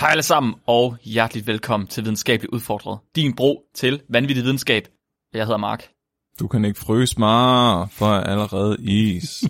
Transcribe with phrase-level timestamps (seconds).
[0.00, 2.98] Hej alle sammen, og hjerteligt velkommen til Videnskabeligt Udfordret.
[3.16, 4.88] Din bro til vanvittig videnskab.
[5.34, 5.84] Jeg hedder Mark.
[6.38, 9.44] Du kan ikke fryse mig, for jeg er allerede is.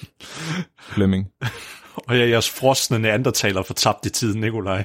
[0.92, 1.26] Flemming.
[1.94, 4.76] Og jeg er jeres frosne neandertaler fortabt i tiden, Nikolaj.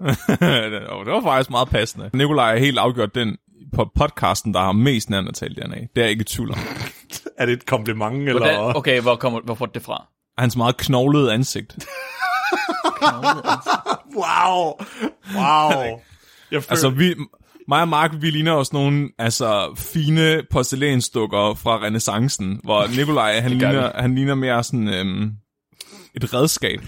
[0.00, 2.10] det var faktisk meget passende.
[2.14, 3.36] Nikolaj er helt afgjort den
[3.74, 5.76] på podcasten, der har mest neandertal DNA.
[5.80, 6.58] Det er jeg ikke i tvivl om.
[7.38, 8.38] Er det et kompliment, eller?
[8.38, 10.06] Hvordan, okay, hvor kommer hvor får det fra?
[10.38, 11.78] Hans meget knoglede ansigt.
[14.16, 14.72] Wow!
[15.34, 16.00] Wow!
[16.50, 17.14] Jeg føler, Altså, vi,
[17.68, 23.50] mig og Mark, vi ligner os nogle altså, fine porcelænsdukker fra renaissancen, hvor Nikolaj, han,
[23.50, 25.32] ligner, han ligner mere sådan øhm,
[26.14, 26.80] et redskab.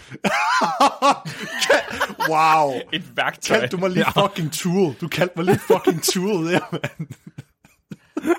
[2.30, 2.72] wow!
[2.92, 3.58] Et værktøj.
[3.58, 4.94] Kaldte du mig lige fucking tool?
[5.00, 7.08] Du kaldte mig lige fucking tool der, mand.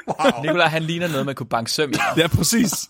[0.07, 0.41] Wow.
[0.41, 1.95] Nikolaj, han ligner noget, man kunne banke søm i.
[2.17, 2.73] Ja, præcis.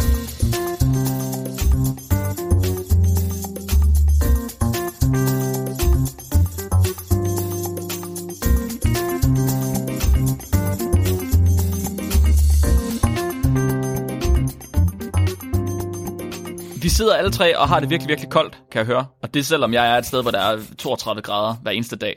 [16.91, 19.05] Sidder alle tre og har det virkelig, virkelig koldt, kan jeg høre.
[19.23, 21.95] Og det er selvom jeg er et sted, hvor der er 32 grader hver eneste
[21.95, 22.15] dag.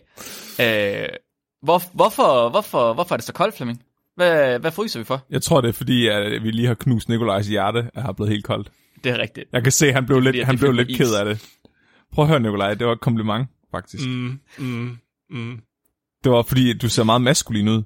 [0.61, 1.09] Øh,
[1.63, 3.83] hvor, hvorfor, hvorfor, hvorfor er det så koldt, Flemming?
[4.17, 5.27] Hvad, hvad fryser vi for?
[5.31, 8.31] Jeg tror, det er fordi, at vi lige har knust Nikolajs hjerte, at har blevet
[8.33, 8.71] helt koldt.
[9.05, 9.47] Det er rigtigt.
[9.53, 10.97] Jeg kan se, at han blev Fordi, lidt, han blev lidt is.
[10.97, 11.45] ked af det.
[12.13, 14.07] Prøv at høre, Nikolaj, det var et kompliment, faktisk.
[14.07, 14.99] Mm, mm,
[15.31, 15.61] mm.
[16.25, 17.83] Det var fordi, du ser meget maskulin ud.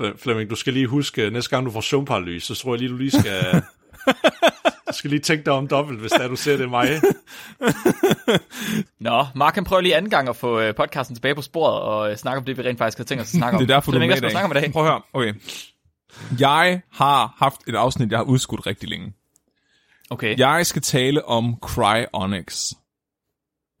[0.00, 2.90] Fle- Flemming, du skal lige huske, næste gang du får søvnparalys, så tror jeg lige,
[2.92, 3.62] du lige skal...
[4.96, 6.88] skal lige tænke dig om dobbelt, hvis det er, du ser det mig.
[9.00, 12.10] Nå, Mark han prøver lige anden gang at få øh, podcasten tilbage på sporet og
[12.10, 13.60] øh, snakke om det, vi rent faktisk havde tænkt os at snakke om.
[13.62, 14.72] Det er derfor, du er med i skal du snakke om i dag?
[14.72, 15.34] Prøv at høre, okay.
[16.40, 19.12] Jeg har haft et afsnit, jeg har udskudt rigtig længe.
[20.10, 20.38] Okay.
[20.38, 22.74] Jeg skal tale om cryonics.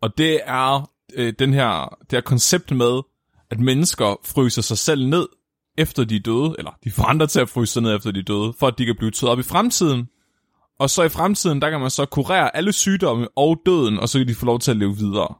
[0.02, 3.02] Og det er øh, den her, det her koncept med,
[3.50, 5.28] at mennesker fryser sig selv ned,
[5.78, 8.18] efter de er døde, eller de får andre til at fryse sig ned, efter de
[8.20, 10.08] er døde, for at de kan blive taget op i fremtiden.
[10.78, 14.18] Og så i fremtiden, der kan man så kurere alle sygdomme og døden, og så
[14.18, 15.34] kan de få lov til at leve videre.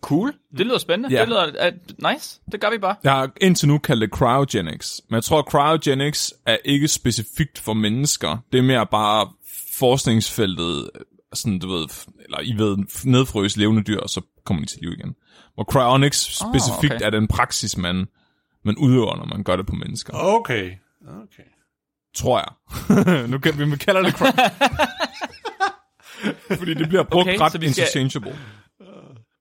[0.00, 0.34] Cool.
[0.58, 1.16] Det lyder spændende.
[1.16, 1.20] Ja.
[1.20, 2.40] Det lyder uh, nice.
[2.52, 2.94] Det gør vi bare.
[3.04, 7.58] Jeg har indtil nu kaldt det cryogenics, men jeg tror, at cryogenics er ikke specifikt
[7.58, 8.38] for mennesker.
[8.52, 9.28] Det er mere bare
[9.78, 10.90] forskningsfeltet,
[11.32, 11.86] sådan du ved,
[12.24, 15.14] eller I ved, nedfrøs levende dyr, og så kommer de til liv igen.
[15.54, 17.06] Hvor cryonics specifikt okay.
[17.06, 18.06] er den praksis, man,
[18.64, 20.12] man udøver, når man gør det på mennesker.
[20.14, 20.70] Okay.
[21.06, 21.51] Okay.
[22.14, 23.28] Tror jeg.
[23.30, 24.50] nu kan vi kalder det cry-
[26.58, 28.38] Fordi det bliver brugt Okay, ret så vi skal- interchangeable.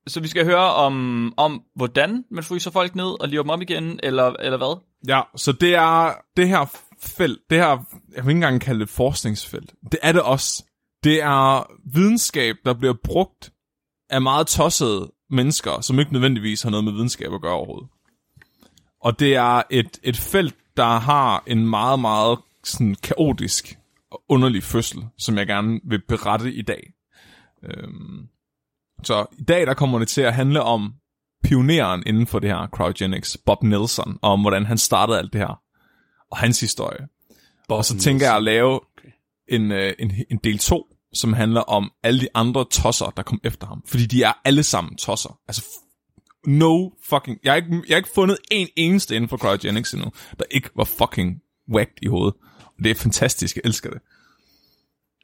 [0.07, 3.61] Så vi skal høre om, om hvordan man fryser folk ned og lever dem op
[3.61, 4.79] igen, eller, eller hvad?
[5.07, 7.77] Ja, så det er det her felt, det her, jeg
[8.15, 9.73] vil ikke engang kalde det et forskningsfelt.
[9.91, 10.63] Det er det også.
[11.03, 13.51] Det er videnskab, der bliver brugt
[14.09, 17.89] af meget tossede mennesker, som ikke nødvendigvis har noget med videnskab at gøre overhovedet.
[19.01, 23.77] Og det er et, et felt, der har en meget, meget sådan kaotisk
[24.11, 26.93] og underlig fødsel, som jeg gerne vil berette i dag.
[27.63, 28.27] Øhm,
[29.03, 30.93] så i dag der kommer det til at handle om
[31.43, 35.41] pioneren inden for det her cryogenics, Bob Nelson, og om hvordan han startede alt det
[35.41, 35.61] her,
[36.31, 37.07] og hans historie.
[37.67, 38.79] Bob Og så tænker jeg at lave
[39.47, 43.39] en, øh, en, en del 2, som handler om alle de andre tosser, der kom
[43.43, 43.83] efter ham.
[43.87, 45.39] Fordi de er alle sammen tosser.
[45.47, 45.63] Altså,
[46.47, 47.39] no fucking...
[47.43, 50.69] Jeg har ikke, jeg har ikke fundet en eneste inden for cryogenics endnu, der ikke
[50.75, 51.41] var fucking
[51.73, 52.33] whacked i hovedet.
[52.83, 54.01] Det er fantastisk, jeg elsker det.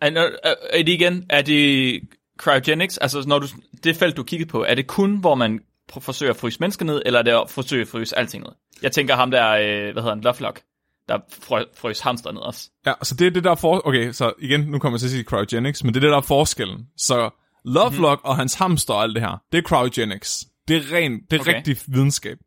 [0.01, 0.11] Er,
[0.43, 2.01] er, er det igen, er det
[2.37, 3.47] cryogenics, altså når du,
[3.83, 5.59] det felt, du kiggede på, er det kun, hvor man
[5.91, 8.51] pr- forsøger at fryse mennesker ned, eller er det at forsøge at fryse alting ned?
[8.81, 10.61] Jeg tænker ham der, øh, hvad hedder han, Lovelock,
[11.09, 12.69] der frø, frøs hamster ned også.
[12.85, 13.87] Ja, så det er det der for...
[13.87, 16.17] Okay, så igen, nu kommer jeg til at sige cryogenics, men det er det der
[16.17, 16.85] er forskellen.
[16.97, 17.29] Så
[17.65, 18.29] Lovelock mm-hmm.
[18.29, 20.45] og hans hamster og alt det her, det er cryogenics.
[20.67, 21.55] Det er ren, det er Okay.
[21.55, 22.37] rigtig videnskab.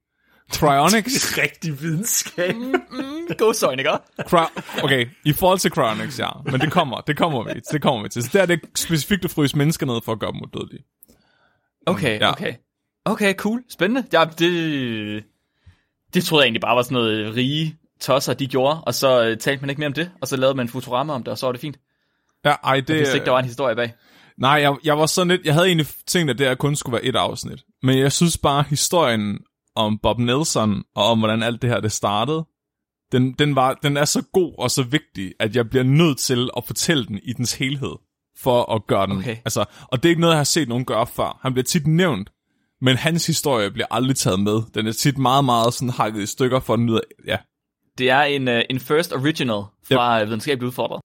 [0.53, 2.55] Cryonics, Rigtig videnskab.
[2.55, 3.20] God
[3.55, 3.91] søjn, ikke?
[4.21, 6.29] cry- okay, i forhold til cryonics, ja.
[6.45, 8.23] Men det kommer, det kommer vi, det kommer vi til.
[8.23, 10.85] Så der er det specifikt at fryse mennesker ned for at gøre dem udødelige.
[11.87, 12.31] Okay, Ja.
[12.31, 12.55] okay.
[13.05, 13.63] Okay, cool.
[13.69, 14.05] Spændende.
[14.13, 15.25] Ja, det,
[16.15, 19.37] det troede jeg egentlig bare var sådan noget rige tosser, de gjorde, og så øh,
[19.39, 21.47] talte man ikke mere om det, og så lavede man Futurama om det, og så
[21.47, 21.79] var det fint.
[22.45, 23.95] Ja, ej, det, Jeg vidste ikke, der var en historie bag.
[24.39, 26.93] Nej, jeg, jeg var sådan lidt, jeg havde egentlig tænkt, at det her kun skulle
[26.93, 27.59] være et afsnit.
[27.83, 29.39] Men jeg synes bare, historien
[29.75, 32.45] om Bob Nelson, og om hvordan alt det her det startede,
[33.13, 36.51] den, den, var, den er så god og så vigtig, at jeg bliver nødt til
[36.57, 37.97] at fortælle den i dens helhed.
[38.37, 39.19] for at gøre den.
[39.19, 39.37] Okay.
[39.45, 41.39] Altså, og det er ikke noget, jeg har set nogen gøre før.
[41.43, 42.31] Han bliver tit nævnt,
[42.81, 44.63] men hans historie bliver aldrig taget med.
[44.75, 47.37] Den er tit meget, meget sådan hakket i stykker for ud af, ja.
[47.99, 50.29] Det er en, uh, en first original fra yep.
[50.29, 51.01] Videnskabeligt Udfordret.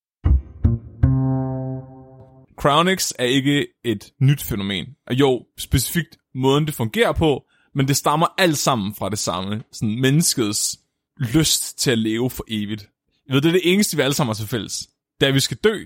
[2.59, 4.85] Crownix er ikke et nyt fænomen.
[5.07, 7.43] Og jo, specifikt måden det fungerer på,
[7.75, 9.63] men det stammer alt sammen fra det samme.
[9.71, 10.79] Sådan menneskets
[11.17, 12.89] lyst til at leve for evigt.
[13.27, 14.87] Jeg ved, det er det eneste, vi alle sammen har til fælles.
[15.19, 15.83] Det er, at vi skal dø,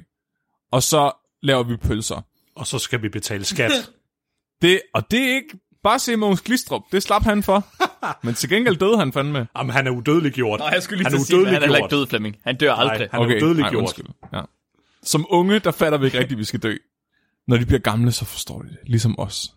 [0.72, 1.12] og så
[1.42, 2.22] laver vi pølser.
[2.56, 3.72] Og så skal vi betale skat.
[4.62, 6.82] Det, og det er ikke bare se Mogens Glistrup.
[6.92, 7.68] Det slap han for.
[8.26, 9.48] Men til gengæld døde han fandme.
[9.58, 10.60] Jamen, han er udødeliggjort.
[10.60, 12.36] Nå, jeg skulle lige han er sige, han er heller ikke død, Flemming.
[12.44, 13.00] Han dør aldrig.
[13.00, 13.76] Nej, han er udødeliggjort.
[13.76, 14.06] undskyld.
[14.34, 14.42] Ja.
[15.04, 16.76] Som unge, der fatter vi ikke rigtigt, at vi skal dø.
[17.48, 18.78] Når de bliver gamle, så forstår de det.
[18.86, 19.54] Ligesom os.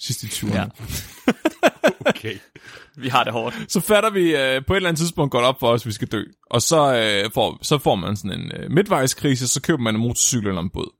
[0.00, 0.54] Sidst i 20'erne.
[0.56, 0.64] Ja.
[2.06, 2.34] Okay.
[2.96, 3.56] Vi har det hårdt.
[3.68, 5.92] Så fatter vi øh, på et eller andet tidspunkt godt op for os, at vi
[5.92, 6.22] skal dø.
[6.50, 6.94] Og så,
[7.24, 10.62] øh, får, så får man sådan en øh, midtvejskrise, så køber man en motorcykel eller
[10.62, 10.94] en båd.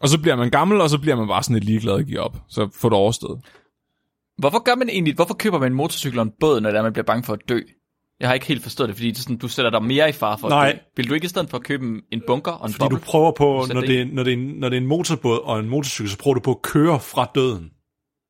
[0.00, 2.20] Og så bliver man gammel, og så bliver man bare sådan lidt ligeglad og giver
[2.20, 2.36] op.
[2.48, 3.40] Så får det overstået.
[4.38, 6.82] Hvorfor gør man egentlig, hvorfor køber man en motorcykel og en båd, når det er,
[6.82, 7.60] man bliver bange for at dø?
[8.20, 10.12] Jeg har ikke helt forstået det, fordi det er sådan, du sætter dig mere i
[10.12, 10.68] fare for Nej.
[10.68, 10.80] at dø.
[10.96, 12.88] Vil du ikke i stedet for at købe en- en bunker og en Fordi du
[12.88, 13.04] boble?
[13.04, 15.40] prøver på, når det det, er, når, det er, en- når det er en motorbåd
[15.44, 17.70] og en motorcykel, så prøver du på at køre fra døden.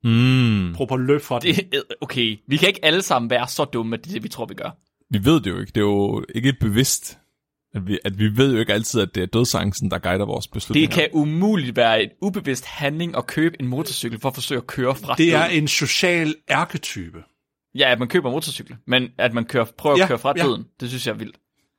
[0.03, 0.73] Mm.
[0.75, 1.39] Prøv på at løbe fra.
[1.39, 4.29] Det, okay, vi kan ikke alle sammen være så dumme, at det er det, vi
[4.29, 4.77] tror, vi gør.
[5.09, 5.71] Vi ved det jo ikke.
[5.75, 7.17] Det er jo ikke bevidst.
[7.75, 10.45] At vi, at vi ved jo ikke altid, at det er dødsangsten, der guider vores
[10.45, 10.95] Det beslutninger.
[10.95, 14.95] kan umuligt være en ubevidst handling at købe en motorcykel for at forsøge at køre
[14.95, 15.63] fra Det er døden.
[15.63, 17.23] en social ærketype.
[17.75, 20.33] Ja, at man køber en motorcykel, men at man kører, prøver Ja, at køre fra
[20.37, 20.43] ja.
[20.43, 21.35] døden, det synes jeg er vildt.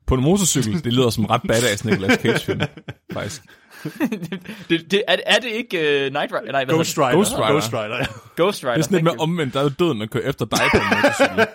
[0.06, 2.60] På en motorcykel, det lyder som ret badass Nicolas Cage-film,
[3.12, 3.42] faktisk.
[4.68, 6.52] det, det, er, er det ikke uh, Night Rider?
[6.52, 7.12] Nej, Ghost Rider.
[7.12, 7.52] Ghost Rider.
[7.52, 8.04] Ghost Rider, ja.
[8.36, 8.74] Ghost Rider.
[8.74, 9.54] Det er sådan lidt mere omvendt.
[9.54, 11.46] Der er jo døden, der kører efter dig på en motorcykel.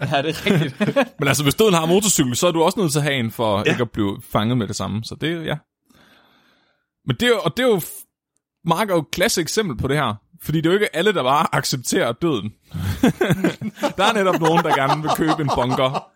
[0.12, 0.80] Ja, det er rigtigt.
[1.18, 3.16] Men altså, hvis døden har en motorcykel, så er du også nødt til at have
[3.16, 3.70] en for ja.
[3.70, 5.04] ikke at blive fanget med det samme.
[5.04, 5.56] Så det er jo, ja.
[7.06, 7.80] Men det er jo, og det er jo,
[8.64, 10.14] Mark er jo et klasse eksempel på det her.
[10.44, 12.52] Fordi det er jo ikke alle, der bare accepterer døden.
[13.96, 16.08] der er netop nogen, der gerne vil købe en bunker.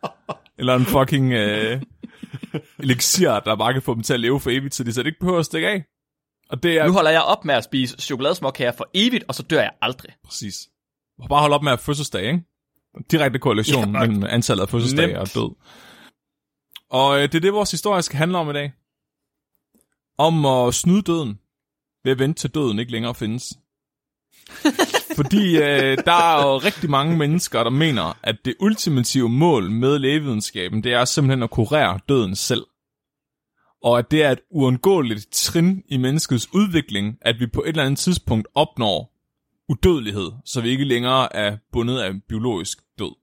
[0.59, 1.81] Eller en fucking øh,
[2.83, 5.19] elixir, der bare kan få dem til at leve for evigt, så de slet ikke
[5.19, 5.85] behøver at stikke af.
[6.51, 9.43] Og det er nu holder jeg op med at spise chokoladesmåkager for evigt, og så
[9.43, 10.11] dør jeg aldrig.
[10.25, 10.69] præcis.
[11.29, 12.45] Bare hold op med at fødselsdag, ikke?
[13.11, 15.19] Direkte korrelation Ja, mellem antallet af fødselsdage nemt.
[15.19, 15.55] og død.
[16.91, 18.73] Og øh, det er det, vores historie skal handle om i dag.
[20.19, 21.39] Om at snyde døden.
[22.05, 23.45] Ved at vente til døden ikke længere findes.
[25.17, 29.99] Fordi øh, der er jo rigtig mange mennesker, der mener, at det ultimative mål med
[29.99, 32.67] lægevidenskaben, det er simpelthen at kurere døden selv.
[33.83, 37.85] Og at det er et uundgåeligt trin i menneskets udvikling, at vi på et eller
[37.85, 39.13] andet tidspunkt opnår
[39.69, 43.15] udødelighed, så vi ikke længere er bundet af biologisk død.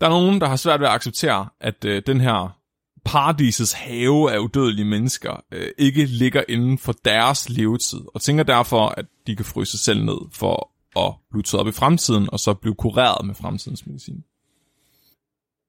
[0.00, 2.58] Der er nogen, der har svært ved at acceptere, at øh, den her
[3.04, 8.88] paradisets have af udødelige mennesker øh, ikke ligger inden for deres levetid, og tænker derfor,
[8.88, 12.40] at de kan fryse sig selv ned for at blive taget op i fremtiden, og
[12.40, 14.24] så blive kureret med fremtidens medicin.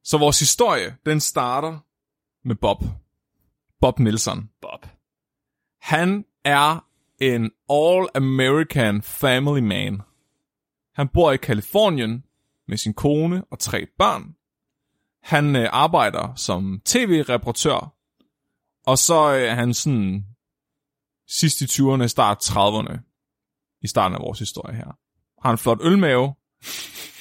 [0.04, 1.80] Så vores historie, den starter
[2.48, 2.84] med Bob.
[3.82, 4.50] Bob Nelson.
[4.62, 4.86] Bob.
[5.82, 6.86] Han er
[7.22, 10.02] en all-American family man.
[10.94, 12.24] Han bor i Kalifornien
[12.68, 14.36] med sin kone og tre børn.
[15.24, 17.96] Han øh, arbejder som tv-reportør,
[18.86, 20.26] og så øh, er han sådan
[21.28, 23.00] sidst i 20'erne, start 30'erne
[23.82, 24.98] i starten af vores historie her.
[25.42, 26.34] Har en flot ølmave,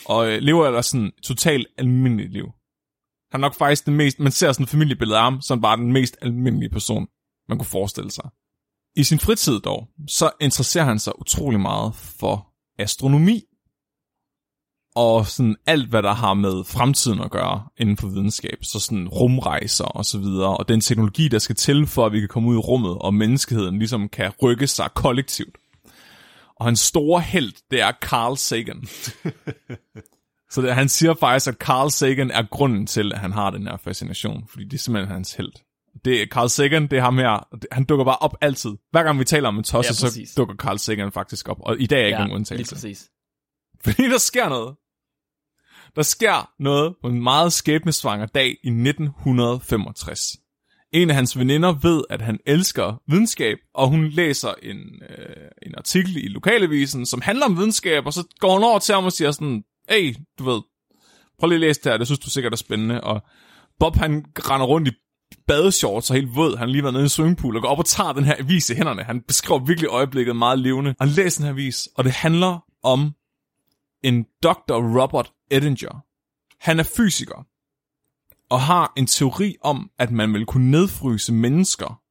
[0.06, 2.46] og øh, lever ellers sådan totalt almindeligt liv.
[3.30, 5.76] Han er nok faktisk den mest, man ser sådan et familiebillede af ham, som bare
[5.76, 7.06] den mest almindelige person,
[7.48, 8.30] man kunne forestille sig.
[8.96, 12.48] I sin fritid dog, så interesserer han sig utrolig meget for
[12.78, 13.44] astronomi,
[14.94, 19.08] og sådan alt, hvad der har med fremtiden at gøre inden for videnskab, så sådan
[19.08, 22.48] rumrejser og så videre, og den teknologi, der skal til for, at vi kan komme
[22.48, 25.56] ud i rummet, og menneskeheden ligesom kan rykke sig kollektivt.
[26.60, 28.86] Og hans store held, det er Carl Sagan.
[30.52, 33.66] så det, han siger faktisk, at Carl Sagan er grunden til, at han har den
[33.66, 35.52] her fascination, fordi det er simpelthen hans held.
[36.04, 38.70] Det er Carl Sagan, det er ham her, han dukker bare op altid.
[38.90, 41.80] Hver gang vi taler om en tosse, Ja, så dukker Carl Sagan faktisk op, og
[41.80, 42.74] i dag er ikke ja, nogen lige undtagelse.
[42.74, 43.08] præcis.
[43.84, 44.76] Fordi der sker noget.
[45.96, 50.36] Der sker noget på en meget skæbnesvanger dag i 1965.
[50.92, 54.78] En af hans veninder ved, at han elsker videnskab, og hun læser en,
[55.10, 58.94] øh, en artikel i lokalavisen, som handler om videnskab, og så går hun over til
[58.94, 60.60] ham og siger sådan, hey, du ved,
[61.38, 63.00] prøv lige at læse det her, det synes du sikkert er spændende.
[63.00, 63.22] Og
[63.80, 64.92] Bob han render rundt i
[65.46, 66.56] badeshorts og helt våd.
[66.56, 68.70] Han har lige været nede i swimmingpool og går op og tager den her avis
[68.70, 69.02] i hænderne.
[69.02, 70.94] Han beskriver virkelig øjeblikket meget levende.
[71.00, 73.12] Han læser den her avis, og det handler om
[74.04, 75.00] en Dr.
[75.00, 76.04] Robert Edinger.
[76.60, 77.46] Han er fysiker
[78.50, 82.02] og har en teori om, at man vil kunne nedfryse mennesker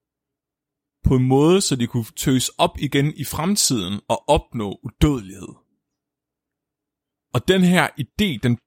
[1.08, 5.54] på en måde, så de kunne tøs op igen i fremtiden og opnå udødelighed.
[7.34, 8.58] Og den her idé, den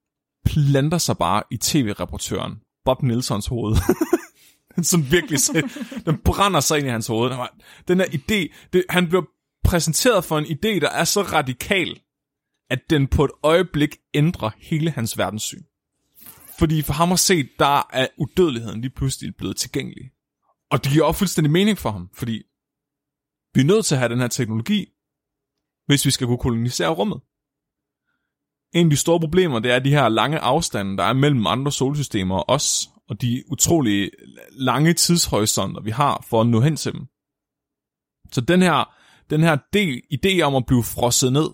[0.45, 3.77] planter sig bare i tv-rapportøren Bob Nilsons hoved.
[4.75, 5.39] den sådan virkelig,
[6.07, 7.31] den brænder sig ind i hans hoved.
[7.89, 9.23] Den her idé, det, han bliver
[9.65, 12.01] præsenteret for en idé, der er så radikal,
[12.71, 15.63] at den på et øjeblik ændrer hele hans verdenssyn.
[16.61, 20.11] Fordi for ham at se, der er udødeligheden lige pludselig blevet tilgængelig.
[20.71, 22.43] Og det giver også fuldstændig mening for ham, fordi
[23.55, 24.87] vi er nødt til at have den her teknologi,
[25.87, 27.21] hvis vi skal kunne kolonisere rummet.
[28.75, 31.73] En af de store problemer, det er de her lange afstande, der er mellem andre
[31.73, 34.11] solsystemer og os, og de utrolig
[34.51, 37.07] lange tidshorisonter, vi har for at nå hen til dem.
[38.33, 38.95] Så den her,
[39.31, 41.51] den her del, idé om at blive frosset ned,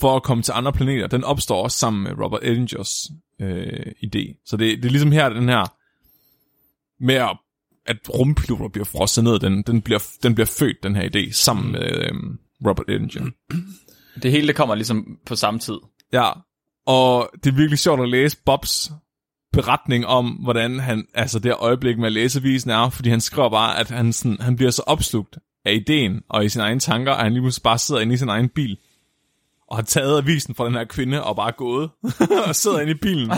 [0.00, 4.42] for at komme til andre planeter, den opstår også sammen med Robert Edingers øh, idé.
[4.46, 5.76] Så det, det er ligesom her, den her
[7.00, 7.36] med at,
[7.86, 11.72] at rumpiloter bliver frosset ned, den, den, bliver, den bliver født, den her idé, sammen
[11.72, 12.14] med øh,
[12.66, 13.30] Robert Edinger.
[14.22, 15.78] Det hele det kommer ligesom på samme tid.
[16.12, 16.30] Ja,
[16.86, 18.92] og det er virkelig sjovt at læse Bobs
[19.52, 23.90] beretning om, hvordan han, altså det øjeblik med læsevisen er, fordi han skriver bare, at
[23.90, 27.32] han, sådan, han bliver så opslugt af ideen og i sine egne tanker, at han
[27.32, 28.78] lige pludselig bare sidder inde i sin egen bil
[29.68, 31.90] og har taget avisen fra den her kvinde og bare gået
[32.48, 33.30] og sidder inde i bilen.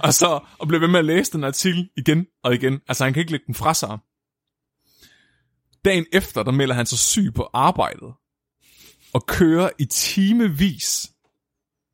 [0.00, 2.80] og så og bliver ved med at læse den artikel igen og igen.
[2.88, 3.98] Altså han kan ikke lægge den fra sig.
[5.84, 8.14] Dagen efter, der melder han sig syg på arbejdet
[9.14, 11.12] og kører i timevis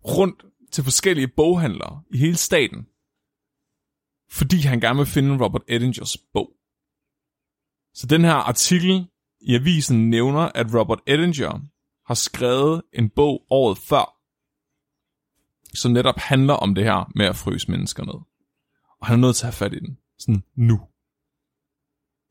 [0.04, 2.86] rundt til forskellige boghandlere i hele staten,
[4.30, 6.52] fordi han gerne vil finde Robert Edingers bog.
[7.94, 9.06] Så den her artikel
[9.40, 11.60] i avisen nævner, at Robert Edinger
[12.10, 14.16] har skrevet en bog året før,
[15.74, 18.14] som netop handler om det her med at fryse mennesker ned.
[19.00, 19.98] Og han er nødt til at have fat i den.
[20.18, 20.80] Sådan nu.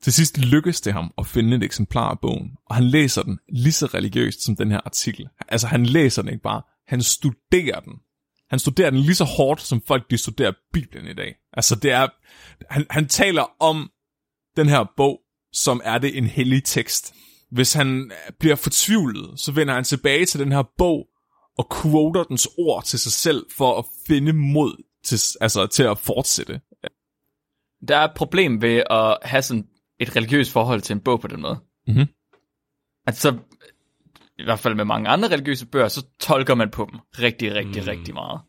[0.01, 3.39] Til sidst lykkes det ham at finde et eksemplar af bogen, og han læser den
[3.49, 5.29] lige så religiøst som den her artikel.
[5.47, 7.93] Altså han læser den ikke bare, han studerer den.
[8.49, 11.35] Han studerer den lige så hårdt, som folk de studerer Bibelen i dag.
[11.53, 12.07] Altså det er,
[12.69, 13.91] han, han taler om
[14.55, 15.21] den her bog,
[15.53, 17.13] som er det en hellig tekst.
[17.51, 21.07] Hvis han bliver fortvivlet, så vender han tilbage til den her bog
[21.57, 25.97] og quoter dens ord til sig selv for at finde mod til, altså, til at
[25.97, 26.61] fortsætte.
[27.87, 29.67] Der er et problem ved at have sådan
[29.99, 31.59] et religiøst forhold til en bog på den måde.
[31.87, 32.05] Mhm.
[33.05, 33.37] Altså,
[34.39, 37.81] i hvert fald med mange andre religiøse bøger, så tolker man på dem rigtig, rigtig,
[37.81, 37.87] mm.
[37.87, 38.41] rigtig meget.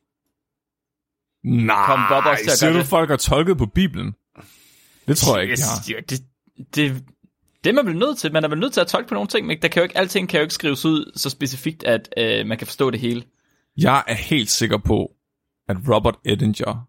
[1.44, 2.86] Nej, Kom Bob også siger du, det?
[2.86, 4.14] folk har tolket på Bibelen?
[5.08, 5.84] Det tror jeg ikke, de har.
[5.88, 6.20] Ja, det,
[6.74, 7.04] det,
[7.64, 8.32] det er man vel nødt til.
[8.32, 9.98] Man er vel nødt til at tolke på nogle ting, men der kan jo ikke,
[9.98, 13.22] alting kan jo ikke skrives ud så specifikt, at øh, man kan forstå det hele.
[13.76, 15.12] Jeg er helt sikker på,
[15.68, 16.86] at Robert Edinger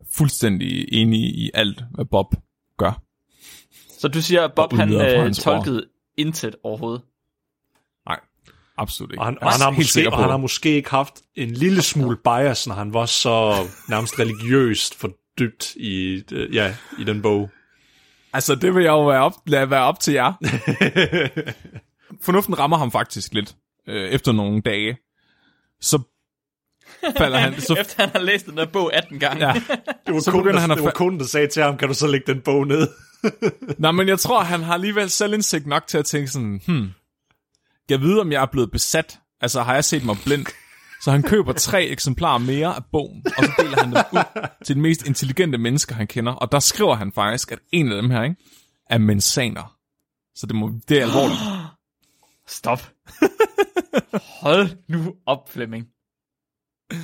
[0.00, 2.34] er fuldstændig enig i alt, hvad Bob
[2.78, 3.02] gør.
[3.98, 7.02] Så du siger, at Bob han øh, tolkede intet overhovedet.
[8.06, 8.20] Nej,
[8.76, 9.20] absolut ikke.
[9.20, 11.50] Og han, og han, har helt måske, sikker og han har måske ikke haft en
[11.50, 13.54] lille smule bias, når han var så
[13.88, 17.50] nærmest religiøst fordybt i, øh, ja, i den bog.
[18.34, 20.32] Altså, det vil jeg jo være op, lade være op til jer.
[22.24, 23.56] Fornuften rammer ham faktisk lidt
[23.88, 24.96] øh, efter nogle dage.
[25.80, 25.98] Så
[27.18, 27.60] falder han...
[27.60, 29.46] Så, Efter han har læst den der bog 18 gange.
[29.46, 29.52] ja.
[30.06, 31.62] Det var, Så kun, begynder der, han at det var fa- kunden, der sagde til
[31.62, 32.88] ham, kan du så lægge den bog ned?
[33.78, 36.88] Nej, men jeg tror, han har alligevel selvindsigt nok til at tænke sådan, hmm,
[37.88, 39.18] jeg ved, om jeg er blevet besat.
[39.40, 40.46] Altså, har jeg set mig blind?
[41.04, 44.76] Så han køber tre eksemplarer mere af bogen, og så deler han dem ud til
[44.76, 46.32] de mest intelligente mennesker, han kender.
[46.32, 48.36] Og der skriver han faktisk, at en af dem her, ikke,
[48.90, 49.76] er mensaner.
[50.34, 51.40] Så det, må, det er alvorligt.
[52.58, 52.92] Stop.
[54.42, 55.86] Hold nu op, Flemming.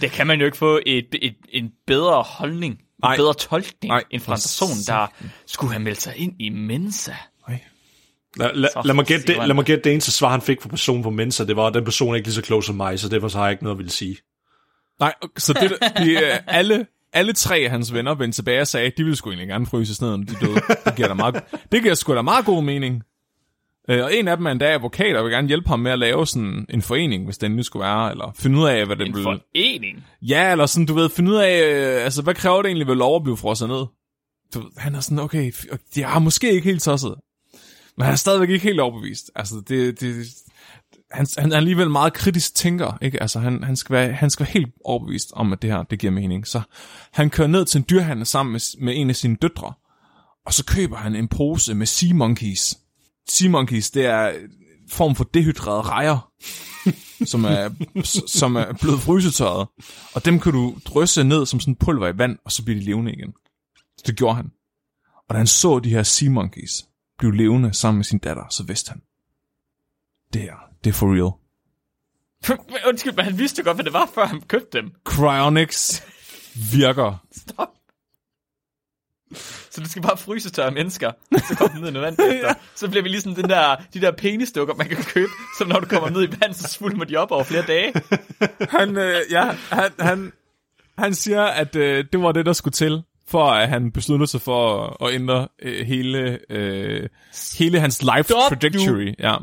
[0.01, 3.17] Det kan man jo ikke få et, et, en bedre holdning, en Nej.
[3.17, 5.07] bedre tolkning, Nej, end fra en person, der
[5.47, 7.15] skulle have meldt sig ind i Mensa.
[8.41, 8.47] Ej.
[8.47, 10.41] Lad, lad, Så lad, mig gætte det, siger lad mig gætte det eneste svar, han
[10.41, 12.65] fik fra personen på Mensa, det var, at den person er ikke lige så klog
[12.65, 14.17] som mig, så derfor så har jeg ikke noget at ville sige.
[15.01, 18.87] Nej, så det, de, øh, alle, alle tre af hans venner vendte tilbage og sagde,
[18.87, 20.55] at de ville sgu egentlig gerne fryses ned, når de døde.
[20.85, 23.03] Det giver, da meget, det giver sgu da meget god mening.
[23.91, 25.99] Øh, Og en af dem er endda advokat, og vil gerne hjælpe ham med at
[25.99, 29.07] lave sådan en forening, hvis den nu skulle være, eller finde ud af, hvad det
[29.07, 29.23] En vil...
[29.23, 30.05] forening.
[30.23, 32.95] Ja, eller sådan, du ved, finde ud af, øh, altså, hvad kræver det egentlig ved
[32.95, 33.85] lov at blive frosset ned?
[34.55, 35.53] Du, han er sådan, okay,
[35.97, 37.15] jeg har måske ikke helt tosset.
[37.97, 39.31] Men han er stadigvæk ikke helt overbevist.
[39.35, 40.27] Altså, det, det,
[41.11, 43.23] han, han er alligevel meget kritisk tænker, ikke?
[43.23, 45.99] Altså, han, han, skal være, han skal være helt overbevist om, at det her, det
[45.99, 46.47] giver mening.
[46.47, 46.61] Så
[47.13, 49.73] han kører ned til en dyrhandel sammen med, med en af sine døtre,
[50.47, 52.79] og så køber han en pose med sea monkeys.
[53.29, 56.31] Sea monkeys, det er en form for dehydrerede rejer,
[57.33, 57.71] som er,
[58.27, 59.69] som er blevet frysetørret.
[60.15, 62.85] Og dem kan du drysse ned som sådan pulver i vand, og så bliver de
[62.85, 63.33] levende igen.
[63.99, 64.51] Så det gjorde han.
[65.29, 66.85] Og da han så de her sea monkeys
[67.21, 69.03] blive levende sammen med sin datter, så vidste han.
[70.33, 71.33] Det her, det er for real.
[72.89, 74.93] Undskyld, men han vidste godt, hvad det var, før han købte dem.
[75.05, 76.03] Cryonics
[76.73, 77.25] virker.
[77.37, 77.69] Stop.
[79.71, 81.13] Så du skal bare fryse tørre mennesker,
[81.49, 82.55] så kommer den ned i vand efter.
[82.75, 85.87] Så bliver vi ligesom den der, de der penisdukker, man kan købe, så når du
[85.87, 87.93] kommer ned i vand, så svulmer de op over flere dage.
[88.61, 90.33] Han, øh, ja, han, han,
[90.99, 94.41] han siger, at øh, det var det, der skulle til, for at han besluttede sig
[94.41, 97.09] for at, at ændre øh, hele, øh,
[97.59, 99.15] hele hans life Stop, trajectory.
[99.19, 99.37] Ja.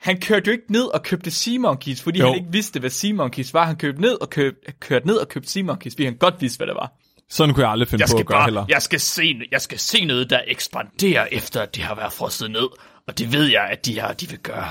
[0.00, 2.26] Han kørte jo ikke ned og købte Sea Monkeys, fordi Jo.
[2.26, 3.66] han ikke vidste, hvad Sea Monkeys var.
[3.66, 6.56] Han kørte ned og købte, kørte ned og købte Sea Monkeys, fordi han godt vidste,
[6.56, 6.92] hvad det var.
[7.30, 8.64] Sådan kunne jeg aldrig finde Jeg på skal at gøre bare, heller.
[8.68, 12.50] jeg skal, se, jeg skal se noget, der ekspanderer efter, at det har været frosset
[12.50, 12.68] ned.
[13.08, 14.68] Og det ved jeg, at de her, de vil gøre.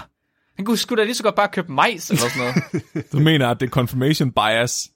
[0.55, 2.83] Han kunne sgu da lige så godt bare købe majs eller sådan noget.
[3.11, 4.87] Du mener, at det er confirmation bias?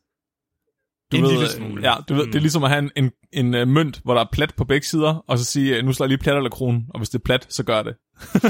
[1.14, 1.90] Du En ved, lille smule.
[1.90, 4.22] Ja, du ved, det er ligesom at have en, en, en uh, mønt, hvor der
[4.22, 6.50] er plat på begge sider, og så sige, øh, nu slår jeg lige plat eller
[6.50, 7.96] kronen, og hvis det er plat, så gør det.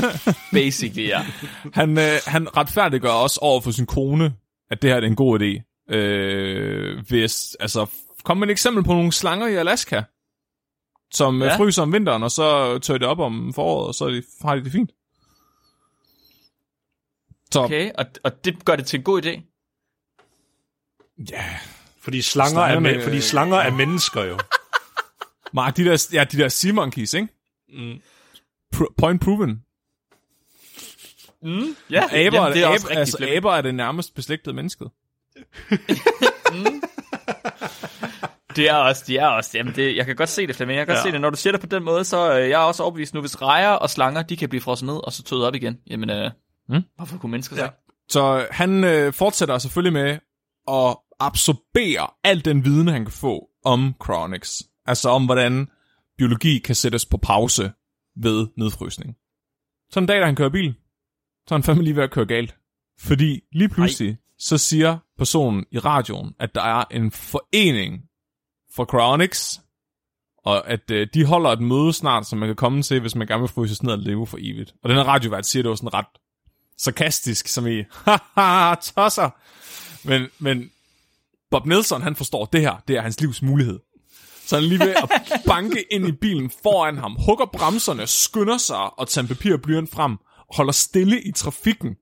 [0.54, 1.26] Basically, ja.
[1.74, 4.34] Han, øh, han retfærdiggør også over for sin kone,
[4.72, 5.74] at det her er en god idé.
[5.96, 7.86] Øh, hvis, altså,
[8.24, 10.02] kom med et eksempel på nogle slanger i Alaska,
[11.14, 11.58] som ja.
[11.58, 14.56] Fryser om vinteren, og så tør det op om foråret, og så er de, har
[14.56, 14.92] de det fint.
[17.52, 17.92] Så, okay.
[17.92, 19.42] Okay, og, og det gør det til en god idé.
[21.32, 21.46] ja,
[22.04, 24.38] Fordi slanger, er, Slangerne, men, fordi slanger er mennesker jo.
[25.54, 27.28] Mark, de der, ja, de der sea monkeys, ikke?
[27.70, 28.02] Mm.
[28.76, 29.64] Pro- point proven.
[31.44, 34.56] Mm, ja, Aber, Jamen, det er også aber, rigtig altså, aber er det nærmest beslægtede
[34.56, 34.90] mennesket.
[38.56, 40.86] Det er også, de er også, jamen det, jeg kan godt se det, Flemming, jeg
[40.88, 41.10] kan godt Ja.
[41.10, 41.22] se det.
[41.22, 43.42] Når du siger det på den måde, så øh, jeg er også overbevist nu, hvis
[43.42, 45.78] rejer og slanger, de kan blive frosset ned, og så tøde op igen.
[45.90, 46.32] Jamen, øh,
[46.70, 46.82] Mm.
[46.96, 47.62] hvorfor kunne mennesker så?
[47.64, 47.70] Ja.
[48.10, 50.18] Så han øh, fortsætter selvfølgelig med
[50.72, 54.64] at absorbere al den viden, han kan få om chronics.
[54.86, 55.68] Altså om, hvordan
[56.18, 57.72] biologi kan sættes på pause
[58.16, 59.16] ved nedfrysning.
[59.90, 60.74] Så en dag, da han kører bil,
[61.48, 62.56] så er han fandme lige ved at køre galt.
[63.00, 64.18] Fordi lige pludselig, Ej.
[64.38, 68.02] så siger personen i radioen, at der er en forening
[68.76, 69.62] for chronics,
[70.38, 73.28] og at øh, de holder et møde snart, som man kan komme til, hvis man
[73.28, 74.74] gerne vil fryses ned og leve for evigt.
[74.84, 76.06] Og den her radiovært siger det jo sådan ret
[76.78, 77.84] sarkastisk, som i,
[78.36, 79.30] haha, tosser.
[80.08, 80.72] Men, men
[81.54, 83.80] Bob Nelson, han forstår, det her, det er hans livs mulighed.
[84.46, 88.58] Så han er lige ved at banke ind i bilen foran ham, hugger bremserne, skynder
[88.58, 91.96] sig og tager papir og blyant frem, og holder stille i trafikken,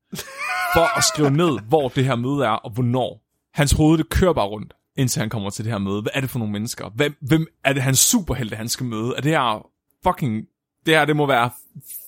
[0.74, 3.24] for at skrive ned, hvor det her møde er, og hvornår.
[3.54, 6.02] Hans hoved, det kører bare rundt, indtil han kommer til det her møde.
[6.02, 6.90] Hvad er det for nogle mennesker?
[6.90, 9.14] Hvem, hvem er det hans superhelte, han skal møde?
[9.18, 9.68] Er det her
[10.04, 10.46] fucking...
[10.86, 11.50] Det her, det må være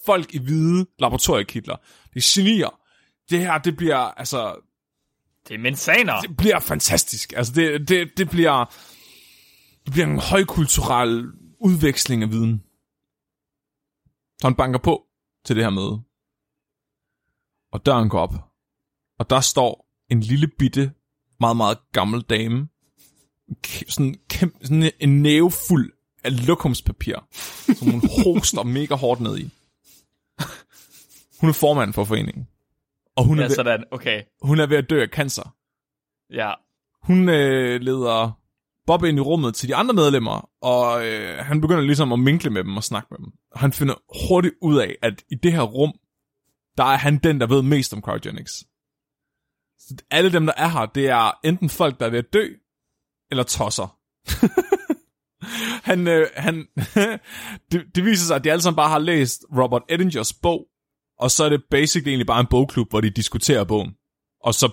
[0.05, 1.75] folk i hvide laboratoriekitler.
[2.13, 2.79] Det er genier.
[3.29, 4.55] Det her, det bliver, altså,
[5.47, 6.21] det er mensaner.
[6.21, 7.33] det bliver fantastisk.
[7.35, 8.65] Altså, det, det, det bliver,
[9.85, 12.63] det bliver en højkulturel udveksling af viden.
[14.41, 15.05] Så han banker på
[15.45, 16.01] til det her møde.
[17.71, 18.33] Og døren går op.
[19.19, 20.91] Og der står en lille bitte,
[21.39, 22.67] meget, meget gammel dame.
[23.89, 27.15] Sådan, kæmpe, sådan en næve fuld af lokumspapir,
[27.75, 29.49] som hun hoster mega hårdt ned i.
[31.39, 32.47] Hun er formand for foreningen.
[33.15, 33.83] Og hun er, Ja, ved, sådan.
[33.91, 34.23] Okay.
[34.41, 35.55] hun er ved at dø af cancer.
[36.33, 36.53] Ja.
[37.03, 38.31] Hun øh, leder
[38.87, 42.49] Bob ind i rummet til de andre medlemmer, og øh, han begynder ligesom at minkle
[42.49, 43.31] med dem og snakke med dem.
[43.51, 43.95] Og han finder
[44.29, 45.93] hurtigt ud af, at i det her rum,
[46.77, 48.51] der er han den, der ved mest om cryogenics.
[49.79, 52.47] Så alle dem, der er her, det er enten folk, der er ved at dø,
[53.31, 53.97] eller tosser.
[55.89, 56.67] han, øh, han,
[57.71, 60.67] det, det viser sig, at de alle sammen bare har læst Robert Eddingers bog,
[61.19, 63.93] og så er det basically egentlig bare en bogklub, hvor de diskuterer bogen.
[64.41, 64.71] Og så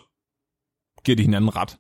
[1.05, 1.77] giver de hinanden ret.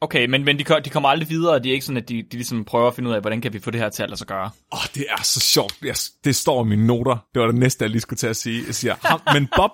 [0.00, 2.22] Okay, men, men de, de kommer aldrig videre, og det er ikke sådan, at de,
[2.22, 4.08] de ligesom prøver at finde ud af, hvordan kan vi få det her til at
[4.08, 4.44] lade sig gøre.
[4.44, 5.78] Åh, oh, det er så sjovt.
[5.82, 7.26] Jeg, det står i mine noter.
[7.34, 8.62] Det var det næste, jeg lige skulle til at sige.
[8.66, 9.70] Jeg siger, ham, men Bob,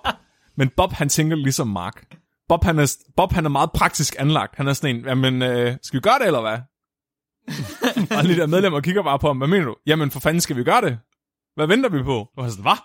[0.56, 2.16] men Bob, han tænker ligesom Mark.
[2.48, 4.56] Bob, han er, Bob, han er meget praktisk anlagt.
[4.56, 6.58] Han er sådan en, jamen, øh, skal vi gøre det, eller hvad?
[8.18, 9.38] og de der medlemmer kigger bare på ham.
[9.38, 9.76] Hvad mener du?
[9.86, 10.98] Jamen, for fanden skal vi gøre det?
[11.54, 12.28] Hvad venter vi på?
[12.36, 12.78] Og er sådan, hvad?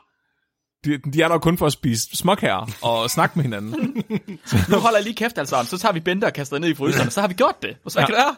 [0.85, 4.03] De, de er der kun for at spise småkager og snakke med hinanden.
[4.69, 5.63] Nu holder jeg lige kæft, altså.
[5.69, 7.77] Så tager vi Bente og kaster ned i fryseren, så har vi gjort det.
[7.87, 8.05] Så hvad Ja.
[8.05, 8.35] kan det være?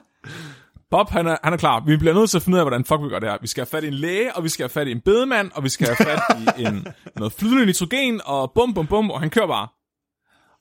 [0.91, 1.84] Bob, han er, han er klar.
[1.86, 3.38] Vi bliver nødt til at finde ud af, hvordan fuck vi gør det her.
[3.41, 5.51] Vi skal have fat i en læge, og vi skal have fat i en bedemand,
[5.55, 6.19] og vi skal have fat
[6.58, 6.88] i en,
[7.19, 9.67] noget flydende nitrogen, og bum, bum, bum, og han kører bare.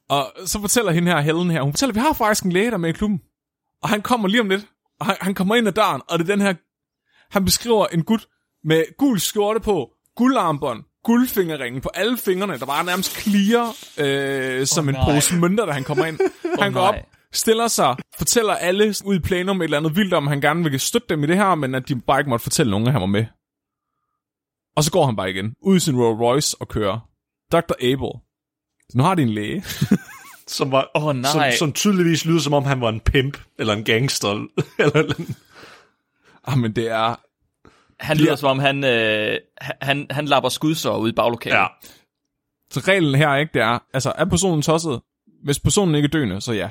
[0.09, 2.66] Og så fortæller hende her, Helen her, hun fortæller, at vi har faktisk en læge,
[2.66, 3.20] der er med i klubben.
[3.83, 4.66] Og han kommer lige om lidt,
[5.01, 6.55] og han, han kommer ind ad døren, og det er den her,
[7.31, 8.27] han beskriver en gut
[8.64, 14.88] med gul skjorte på, guldarmbånd, guldfingerringen på alle fingrene, der bare nærmest clear, øh, som
[14.88, 15.05] en nej.
[15.05, 16.19] pose mønter, da han kommer ind.
[16.61, 16.95] Han går op,
[17.33, 20.81] stiller sig, fortæller alle ud i plenum et eller andet vildt om, han gerne vil
[20.81, 23.01] støtte dem i det her, men at de bare ikke måtte fortælle nogen, at han
[23.01, 23.27] var med.
[24.77, 27.09] Og så går han bare igen, ud i sin Rolls Royce og kører.
[27.53, 27.75] Dr.
[27.81, 28.21] Abel.
[28.95, 29.64] Nu har de en læge.
[30.47, 31.31] Som, var, Åh, nej.
[31.31, 34.29] som, som tydeligvis lyder, som om han var en pimp, eller en gangster,
[34.79, 35.14] eller, eller
[36.45, 37.21] ah, men det er...
[38.05, 41.57] Han lyder som om, han, øh, han, han lapper skudsår ude i baglokalet.
[41.57, 41.67] ja.
[42.71, 45.01] Så reglen her, ikke, det er, altså, er personen tosset?
[45.45, 46.71] Hvis personen ikke er døende, så ja.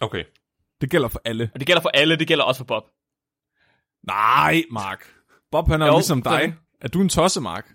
[0.00, 0.24] Okay.
[0.80, 1.50] Det gælder for alle.
[1.54, 2.82] Og det gælder for alle, det gælder også for Bob.
[4.06, 5.04] Nej, Mark.
[5.50, 6.32] Bob, han er jo, ligesom dig.
[6.32, 6.58] sådan.
[6.80, 7.66] Er du en tosse, Mark?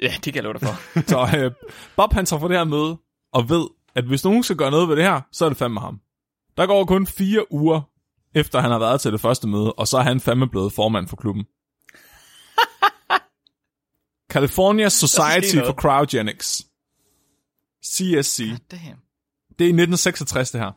[0.00, 1.00] Ja, det kan jeg love dig for.
[1.10, 1.52] Så øh,
[1.96, 2.98] Bob, han tager for det her møde,
[3.32, 5.80] og ved, at hvis nogen skal gøre noget ved det her, så er det fandme
[5.80, 6.00] ham.
[6.56, 7.80] Der går kun fire uger,
[8.34, 11.08] efter han har været til det første møde, og så er han fandme blevet formand
[11.08, 11.44] for klubben.
[14.36, 16.66] California Society for Cryogenics.
[17.84, 18.38] CSC.
[18.70, 18.98] Damn.
[19.58, 20.72] Det er i 1966, det her.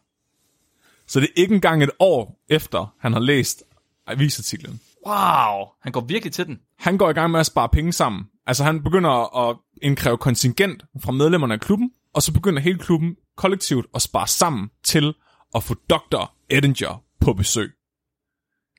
[1.08, 3.64] Så det er ikke engang et år efter, han har læst
[4.08, 4.80] avisartiklen.
[5.08, 6.60] Wow, han går virkelig til den.
[6.78, 8.26] Han går i gang med at spare penge sammen.
[8.48, 13.16] Altså han begynder at indkræve kontingent fra medlemmerne af klubben, og så begynder hele klubben
[13.38, 15.14] kollektivt at spare sammen til
[15.56, 16.34] at få Dr.
[16.50, 17.72] Edinger på besøg.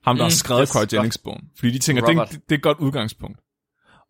[0.04, 1.50] Ham, der mm, har skrevet yes, Cryogenics-bogen.
[1.56, 2.30] Fordi de tænker, Robert.
[2.30, 3.40] det, det er et godt udgangspunkt.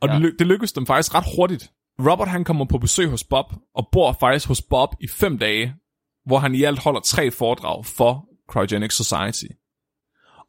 [0.00, 0.14] Og ja.
[0.14, 1.70] Det, ly- det lykkedes dem faktisk ret hurtigt.
[2.00, 5.74] Robert han kommer på besøg hos Bob, og bor faktisk hos Bob i fem dage,
[6.26, 9.52] hvor han i alt holder tre foredrag for Cryogenics Society.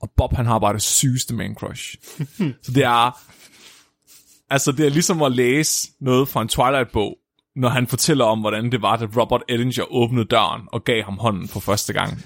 [0.01, 1.95] Og Bob han har bare det sygeste man crush.
[2.63, 3.21] Så det er...
[4.49, 7.17] Altså, det er ligesom at læse noget fra en Twilight-bog,
[7.55, 11.17] når han fortæller om, hvordan det var, da Robert Edinger åbnede døren og gav ham
[11.17, 12.23] hånden for første gang.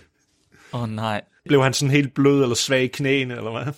[0.73, 1.21] Åh oh, nej.
[1.45, 3.73] Blev han sådan helt blød eller svag i knæene, eller hvad?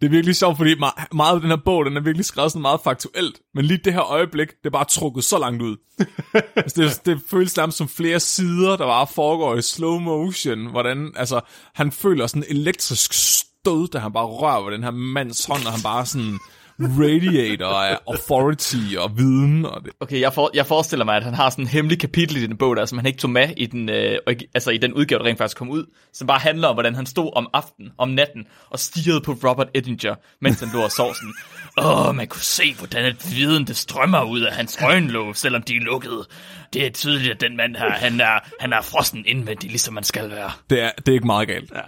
[0.00, 2.52] Det er virkelig sjovt, fordi me- meget af den her bog, den er virkelig skrevet
[2.52, 3.40] sådan meget faktuelt.
[3.54, 5.76] Men lige det her øjeblik, det er bare trukket så langt ud.
[6.56, 10.66] altså, det, det føles nærmest som flere sider, der bare foregår i slow motion.
[10.70, 11.40] Hvordan, altså,
[11.74, 15.66] han føler sådan en elektrisk stød, da han bare rører ved den her mands hånd,
[15.66, 16.38] og han bare sådan
[16.80, 19.64] radiator af authority og viden.
[19.66, 19.92] Og det.
[20.00, 22.56] Okay, jeg, for, jeg forestiller mig, at han har sådan en hemmelig kapitel i den
[22.56, 24.18] bog, der, som han ikke tog med i den, øh,
[24.54, 27.06] altså i den udgave, der rent faktisk kom ud, som bare handler om, hvordan han
[27.06, 31.14] stod om aftenen, om natten, og stirrede på Robert Edinger, mens han lå og sov
[31.14, 31.34] sådan.
[32.08, 35.76] Åh, man kunne se, hvordan et viden, det strømmer ud af hans øjenlåg, selvom de
[35.76, 36.26] er lukkede.
[36.72, 40.04] Det er tydeligt, at den mand her, han er, han er frossen indvendigt, ligesom man
[40.04, 40.50] skal være.
[40.70, 41.72] Det er, det er ikke meget galt.
[41.74, 41.80] Ja.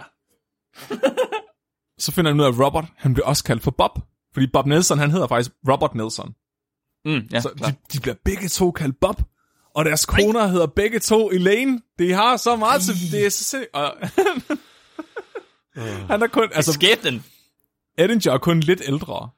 [1.99, 3.99] Så finder han ud af, at Robert, han bliver også kaldt for Bob.
[4.33, 6.33] Fordi Bob Nelson, han hedder faktisk Robert Nelson.
[7.05, 7.69] Mm, ja, Så klar.
[7.69, 9.21] de, de bliver begge to kaldt Bob.
[9.75, 11.81] Og deres koner hedder begge to Elaine.
[11.99, 13.11] De har så meget til...
[13.11, 13.65] Det er så sind...
[13.73, 13.93] og,
[16.09, 16.49] Han er kun...
[16.53, 17.23] Altså, Skæbnen.
[17.97, 19.29] Edinger er kun lidt ældre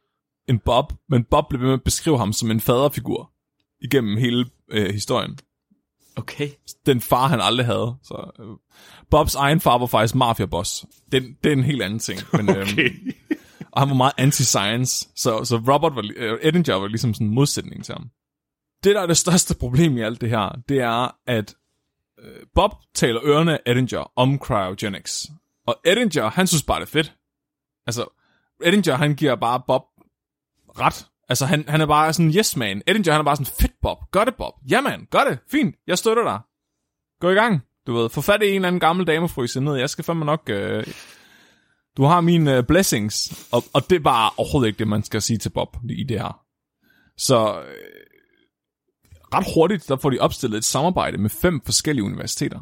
[0.50, 3.32] end Bob, men Bob bliver ved med at beskrive ham som en faderfigur
[3.82, 5.38] igennem hele øh, historien.
[6.16, 6.50] Okay.
[6.86, 7.96] Den far, han aldrig havde.
[8.04, 8.46] Så, øh,
[9.10, 10.86] Bobs egen far var faktisk mafiaboss.
[11.12, 12.20] Det, det er en helt anden ting.
[12.34, 12.90] Men, øhm, Okay
[13.74, 17.34] og han var meget anti-science, så, så Robert var, øh, Edinger var ligesom sådan en
[17.34, 18.10] modsætning til ham.
[18.84, 21.56] Det, der er det største problem i alt det her, det er, at
[22.20, 25.28] øh, Bob taler ørerne af Edinger om cryogenics.
[25.68, 27.14] Og Edinger, han synes bare, det er fedt.
[27.88, 28.06] Altså,
[28.64, 29.84] Edinger, han giver bare Bob
[30.80, 31.08] ret.
[31.30, 32.82] Altså, han, han er bare sådan en yes man.
[32.88, 34.54] Edinger, han er bare sådan, fedt Bob, gør det Bob.
[34.70, 36.40] Ja man, gør det, fint, jeg støtter dig.
[37.20, 38.10] Gå i gang, du ved.
[38.10, 39.76] Få fat i en eller anden gammel damefryse ned.
[39.76, 40.42] Jeg skal fandme nok...
[40.50, 40.88] Øh,
[41.98, 43.48] du har mine uh, blessings.
[43.52, 46.20] Og, og det er bare overhovedet ikke det, man skal sige til Bob i det
[46.20, 46.40] her.
[47.18, 47.76] Så øh,
[49.34, 52.60] ret hurtigt, der får de opstillet et samarbejde med fem forskellige universiteter.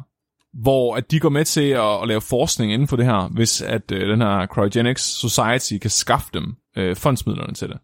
[0.62, 3.62] Hvor at de går med til at, at lave forskning inden for det her, hvis
[3.62, 7.78] at øh, den her Cryogenics Society kan skaffe dem øh, fondsmidlerne til det.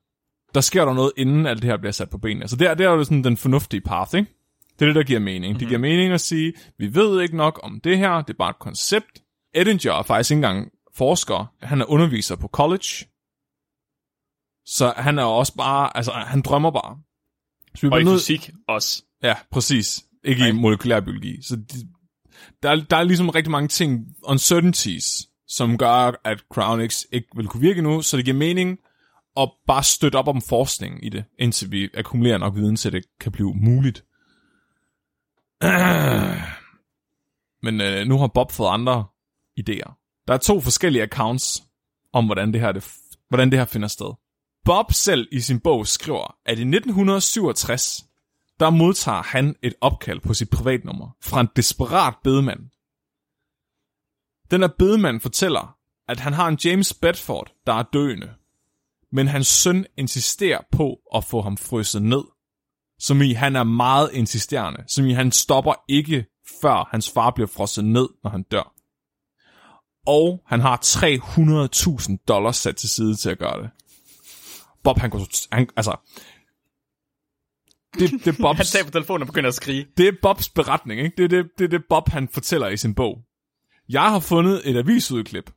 [0.55, 2.43] Der sker der noget, inden alt det her bliver sat på benene.
[2.43, 4.31] Altså der, der er jo sådan den fornuftige path, ikke?
[4.79, 5.45] Det er det, der giver mening.
[5.45, 5.59] Mm-hmm.
[5.59, 8.51] Det giver mening at sige, vi ved ikke nok om det her, det er bare
[8.51, 9.23] et koncept.
[9.55, 11.55] Edinger er faktisk ikke engang forsker.
[11.63, 13.07] Han er underviser på college.
[14.67, 16.99] Så han er også bare, altså han drømmer bare.
[17.77, 19.03] Så vi Og i nødt- fysik også.
[19.23, 20.05] Ja, præcis.
[20.25, 21.43] Ikke i molekylær biologi.
[21.43, 21.89] Så de,
[22.63, 27.47] der, er, der er ligesom rigtig mange ting, uncertainties, som gør, at Crownix ikke vil
[27.47, 28.79] kunne virke nu, så det giver mening
[29.37, 33.05] at bare støtte op om forskning i det, indtil vi akkumulerer nok viden, så det
[33.21, 33.99] kan blive muligt.
[37.63, 39.05] Men øh, nu har Bob fået andre
[39.61, 40.08] idéer.
[40.29, 41.63] Der er to forskellige accounts
[42.13, 42.95] om, hvordan det her, det,
[43.29, 44.15] hvordan det her finder sted.
[44.65, 48.05] Bob selv i sin bog skriver, at i 1967,
[48.61, 52.61] der modtager han et opkald på sit privatnummer fra en desperat bedemand.
[54.51, 55.77] Den her bedemand fortæller,
[56.09, 58.35] at han har en James Bedford, der er døende.
[59.13, 62.25] Men hans søn insisterer på at få ham frysset ned.
[62.99, 64.85] Som i, han er meget insisterende.
[64.89, 66.27] Som i, han stopper ikke,
[66.63, 68.78] før hans far bliver frosset ned, når han dør.
[70.09, 73.71] Og han har 300.000 dollars sat til side til at gøre det.
[74.85, 75.27] Bob, han går...
[75.55, 75.97] Han, altså...
[77.95, 79.87] Det, det, er Han Bobs, tager på telefonen og begynder at skrige.
[79.97, 81.17] det er Bobs beretning, ikke?
[81.17, 83.19] Det er det, det, er det Bob, han fortæller i sin bog.
[83.89, 85.51] Jeg har fundet et avisudklip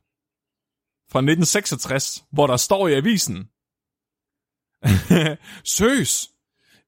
[1.10, 3.48] fra 1966, hvor der står i avisen,
[5.76, 6.28] Søs,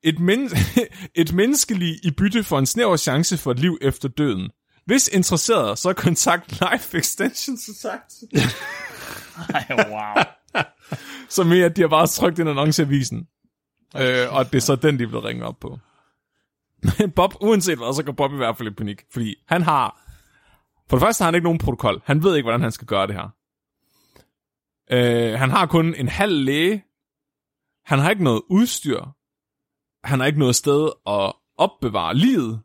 [0.02, 0.50] et, men-
[1.22, 4.50] et menneskelig i bytte for en snæver chance for et liv efter døden.
[4.86, 8.24] Hvis interesseret, så kontakt Life Extension Society.
[9.54, 10.24] Ej, wow.
[11.28, 13.28] Som i, at de har bare trykt en annonce i avisen.
[13.96, 15.78] Øh, og det er så den, de vil ringe op på.
[16.98, 19.02] Men Bob, uanset hvad, så går Bob i hvert fald i panik.
[19.12, 20.00] Fordi han har...
[20.88, 22.02] For det første har han ikke nogen protokol.
[22.04, 23.28] Han ved ikke, hvordan han skal gøre det her.
[24.90, 26.84] Øh, han har kun en halv læge.
[27.84, 29.04] Han har ikke noget udstyr.
[30.04, 32.60] Han har ikke noget sted at opbevare livet.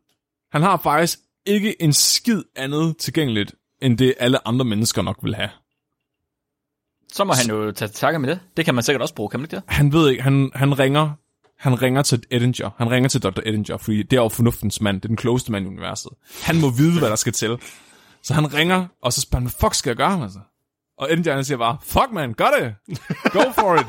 [0.52, 5.34] Han har faktisk ikke en skid andet tilgængeligt, end det alle andre mennesker nok vil
[5.34, 5.50] have.
[7.12, 8.40] Så må han jo tage takke med det.
[8.56, 9.62] Det kan man sikkert også bruge, kan man ikke det?
[9.66, 11.10] han ved ikke, han, han ringer,
[11.58, 13.40] han ringer til Edinger, han ringer til Dr.
[13.46, 16.12] Edinger, fordi det er jo fornuftens mand, det er den klogeste mand i universet.
[16.42, 17.58] Han må vide, hvad der skal til.
[18.22, 20.38] Så han ringer, og så spørger han, hvad fuck skal jeg gøre, altså?
[20.98, 22.74] Og Edinger han siger bare, fuck man, gør det!
[23.32, 23.86] Go for it!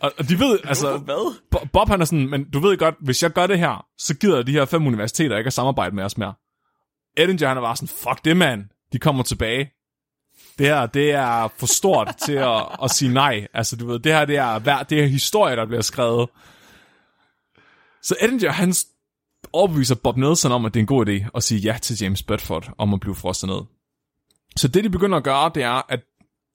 [0.00, 1.34] Og, og de ved, altså, Hvad?
[1.50, 4.14] Bo- Bob han er sådan, men du ved godt, hvis jeg gør det her, så
[4.16, 6.34] gider de her fem universiteter ikke at samarbejde med os mere.
[7.16, 9.70] Edinger han er bare sådan, fuck det mand, de kommer tilbage.
[10.58, 13.46] Det her, det er for stort til at, at sige nej.
[13.54, 16.28] Altså, du ved, det her, det er, hver, det er historie, der bliver skrevet.
[18.02, 18.74] Så Edinger, han
[19.52, 22.22] overbeviser Bob Nelson om, at det er en god idé at sige ja til James
[22.22, 23.60] Bedford om at blive frostet ned.
[24.56, 26.00] Så det, de begynder at gøre, det er, at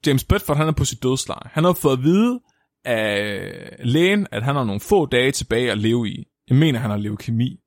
[0.08, 1.50] James Bedford, han er på sit dødsleje.
[1.54, 2.39] Han har fået at vide
[2.86, 6.28] af lægen, at han har nogle få dage tilbage at leve i.
[6.50, 7.60] Jeg mener, han har leukemi.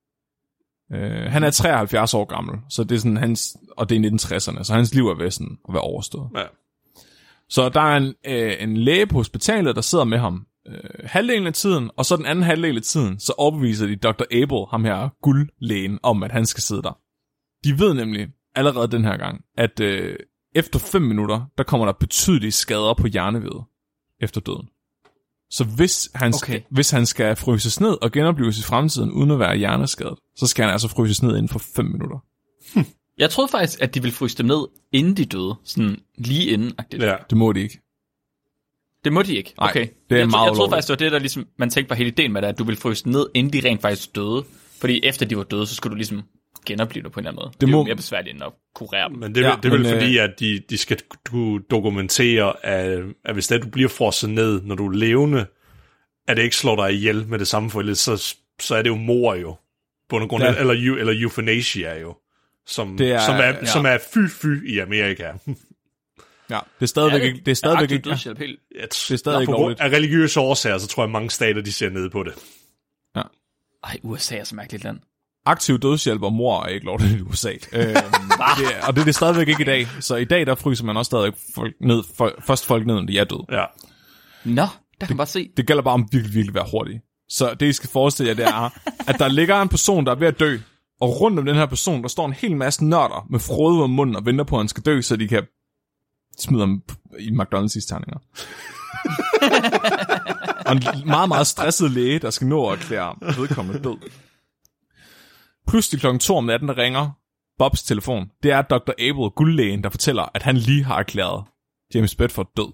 [0.94, 0.98] Uh,
[1.33, 4.62] han er 73 år gammel, så det er sådan hans, og det er i 1960'erne,
[4.62, 6.31] så hans liv er ved sådan at være overstået.
[6.37, 6.44] Ja.
[7.48, 11.46] Så der er en, øh, en læge på hospitalet, der sidder med ham øh, halvdelen
[11.46, 14.25] af tiden, og så den anden halvdel af tiden, så overbeviser de Dr.
[14.31, 16.98] Abel, ham her guldlægen, om at han skal sidde der.
[17.64, 20.16] De ved nemlig allerede den her gang, at øh,
[20.55, 23.64] efter 5 minutter, der kommer der betydelige skader på hjernevævet
[24.20, 24.68] efter døden.
[25.53, 26.38] Så hvis han, okay.
[26.38, 30.47] Skal, hvis han skal fryses ned og genopleves i fremtiden uden at være hjerneskadet, så
[30.47, 32.19] skal han altså fryses ned inden for 5 minutter.
[33.19, 35.55] Jeg troede faktisk, at de ville fryse dem ned, inden de døde.
[35.65, 36.73] Sådan lige inden.
[36.81, 37.05] -agtigt.
[37.05, 37.17] ja.
[37.31, 37.81] Det må de ikke.
[39.05, 39.55] Det må de ikke.
[39.59, 39.87] Nej, Okay.
[40.11, 41.95] det er jeg, meget jeg troede faktisk, det var det, der ligesom, man tænkte på
[41.95, 44.45] hele ideen med det, at du ville fryse dem ned, inden de rent faktisk døde.
[44.81, 46.23] Fordi efter de var døde, så skulle du ligesom
[46.66, 47.53] genopleve det på en eller anden måde.
[47.53, 49.18] Det, det er må- jo mere besværligt end at kurere dem.
[49.18, 51.62] Men det, er, Ja, ja, det er vel men, fordi, at de, de skal kunne
[51.70, 55.46] dokumentere, at, at hvis det er, du bliver frosset ned, når du er levende,
[56.29, 58.90] at det ikke slår dig ihjel med det samme, for ellers så, så er det
[58.90, 59.57] jo mor jo.
[60.09, 60.53] På en grund, Ja.
[60.53, 60.59] ja.
[60.59, 62.16] eller, eller euthanasia jo.
[62.66, 63.53] Som, Det er- som, er, ja.
[63.53, 63.64] ja.
[63.66, 65.33] som er fy-fy i Amerika.
[66.51, 67.38] Ja, det er stadigvæk Er ikke...
[67.46, 68.11] Det er stadigvæk ikke...
[68.11, 68.61] dødshjælp helt.
[68.72, 71.72] Det er stadig ikke på grund af religiøse årsager, så tror jeg, mange stater, de
[71.72, 72.33] ser ned på det.
[73.85, 74.98] Ej, USA er så mærkeligt land.
[75.46, 77.52] Aktiv dødshjælp og mor er ikke lovligt i USA.
[77.72, 77.94] Øhm,
[78.59, 79.87] det er, og det er det stadigvæk ikke i dag.
[80.00, 83.07] Så i dag, der fryser man også stadig folk ned, for, først folk ned, når
[83.07, 83.44] de er døde.
[83.50, 83.64] Ja.
[84.44, 84.66] Nå,
[85.00, 85.50] der kan man bare se.
[85.57, 87.00] Det gælder bare om virkelig, virkelig være hurtig.
[87.28, 88.78] Så det, I skal forestille jer, det er,
[89.09, 90.59] at der ligger en person, der er ved at dø,
[91.00, 93.90] og rundt om den her person, der står en hel masse nørder med frode om
[93.90, 95.42] munden og venter på, at han skal dø, så de kan
[96.38, 96.83] smide ham
[97.18, 98.18] i McDonald's terninger.
[100.66, 103.96] og en meget, meget stresset læge, der skal nå at erklære vedkommende død.
[105.68, 107.11] Pludselig klokken 2 om natten, der ringer
[107.59, 108.31] Bobs telefon.
[108.42, 108.90] Det er Dr.
[108.98, 111.44] Abel, guldlægen, der fortæller, at han lige har erklæret
[111.94, 112.72] James Bedford død.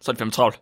[0.00, 0.60] Så er det fem travlt.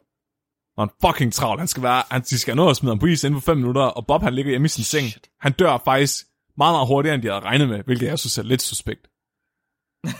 [0.77, 1.61] Og han fucking travlt.
[1.61, 3.57] Han skal være, han, de skal nå at smide ham på is inden for 5
[3.57, 5.07] minutter, og Bob han ligger hjemme i sin seng.
[5.41, 6.25] Han dør faktisk
[6.57, 9.09] meget, meget hurtigere, end de havde regnet med, hvilket jeg synes er lidt suspekt.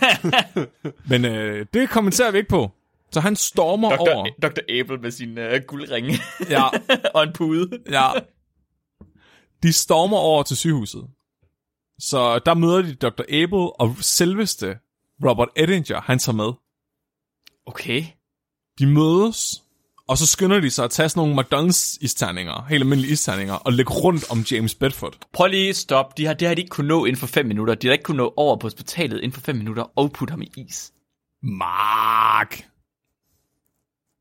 [1.09, 2.71] Men øh, det kommenterer vi ikke på.
[3.11, 3.99] Så han stormer Dr.
[3.99, 4.27] over.
[4.41, 4.59] Dr.
[4.69, 6.13] Abel med sin uh, guldringe
[6.49, 6.63] Ja,
[7.15, 7.69] og en pude.
[7.89, 8.11] ja.
[9.63, 11.07] De stormer over til sygehuset.
[11.99, 13.23] Så der møder de Dr.
[13.29, 14.77] Abel og selveste
[15.25, 16.53] Robert Edinger, han tager med.
[17.65, 18.03] Okay.
[18.79, 19.63] De mødes,
[20.07, 23.73] og så skynder de sig at tage sådan nogle McDonald's isterninger, helt almindelige isterninger, og
[23.73, 25.17] lægge rundt om James Bedford.
[25.33, 26.13] Prøv lige at stoppe.
[26.17, 27.75] De har, det har de ikke kunne nå inden for 5 minutter.
[27.75, 30.41] De har ikke kunne nå over på hospitalet inden for 5 minutter og putte ham
[30.41, 30.91] i is.
[31.43, 32.65] Mark!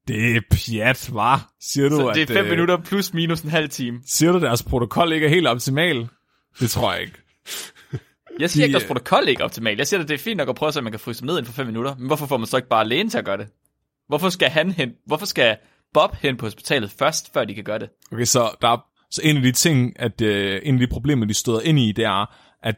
[0.09, 1.53] Det er pjat, var.
[1.61, 4.01] Siger du, Så at, det er 5 øh, minutter plus minus en halv time.
[4.07, 6.09] Siger du, deres protokol ikke er helt optimal?
[6.61, 7.22] Det tror jeg ikke.
[8.41, 9.79] Jeg siger De, ikke, at øh, protokol ikke er optimalt.
[9.79, 11.35] Jeg siger, at det er fint nok at prøve om man kan fryse dem ned
[11.35, 11.95] inden for 5 minutter.
[11.97, 13.49] Men hvorfor får man så ikke bare lægen til at gøre det?
[14.09, 14.91] Hvorfor skal han hen?
[15.07, 15.57] Hvorfor skal
[15.95, 17.89] Bob hen på hospitalet først, før de kan gøre det?
[18.13, 21.27] Okay, så, der er, så en af de ting, at øh, en af de problemer,
[21.27, 22.77] de støder ind i, det er, at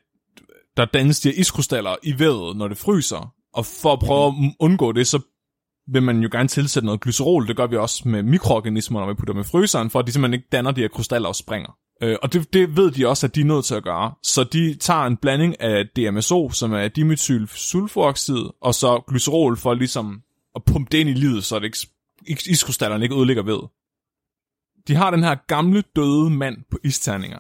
[0.77, 3.35] der dannes de her iskrystaller i vævet, når det fryser.
[3.55, 5.21] Og for at prøve at undgå det, så
[5.87, 7.49] vil man jo gerne tilsætte noget glycerol.
[7.49, 10.13] Det gør vi også med mikroorganismer, når vi putter dem i fryseren, for at de
[10.13, 11.77] simpelthen ikke danner de her krystaller og springer.
[12.03, 14.15] Øh, og det, det ved de også, at de er nødt til at gøre.
[14.23, 20.23] Så de tager en blanding af DMSO, som er dimethylsulfooxid, og så glycerol for ligesom
[20.55, 21.89] at pumpe det ind i livet, så det
[22.27, 23.59] ikke, iskrystallerne ikke ødelægger ved.
[24.89, 27.39] De har den her gamle døde mand på isterninger.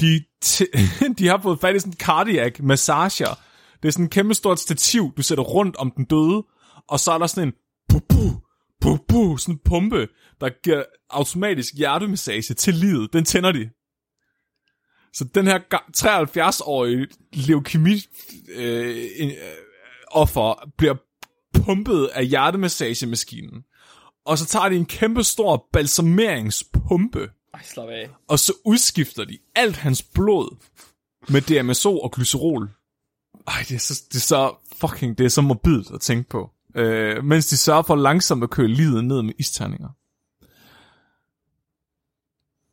[0.00, 3.34] De, t- de har fået fat i sådan en cardiac massager.
[3.82, 6.44] Det er sådan et kæmpe stort stativ, du sætter rundt om den døde,
[6.88, 7.54] og så er der sådan en
[7.88, 8.45] bu
[8.80, 10.08] bu, bu bu, sådan en pumpe,
[10.40, 13.12] der giver automatisk hjertemassage til livet.
[13.12, 13.70] Den tænder de.
[15.12, 17.96] Så den her ga- 73-årige leukemi
[18.48, 19.32] øh, øh,
[20.10, 20.94] offer bliver
[21.54, 23.64] pumpet af hjertemassagememaskinen.
[24.24, 28.08] Og så tager de en kæmpe stor balsameringspumpe, Ej, slap af.
[28.28, 30.56] og så udskifter de alt hans blod
[31.28, 32.70] med DMSO og glycerol.
[33.46, 36.50] Ej, det er så, det er så fucking, det er så morbidt at tænke på.
[36.76, 39.88] Øh, mens de sørger for langsomt at køre livet ned med isterninger.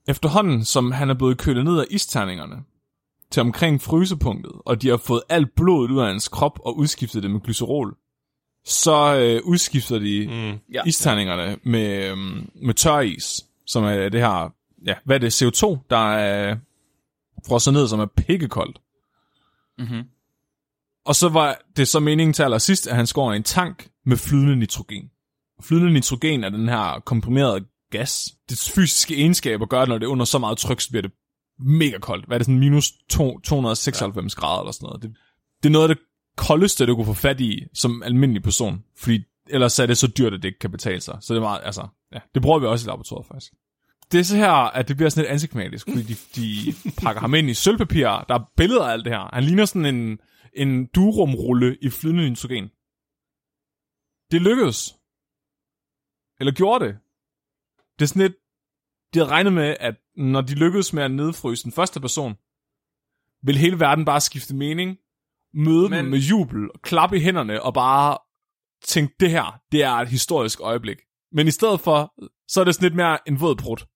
[0.07, 2.63] Efterhånden, som han er blevet kølet ned af isterningerne,
[3.31, 7.23] til omkring frysepunktet, og de har fået alt blodet ud af hans krop og udskiftet
[7.23, 7.95] det med glycerol,
[8.65, 10.73] så øh, udskifter de mm.
[10.73, 10.81] Ja.
[10.85, 14.53] isterningerne med, øhm, med tøris, som er det her,
[14.85, 16.57] ja, hvad er det, CO2, der er
[17.47, 18.81] frosset ned, som er pikkekoldt.
[19.77, 20.03] Mhm.
[21.05, 24.55] Og så var det så meningen til allersidst, at han skår en tank med flydende
[24.55, 25.09] nitrogen.
[25.61, 28.29] Flydende nitrogen er den her komprimerede gas.
[28.49, 31.11] Dets fysiske egenskaber gør, at når det er under så meget tryk, så bliver det
[31.59, 32.25] mega koldt.
[32.25, 34.39] Hvad er det sådan minus to, 296 ja.
[34.39, 35.01] grader eller sådan noget.
[35.01, 35.11] Det,
[35.63, 36.03] det er noget af det
[36.37, 38.83] koldeste, du kunne få fat i som almindelig person.
[38.97, 41.17] Fordi ellers er det så dyrt, at det ikke kan betale sig.
[41.21, 43.53] Så det er meget, altså, ja, det bruger vi også i laboratoriet faktisk.
[44.11, 47.33] Det er så her, at det bliver sådan lidt ansigtmatisk, fordi de, de pakker ham
[47.33, 48.25] ind i sølvpapir.
[48.27, 49.29] Der er billeder af alt det her.
[49.33, 50.17] Han ligner sådan en,
[50.55, 52.67] en durumrulle i flydende nitrogen.
[54.31, 54.79] Det lykkedes.
[56.39, 56.93] Eller gjorde det.
[57.95, 58.37] Det er sådan lidt,
[59.13, 62.33] de havde regnet med, at når de lykkedes med at nedfryse den første person,
[63.47, 64.97] vil hele verden bare skifte mening,
[65.53, 65.99] møde Men...
[65.99, 68.17] Dem med jubel, klappe i hænderne og bare
[68.83, 70.99] tænke, det her, det er et historisk øjeblik.
[71.31, 72.13] Men i stedet for,
[72.47, 73.92] så er det sådan lidt mere en våd brud.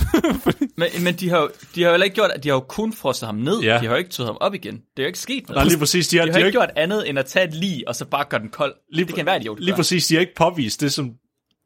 [0.76, 2.60] Men, men de har, jo, de har jo heller ikke gjort, at de har jo
[2.60, 3.60] kun frosset ham ned.
[3.60, 3.74] Ja.
[3.74, 4.74] De har jo ikke taget ham op igen.
[4.74, 5.56] Det er jo ikke sket noget.
[5.56, 6.08] Nej, lige præcis.
[6.08, 7.88] De har, de de har har ikke ikke, gjort andet end at tage et lig,
[7.88, 8.74] og så bare gøre den kold.
[8.92, 9.60] Lige det kan være idiot.
[9.60, 11.10] lige præcis, de har ikke påvist det, som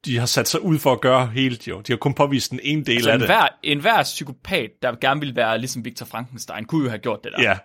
[0.04, 1.80] de har sat sig ud for at gøre helt, jo.
[1.80, 3.24] De har kun påvist den ene del Altså, af det.
[3.24, 7.32] enhver, enhver psykopat, der gerne ville være ligesom Victor Frankenstein, kunne jo have gjort det
[7.36, 7.42] der.
[7.42, 7.58] Ja,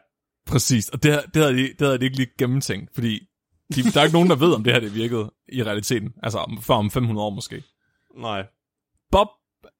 [0.48, 3.20] Præcis, og det, det, havde de, det havde de ikke lige gennemtænkt, fordi
[3.76, 6.10] de, der er ikke nogen, der ved, om det her det virkede i realiteten.
[6.24, 7.64] Altså om- før om 500 år måske.
[8.18, 8.44] nej.
[9.12, 9.28] Bob,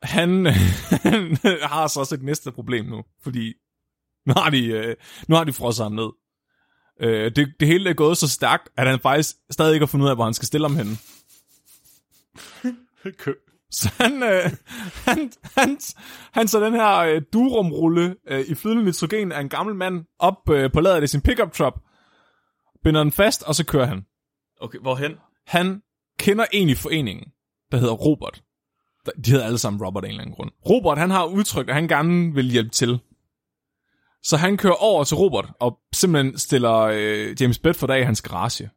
[0.04, 1.38] han, han
[1.72, 3.54] har så også et næste problem nu, fordi
[4.26, 4.96] nu har de, øh,
[5.28, 6.10] nu har de frosset ham ned.
[7.02, 10.06] Øh, det, det hele er gået så stærkt, at han faktisk stadig ikke har fundet
[10.06, 10.98] ud af, hvor han skal stille ham henne.
[13.24, 13.34] Kø.
[13.72, 14.52] Så han, øh,
[15.06, 15.78] han, han,
[16.32, 20.50] han så den her øh, durumrulle øh, i flydende nitrogen af en gammel mand op
[20.50, 21.76] øh, på ladet af sin pickup truck,
[22.84, 24.06] binder den fast, og så kører han.
[24.62, 25.16] Okay, hvorhen?
[25.48, 25.82] Han
[26.20, 27.26] kender en i foreningen,
[27.72, 28.44] der hedder Robert.
[29.26, 30.52] De hedder alle sammen Robert af en eller anden grund.
[30.70, 33.00] Robert, han har udtrykt, at han gerne vil hjælpe til.
[34.24, 38.22] Så han kører over til Robert og simpelthen stiller øh, James Bedford af i hans
[38.22, 38.70] garage.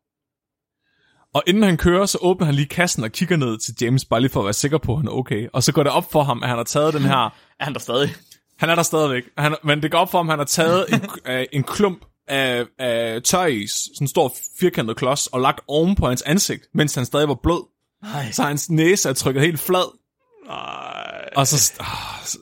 [1.35, 4.21] Og inden han kører, så åbner han lige kassen og kigger ned til James, bare
[4.21, 5.49] lige for at være sikker på, at han er okay.
[5.53, 7.17] Og så går det op for ham, at han har taget den her...
[7.61, 8.15] Er han der stadig?
[8.59, 9.25] Han er der stadigvæk.
[9.39, 11.01] Han, men det går op for ham, at han har taget en,
[11.33, 16.09] øh, en klump af, af tøris, sådan en stor firkantet klods, og lagt oven på
[16.09, 17.63] hans ansigt, mens han stadig var blød.
[18.03, 18.31] Nej.
[18.31, 19.99] Så hans næse er trykket helt flad.
[20.47, 21.29] Nej.
[21.37, 21.73] Og så...
[21.81, 22.39] Ah, så-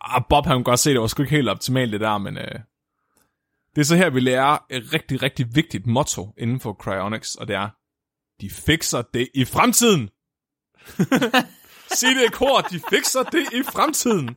[0.00, 2.38] ah, Bob, han kunne godt se, det var sgu ikke helt optimalt det der, men...
[2.38, 2.54] Øh,
[3.74, 7.48] det er så her, vi lærer et rigtig, rigtig vigtigt motto inden for cryonics, og
[7.48, 7.68] det er,
[8.40, 10.10] de fikser det i fremtiden.
[11.98, 14.36] Sig det i kor, de fikser det i fremtiden.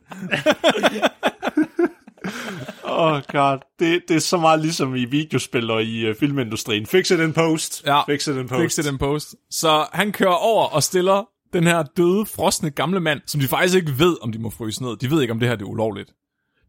[2.84, 6.86] Oh god, det, det er så meget ligesom i videospil og i uh, filmindustrien.
[6.86, 7.82] Fix it in post.
[7.86, 8.60] Ja, Fix it in post.
[8.62, 9.34] Fix it in post.
[9.50, 13.76] Så han kører over og stiller den her døde, frosne gamle mand, som de faktisk
[13.76, 14.96] ikke ved, om de må fryse ned.
[14.96, 16.10] De ved ikke, om det her det er ulovligt.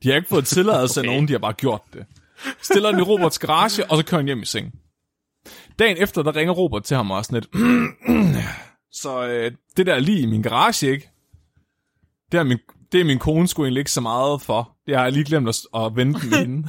[0.04, 1.10] De har ikke fået tilladelse okay.
[1.10, 2.06] af nogen, de har bare gjort det.
[2.62, 4.74] Stiller den i Roberts garage, og så kører han hjem i seng.
[5.80, 7.50] Dagen efter, der ringer Robert til ham og er sådan lidt,
[9.02, 11.10] så øh, det der lige i min garage, ikke?
[12.32, 12.58] Det er min,
[12.92, 14.78] det er min kone skulle egentlig ikke så meget for.
[14.86, 16.68] Det har jeg lige glemt at, at vente med hende.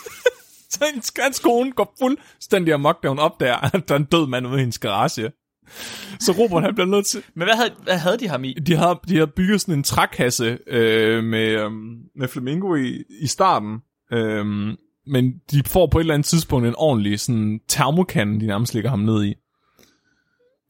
[0.70, 4.26] så hans, hans kone går fuldstændig amok, da hun opdager, at der er en død
[4.26, 5.32] mand ude i hendes garage.
[6.26, 7.22] Så Robert, han bliver nødt til...
[7.34, 8.52] Men hvad havde, hvad havde de ham i?
[8.52, 13.26] De har, de har bygget sådan en trækasse øh, med, øhm, med flamingo i, i
[13.26, 13.78] starten.
[14.12, 18.74] Øhm, men de får på et eller andet tidspunkt en ordentlig sådan termokande, de nærmest
[18.74, 19.34] ligger ham ned i.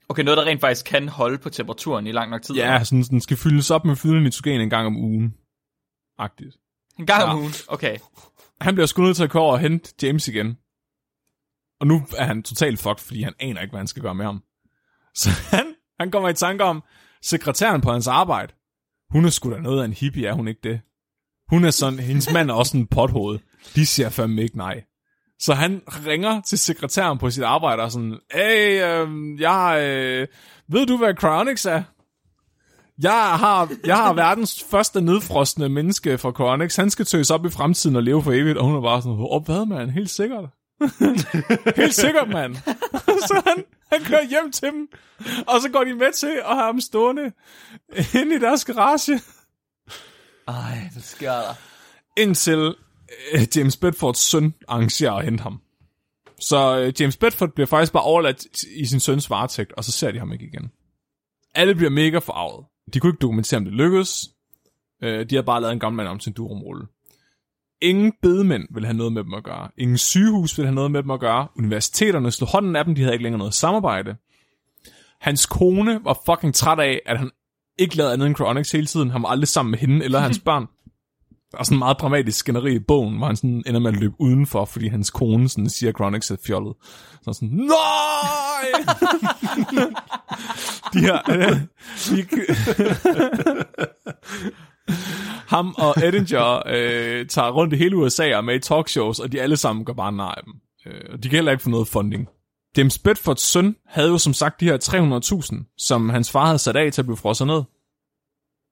[0.08, 2.54] Okay, noget, der rent faktisk kan holde på temperaturen i lang nok tid.
[2.54, 5.34] Ja, sådan, den skal fyldes op med flydende nitrogen en gang om ugen.
[6.18, 6.56] Agtigt.
[6.98, 7.40] En gang om Ja.
[7.40, 7.52] ugen.
[7.68, 7.96] Okay.
[8.60, 10.56] Han bliver sgu nødt til at gå over og hente James igen.
[11.80, 14.24] Og nu er han totalt fucked, fordi han aner ikke, hvad han skal gøre med
[14.24, 14.42] ham.
[15.14, 16.82] Så han, han kommer i tanke om,
[17.22, 18.52] sekretæren på hans arbejde,
[19.10, 20.80] hun er sgu da noget af en hippie, er hun ikke det?
[21.50, 23.38] Hun er sådan, hendes mand er også en pothoved.
[23.74, 24.82] De siger fandme ikke nej.
[25.38, 30.28] Så han ringer til sekretæren på sit arbejde og sådan, hey, øh, jeg, øh,
[30.68, 31.82] ved du, hvad Cronix er?
[33.02, 36.76] Jeg har, jeg har verdens første nedfrostende menneske fra Cronix.
[36.76, 38.58] Han skal tøs op i fremtiden og leve for evigt.
[38.58, 39.90] Og hun er bare sådan, åh, oh, hvad, mand?
[39.90, 40.44] Helt sikkert.
[41.80, 42.54] Helt sikkert, mand.
[43.28, 44.88] så han, han kører hjem til dem.
[45.46, 47.32] Og så går de med til at have ham stående
[48.20, 49.20] inde i deres garage.
[50.48, 51.54] Ej, hvad sker der?
[52.16, 52.74] Indtil
[53.32, 55.60] øh, James Bedfords søn arrangerer at hente ham.
[56.40, 58.44] Så øh, James Bedford bliver faktisk bare overladt
[58.76, 60.70] i sin søns varetægt, og så ser de ham ikke igen.
[61.54, 62.66] Alle bliver mega forarvet.
[62.94, 64.28] De kunne ikke dokumentere, om det lykkedes.
[65.02, 66.86] Øh, de har bare lavet en gammel mand om til en durumrulle.
[67.82, 69.68] Ingen bedemænd vil have noget med dem at gøre.
[69.78, 71.48] Ingen sygehus vil have noget med dem at gøre.
[71.58, 74.16] Universiteterne slog hånden af dem, de havde ikke længere noget samarbejde.
[75.20, 77.30] Hans kone var fucking træt af, at han
[77.78, 79.10] ikke lavede andet end Chronics hele tiden.
[79.10, 80.66] Han var aldrig sammen med hende eller hans børn.
[81.52, 84.00] Der er sådan en meget dramatisk skænderi i bogen, hvor han sådan ender med at
[84.00, 86.74] løbe udenfor, fordi hans kone sådan siger, at Chronix er fjollet.
[87.22, 88.84] Så sådan, nej!
[90.94, 91.18] de her...
[91.30, 91.60] Øh,
[92.10, 92.26] de,
[95.54, 99.32] ham og Edinger øh, tager rundt i hele USA og er med i talkshows, og
[99.32, 100.54] de alle sammen går bare nej af dem.
[100.86, 102.28] Øh, og de kan heller ikke få noget funding.
[102.76, 104.78] James Bedfords søn havde jo som sagt de her
[105.62, 107.62] 300.000, som hans far havde sat af til at blive frosset ned.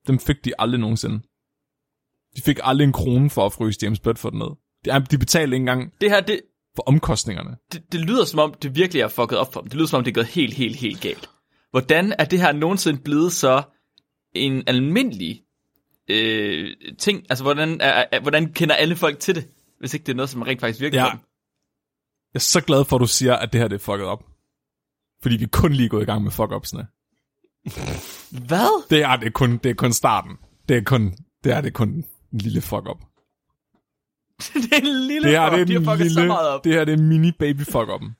[0.06, 1.20] Dem fik de aldrig nogensinde.
[2.36, 4.48] De fik aldrig en krone for at fryse James Bedford ned.
[4.84, 6.40] De, de betalte ikke engang Det her, det,
[6.76, 7.56] for omkostningerne.
[7.72, 9.68] det, det lyder som om, det virkelig er fucket op for dem.
[9.68, 11.30] Det lyder som om, det er gået helt, helt, helt galt.
[11.70, 13.62] Hvordan er det her nogensinde blevet så
[14.34, 15.42] en almindelig
[16.08, 17.26] øh, ting?
[17.30, 19.48] Altså, hvordan, er, er, hvordan kender alle folk til det,
[19.80, 21.04] hvis ikke det er noget, som rent faktisk virker Ja.
[21.04, 21.18] Jeg
[22.34, 24.24] er så glad for, at du siger, at det her det er fucket op.
[25.22, 26.84] Fordi vi er kun lige gået i gang med fuck-upsene.
[28.46, 28.88] Hvad?
[28.90, 30.36] Det er, det er, kun, det er kun starten.
[30.68, 31.12] Det er kun,
[31.44, 31.88] det er, det er kun
[32.32, 32.98] en lille fuck-up.
[34.54, 35.52] det er en lille Det fuck.
[35.52, 36.64] det er De har fucket så lille, meget op.
[36.64, 38.12] det her det er mini baby fuck-up'en.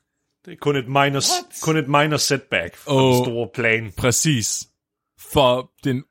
[0.44, 1.60] Det er kun et minor, What?
[1.62, 3.16] kun et minor setback for Åh.
[3.16, 3.92] den store plan.
[3.96, 4.68] Præcis.
[5.18, 6.04] For den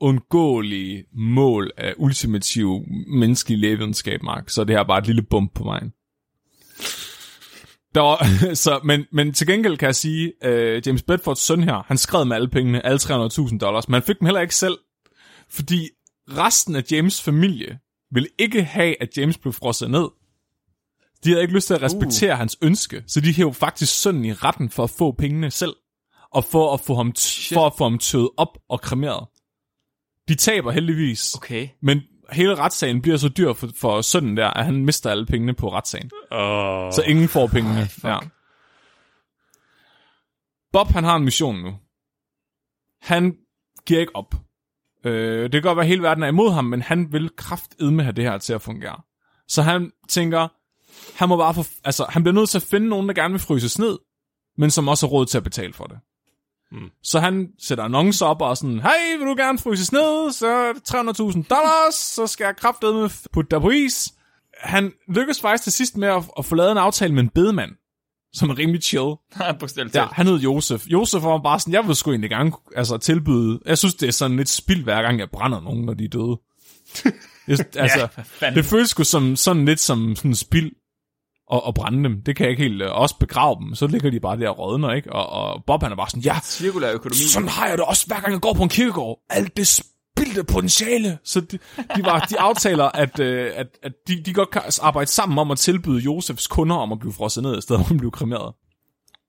[0.00, 5.54] uundgåelige mål af ultimativ menneskelig lægevidenskab, Mark, så er det her bare et lille bump
[5.54, 5.92] på vejen.
[7.94, 8.26] Der var,
[8.64, 12.24] så, men, men til gengæld kan jeg sige, uh, James Bedfords søn her, han skred
[12.24, 14.78] med alle pengene, alle 300.000 dollars, men han fik dem heller ikke selv,
[15.50, 15.88] fordi
[16.28, 17.78] resten af James' familie
[18.12, 20.08] ville ikke have, at James blev frosset ned.
[21.24, 22.38] De havde ikke lyst til at respektere uh.
[22.38, 25.74] hans ønske, så de hævde faktisk sønnen i retten for at få pengene selv,
[26.32, 29.26] og for at få ham, t- for at få ham tøet op og kremeret.
[30.28, 31.68] De taber heldigvis, Okay.
[31.82, 32.02] men
[32.32, 35.72] hele retssagen bliver så dyr for, for sønnen der, at han mister alle pengene på
[35.72, 36.10] retssagen.
[36.30, 37.88] Og Så ingen får pengene.
[38.04, 38.18] Ja.
[40.72, 41.74] Bob, han har en mission nu.
[43.02, 43.36] Han
[43.86, 44.34] giver ikke op.
[45.04, 48.02] Øh, det kan godt være, at hele verden er imod ham, men han vil kraftedme
[48.02, 49.02] have det her til at fungere.
[49.48, 50.48] Så han tænker,
[51.18, 53.40] han må bare få, altså, han bliver nødt til at finde nogen, der gerne vil
[53.40, 53.98] fryses ned,
[54.58, 55.98] men som også har råd til at betale for det.
[56.72, 56.90] Mm.
[57.02, 60.72] Så han sætter annoncer op og sådan, hey, vil du gerne fryses ned, så er
[60.72, 64.12] det 300.000 dollars, så skal jeg kraftedme putte dig på is.
[64.60, 67.70] Han lykkes faktisk til sidst med at, at få lavet en aftale med en bedemand,
[68.32, 69.14] som er rimelig chill.
[69.94, 70.86] Ja, han hed Josef.
[70.86, 73.60] Josef var bare sådan, jeg vil sgu egentlig gerne altså, tilbyde...
[73.66, 76.08] Jeg synes, det er sådan lidt spild, hver gang jeg brænder nogen, når de er
[76.08, 76.40] døde.
[77.48, 78.56] Jeg, altså, fanden?
[78.56, 80.72] det føles sgu som, sådan lidt som sådan spild
[81.52, 82.22] at, at brænde dem.
[82.22, 82.82] Det kan jeg ikke helt...
[82.82, 83.74] øh, Også begrave dem.
[83.74, 85.12] Så ligger de bare der og rådner, ikke?
[85.12, 87.16] Og, og Bob, han er bare sådan, ja, Cirkulær økonomi.
[87.16, 89.20] sådan har jeg det også, hver gang jeg går på en kirkegård.
[89.30, 91.18] Alt det spildte potentiale.
[91.24, 91.58] Så de,
[91.96, 95.50] de, var, de aftaler, at, øh, at, at de, de godt kan arbejde sammen om
[95.50, 98.54] at tilbyde Josefs kunder om at blive frosset ned, i stedet for at blive kremeret.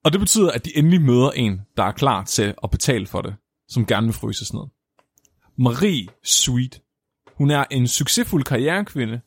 [0.04, 3.22] Og det betyder, at de endelig møder en, der er klar til at betale for
[3.22, 3.36] det,
[3.70, 4.62] som gerne vil fryses ned.
[5.58, 6.82] Marie Sweet.
[7.38, 9.22] Hun er en succesfuld karrierekvinde.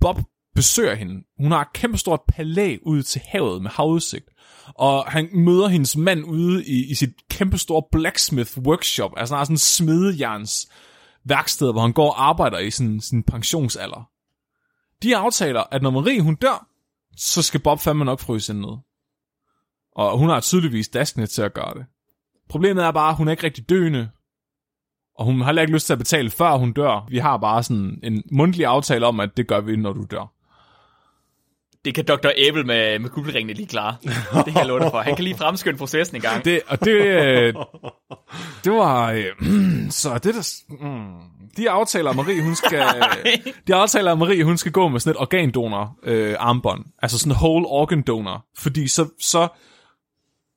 [0.00, 0.20] Bob
[0.54, 1.24] besøger hende.
[1.38, 4.28] Hun har et kæmpestort palæ ud til havet med havudsigt.
[4.74, 9.44] Og han møder hendes mand ude i, i sit kæmpestore blacksmith workshop, altså han har
[9.44, 10.68] sådan en smedejerns
[11.24, 14.10] værksted, hvor han går og arbejder i sin, sin pensionsalder.
[15.02, 16.66] De aftaler, at når Marie hun dør,
[17.16, 18.76] så skal Bob fandme nok fryse hende ned.
[19.96, 21.84] Og hun har tydeligvis daskene til at gøre det.
[22.48, 24.10] Problemet er bare, at hun er ikke rigtig døende,
[25.14, 27.06] og hun har heller ikke lyst til at betale, før hun dør.
[27.08, 30.32] Vi har bare sådan en mundtlig aftale om, at det gør vi, når du dør
[31.84, 32.28] det kan Dr.
[32.48, 33.96] Abel med, med guldringene lige klare.
[34.44, 34.98] Det kan jeg love dig for.
[35.00, 36.44] Han kan lige fremskynde processen en gang.
[36.44, 37.54] Det, og det, øh,
[38.64, 39.12] det var...
[39.12, 39.24] Øh,
[40.00, 40.62] så det der...
[40.68, 42.86] Mm, de aftaler, Marie, hun skal...
[43.66, 46.84] de aftaler, Marie, hun skal gå med sådan et organdonor øh, armbånd.
[47.02, 48.46] Altså sådan en whole organ donor.
[48.58, 49.48] Fordi så, så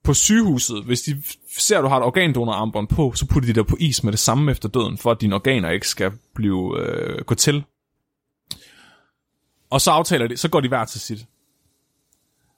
[0.04, 1.24] på sygehuset, hvis de
[1.60, 4.12] ser, at du har et organdonor armbånd på, så putter de dig på is med
[4.12, 7.64] det samme efter døden, for at dine organer ikke skal blive øh, gå til.
[9.74, 11.28] Og så aftaler de, så går de hver til sit.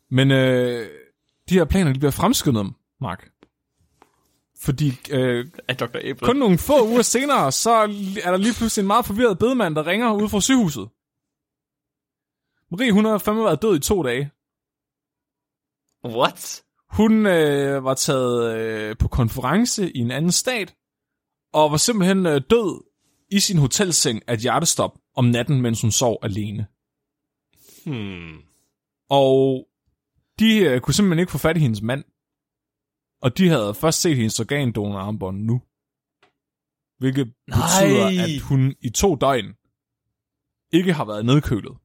[0.09, 0.89] Men øh,
[1.49, 3.31] de her planer, de bliver fremskyndet, Mark.
[4.59, 5.97] Fordi øh, Af Dr.
[5.97, 6.17] Abel.
[6.17, 7.71] kun nogle få uger senere, så
[8.23, 10.89] er der lige pludselig en meget forvirret bedemand, der ringer ud fra sygehuset.
[12.71, 14.31] Marie, hun har fandme været død i to dage.
[16.05, 16.63] What?
[16.89, 20.75] Hun øh, var taget øh, på konference i en anden stat,
[21.53, 22.83] og var simpelthen øh, død
[23.31, 26.67] i sin hotelseng af et hjertestop om natten, mens hun sov alene.
[27.85, 28.37] Hmm.
[29.09, 29.67] Og
[30.39, 32.03] de øh, kunne simpelthen ikke få fat i hendes mand.
[33.21, 35.61] Og de havde først set hendes organdonorarmbånd nu.
[36.97, 37.57] Hvilket Nej.
[37.57, 39.53] betyder, at hun i to døgn
[40.71, 41.77] ikke har været nedkølet.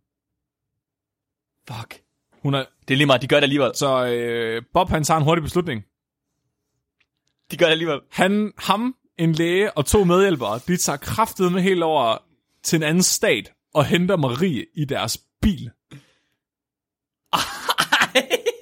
[1.68, 2.03] Fuck.
[2.42, 3.70] Hun er, Det er lige meget, de gør det alligevel.
[3.74, 5.82] så øh, Bob han tager en hurtig beslutning.
[7.51, 8.01] De gør det alligevel.
[8.11, 12.18] Han, ham, en læge og to medhjælpere, de tager kraftet med helt over
[12.62, 15.70] til en anden stat og henter Marie i deres bil.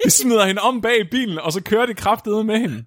[0.05, 2.85] De smider hende om bag i bilen, og så kører de kraftet med hende.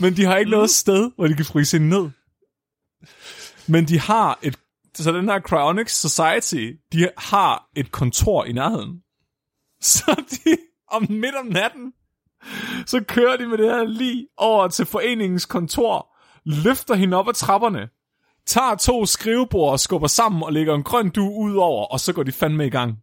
[0.00, 2.10] Men de har ikke noget sted, hvor de kan fryse hende ned.
[3.66, 4.58] Men de har et...
[4.94, 9.02] Så den her Cryonics Society, de har et kontor i nærheden.
[9.80, 10.56] Så de
[10.88, 11.92] om midt om natten,
[12.86, 17.34] så kører de med det her lige over til foreningens kontor, løfter hende op ad
[17.34, 17.88] trapperne,
[18.46, 22.12] tager to skrivebord og skubber sammen og lægger en grøn du ud over, og så
[22.12, 22.98] går de fandme i gang.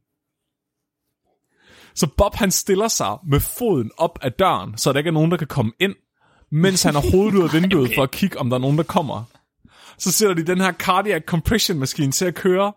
[2.00, 5.32] Så Bob han stiller sig med foden op ad døren, så der ikke er nogen,
[5.32, 5.96] der kan komme ind,
[6.52, 7.96] mens han har hovedet ud af vinduet okay.
[7.96, 9.24] for at kigge, om der er nogen, der kommer.
[9.98, 12.74] Så sætter de den her cardiac compression maskine til at køre,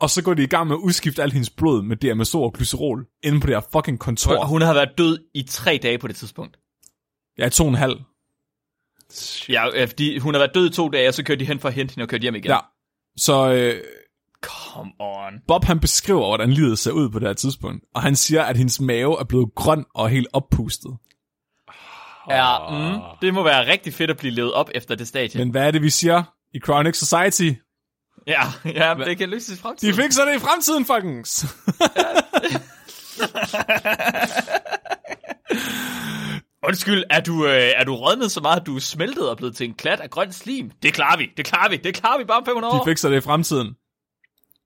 [0.00, 2.52] og så går de i gang med at udskifte alt hendes blod med DMSO og
[2.52, 4.36] glycerol inde på det her fucking kontor.
[4.36, 6.58] Og hun har været død i tre dage på det tidspunkt.
[7.38, 7.96] Ja, to og en halv.
[9.48, 11.58] Ja, øh, fordi hun har været død i to dage, og så kørte de hen
[11.58, 12.50] for at hente hende og kørte hjem igen.
[12.50, 12.58] Ja.
[13.16, 13.82] Så øh,
[14.42, 15.32] Come on.
[15.48, 17.84] Bob han beskriver, hvordan livet ser ud på det her tidspunkt.
[17.94, 20.96] Og han siger, at hendes mave er blevet grøn og helt oppustet.
[22.30, 25.40] Ja, mm, det må være rigtig fedt at blive levet op efter det stadie.
[25.40, 26.22] Men hvad er det, vi siger
[26.54, 27.50] i Chronic Society?
[28.26, 29.94] Ja, ja det kan løses i De fremtiden.
[29.94, 31.44] fikser det i fremtiden, fuckings!
[36.68, 39.56] Undskyld, er du, øh, er du rådnet så meget, at du er smeltet og blevet
[39.56, 40.70] til en klat af grøn slim?
[40.82, 42.84] Det klarer vi, det klarer vi, det klarer vi bare om 500 De år.
[42.84, 43.74] fikser det i fremtiden.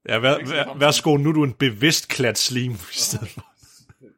[0.09, 3.46] Ja, vær, vær, værsgo, nu er du en bevidst klat slim i stedet for.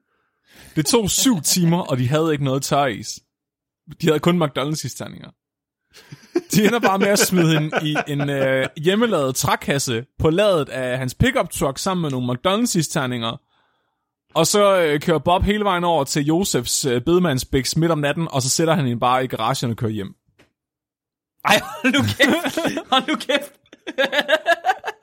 [0.77, 3.21] Det tog syv timer, og de havde ikke noget tøris.
[4.01, 5.31] De havde kun McDonald's isterninger.
[6.53, 10.99] De ender bare med at smide hende i en øh, hjemmelavet trækasse på ladet af
[10.99, 13.37] hans pickup truck sammen med nogle McDonald's isterninger.
[14.35, 18.29] Og så øh, kører Bob hele vejen over til Josefs øh, bedemandsbæks midt om natten,
[18.31, 20.15] og så sætter han hende bare i garagen og kører hjem.
[21.45, 22.59] Ej, hold nu kæft.
[22.91, 23.53] Hold nu kæft.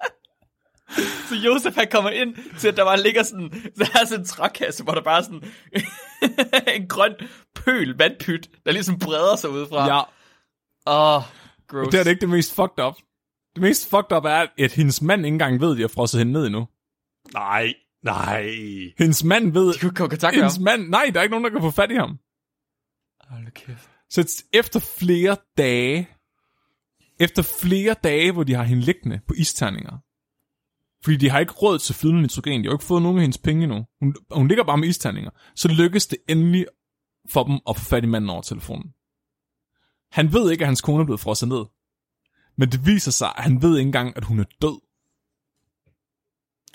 [1.30, 4.26] Så Josef han kommer ind til, at der bare ligger sådan, der er sådan en
[4.26, 5.43] trækasse, hvor der bare er sådan
[6.82, 7.14] en grøn
[7.56, 9.96] pøl, vandpyt, der ligesom breder sig udefra.
[9.96, 10.02] Ja,
[10.88, 11.24] Åh, oh,
[11.68, 11.91] gross.
[11.91, 12.96] det er det ikke det mest fucked up.
[13.56, 16.20] Det mest fucked up er, at hendes mand ikke engang ved, at de har frosset
[16.20, 16.68] hende ned endnu.
[17.34, 17.74] Nej,
[18.04, 18.50] nej.
[18.98, 19.74] Hendes mand ved...
[19.74, 20.43] Du kan kontakte ham.
[20.43, 20.89] Hendes mand...
[20.89, 22.20] Nej, der er ikke nogen, der kan få fat i ham.
[23.30, 23.89] Hold kæft.
[24.10, 26.10] Så efter flere dage,
[27.20, 29.98] efter flere dage, hvor de har hende liggende på isterninger,
[31.06, 33.22] fordi de har ikke råd til flydende nitrogen, de har jo ikke fået nogen af
[33.22, 36.66] hendes penge endnu, hun, hun ligger bare med isterninger, så lykkes det endelig
[37.30, 38.93] for dem at få fat i manden over telefonen.
[40.12, 41.66] Han ved ikke, at hans kone er blevet frosset ned.
[42.58, 44.80] Men det viser sig, at han ved ikke engang, at hun er død.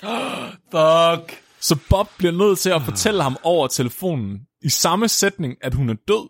[0.72, 1.42] Fuck.
[1.60, 5.88] Så Bob bliver nødt til at fortælle ham over telefonen, i samme sætning, at hun
[5.88, 6.28] er død,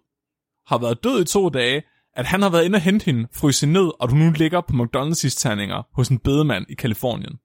[0.67, 1.83] har været død i to dage,
[2.15, 4.73] at han har været inde og hente hende, fryse ned, og du nu ligger på
[4.73, 7.39] McDonald's-terninger hos en bedemand i Kalifornien.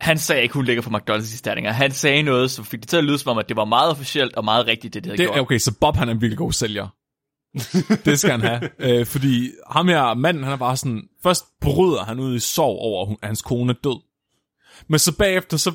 [0.00, 1.72] Han, sagde ikke, hun ligger på McDonald's i standinger.
[1.72, 3.90] Han sagde noget, som fik det til at lyde som om, at det var meget
[3.90, 5.36] officielt og meget rigtigt, det de havde Det gjort.
[5.36, 6.88] er okay, så Bob han er en virkelig god sælger.
[8.04, 8.60] det skal han have.
[9.00, 12.78] Øh, fordi ham her manden, han er bare sådan, først bryder han ud i sorg
[12.78, 14.00] over, at hans kone er død.
[14.88, 15.72] Men så bagefter, så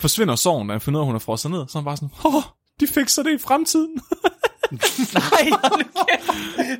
[0.00, 1.68] forsvinder sorgen, da han finder ud af, at hun er frosset ned.
[1.68, 2.42] Så han bare sådan, åh,
[2.80, 3.94] de fikser det i fremtiden.
[5.14, 6.30] Nej, hold nu kæft.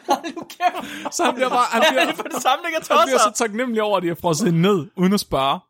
[0.08, 1.14] Hold nu kæft.
[1.16, 3.32] så han bliver bare, han er bliver, det for en samling af han bliver så
[3.44, 5.60] taknemmelig over, at de har frosset ned, uden at spørge.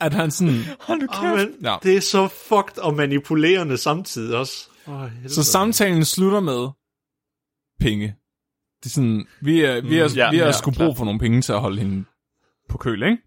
[0.00, 0.60] At han sådan...
[0.80, 1.76] Hold nu Oh, men, Ja.
[1.82, 4.68] Det er så fucked og manipulerende samtidig også.
[4.86, 6.68] Oh, Så samtalen slutter med
[7.80, 8.14] penge.
[8.82, 11.04] Det er sådan, vi er, vi er, Mm, ja, vi er ja, sgu brug for
[11.04, 12.04] nogle penge til at holde hende
[12.68, 13.18] på køl, ikke?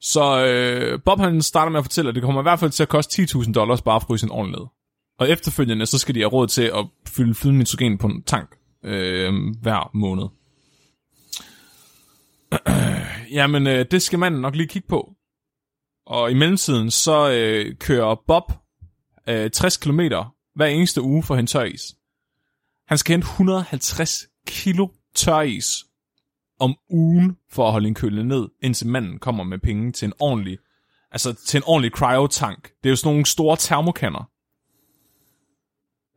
[0.00, 2.82] Så øh, Bob han starter med at fortælle, at det kommer i hvert fald til
[2.82, 4.66] at koste 10.000 dollars bare at fryse en ordentlig ned.
[5.18, 8.56] Og efterfølgende, så skal de have råd til at fylde flydende nitrogen på en tank
[8.84, 9.32] øh,
[9.62, 10.24] hver måned.
[13.30, 15.12] Jamen, øh, det skal manden nok lige kigge på.
[16.06, 18.52] Og i mellemtiden, så øh, kører Bob
[19.28, 20.00] øh, 60 km
[20.54, 21.96] hver eneste uge for at hente tøris.
[22.88, 25.84] Han skal hente 150 kilo tøris
[26.58, 30.12] om ugen for at holde en køle ned, indtil manden kommer med penge til en
[30.18, 30.58] ordentlig,
[31.10, 32.62] altså til en ordentlig cryotank.
[32.62, 34.30] Det er jo sådan nogle store termokanner.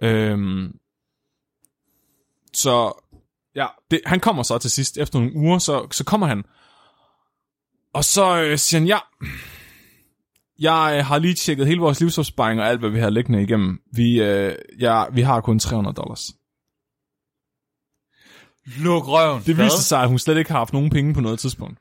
[0.01, 0.79] Øhm,
[2.53, 3.03] så
[3.55, 6.43] ja, det, han kommer så til sidst efter nogle uger, så, så kommer han.
[7.93, 8.99] Og så øh, siger han, ja,
[10.59, 13.81] jeg øh, har lige tjekket hele vores livsopsparing og alt, hvad vi har liggende igennem.
[13.93, 16.31] Vi, øh, ja, vi har kun 300 dollars.
[18.77, 19.43] Luk røven.
[19.45, 21.79] Det viste sig, at hun slet ikke har haft nogen penge på noget tidspunkt.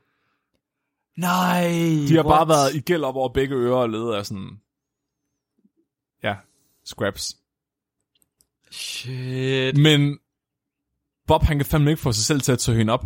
[1.17, 1.67] Nej.
[2.07, 2.47] De har bare what?
[2.47, 4.59] været i gæld op over begge ører og ledet af sådan...
[6.23, 6.35] Ja,
[6.85, 7.37] scraps.
[8.71, 9.77] Shit.
[9.77, 10.19] Men
[11.27, 13.05] Bob, han kan fandme ikke få sig selv til at tage hende op.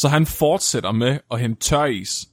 [0.00, 2.28] Så han fortsætter med at hente tøris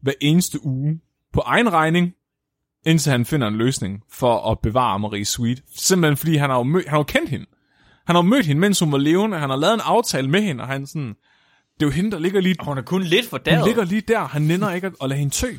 [0.00, 1.00] hver eneste uge
[1.32, 2.12] på egen regning,
[2.86, 5.62] indtil han finder en løsning for at bevare Marie Sweet.
[5.76, 7.46] Simpelthen fordi han har jo, mød, han har jo kendt hende.
[8.06, 9.38] Han har mødt hende, mens hun var levende.
[9.38, 11.08] Han har lavet en aftale med hende, og han sådan...
[11.74, 13.66] Det er jo hende, der ligger lige, Hun er kun lidt for hun der.
[13.66, 14.20] ligger lige der.
[14.20, 15.52] Han nænder ikke at, at lade hende tø.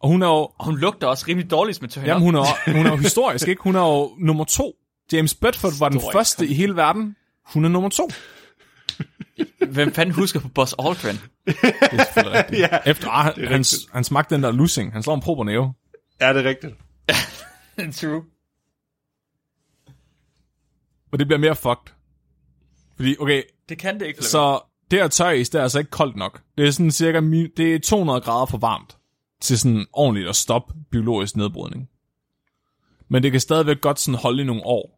[0.00, 2.04] Og hun er jo, Og hun lugter også rimelig dårligt med tøj.
[2.04, 3.62] jamen, hun er, hun er jo historisk, ikke?
[3.62, 4.72] Hun er jo nummer to.
[5.12, 7.16] James Bedford var den første i hele verden.
[7.46, 8.10] Hun er nummer to.
[9.68, 11.16] Hvem fanden husker på Buzz Aldrin?
[11.46, 12.60] Det er selvfølgelig rigtigt.
[12.60, 13.92] Ja, Efter ah, han, det er han, rigtigt.
[13.92, 14.92] han smagte den der lussing.
[14.92, 15.72] Han slår en prober næve.
[16.20, 16.74] Ja, det er rigtigt.
[18.00, 18.24] True.
[21.12, 21.92] Og det bliver mere fucked.
[22.96, 24.16] Fordi, okay, Det kan det ikke.
[24.16, 24.30] Flemming.
[24.30, 24.60] så
[24.90, 26.42] det her tøjs, det er altså ikke koldt nok.
[26.58, 27.20] Det er sådan cirka
[27.56, 28.96] det er 200 grader for varmt
[29.40, 31.88] til sådan ordentligt at stoppe biologisk nedbrydning.
[33.08, 34.95] Men det kan stadigvæk godt sådan holde i nogle år.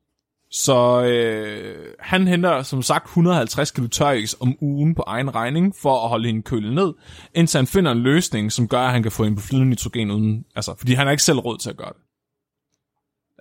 [0.51, 6.05] Så øh, han henter som sagt 150 kilo tøjs om ugen på egen regning for
[6.05, 6.95] at holde hende kølet ned,
[7.35, 10.11] indtil han finder en løsning, som gør, at han kan få hende på flydende nitrogen
[10.11, 12.03] uden, altså, fordi han har ikke selv råd til at gøre det.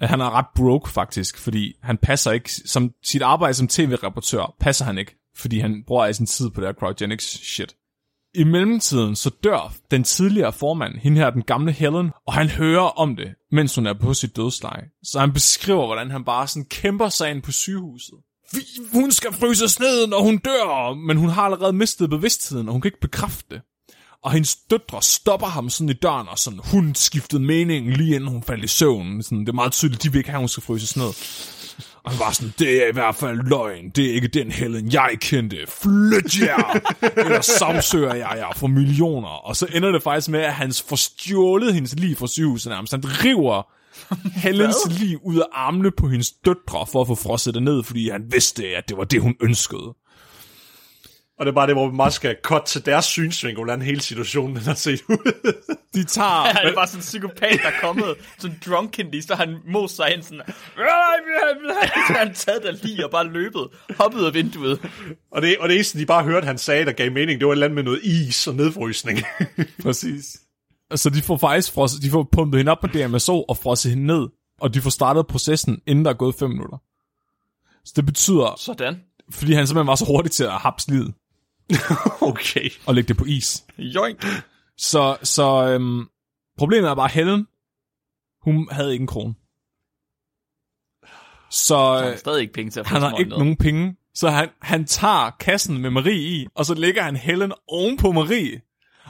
[0.02, 4.56] Øh, han er ret broke faktisk, fordi han passer ikke, som sit arbejde som tv-rapportør
[4.60, 7.76] passer han ikke, fordi han bruger al sin tid på det her cryogenics shit.
[8.38, 13.00] I mellemtiden så dør den tidligere formand, hende her, den gamle Helen, og han hører
[13.00, 14.84] om det, mens hun er på sit dødsleje.
[15.04, 18.14] Så han beskriver, hvordan han bare sådan kæmper sig ind på sygehuset.
[18.52, 18.60] Vi,
[18.94, 22.82] hun skal fryses ned, når hun dør, men hun har allerede mistet bevidstheden, og hun
[22.82, 23.62] kan ikke bekræfte det.
[24.24, 28.30] Og hendes døtre stopper ham sådan i døren, og sådan, hun skiftede mening lige inden
[28.30, 29.24] hun faldt i søvn.
[29.24, 31.12] Sådan, det er meget tydeligt, de vil ikke have, at hun skal fryses ned.
[32.08, 33.90] Og han var sådan, det er i hvert fald løgn.
[33.90, 35.58] Det er ikke den Helen, jeg kendte.
[35.68, 36.80] Flyt jer!
[37.26, 39.28] Eller sagsøger jeg jer for millioner.
[39.28, 42.94] Og så ender det faktisk med, at han får stjålet hendes liv fra sygehuset nærmest.
[42.94, 43.68] Han river
[44.44, 48.10] Helens liv ud af armene på hendes døtre for at få frosset det ned, fordi
[48.10, 49.96] han vidste, at det var det, hun ønskede.
[51.40, 54.02] Og det er bare det, hvor vi meget skal cut til deres synsvinkel, hvordan hele
[54.02, 55.34] situationen den har set ud.
[55.94, 56.30] De tager...
[56.30, 60.14] Han er bare sådan en psykopat, der er kommet, sådan drunkenly, så han most sig
[60.14, 60.42] ind sådan,
[62.08, 63.68] så han taget der lige og bare løbet,
[64.00, 64.80] hoppet ud af vinduet.
[65.32, 67.54] og, det, og det eneste, de bare hørte, han sagde, der gav mening, det var
[67.54, 69.20] et eller andet med noget is og nedfrysning.
[69.84, 70.38] Præcis.
[70.96, 74.06] Så de får faktisk frosset, de får pumpet hende op på DMSO og frosset hende
[74.06, 74.28] ned,
[74.62, 76.78] og de får startet processen, inden der er gået 5 minutter.
[77.86, 78.96] Så det betyder, Sådan.
[79.32, 81.14] fordi han simpelthen var så hurtig til at hapse livet
[82.22, 82.70] okay.
[82.86, 83.64] og lægge det på is.
[83.78, 84.26] Joink.
[84.78, 86.06] Så, så øhm,
[86.58, 87.48] problemet er bare, Helen,
[88.42, 89.36] hun havde ikke en krone.
[91.52, 93.46] Så Han har øh, stadig ikke penge til at få han har ikke noget.
[93.46, 93.96] nogen penge.
[94.14, 98.12] Så han, han tager kassen med Marie i, og så lægger han Helen oven på
[98.12, 98.62] Marie.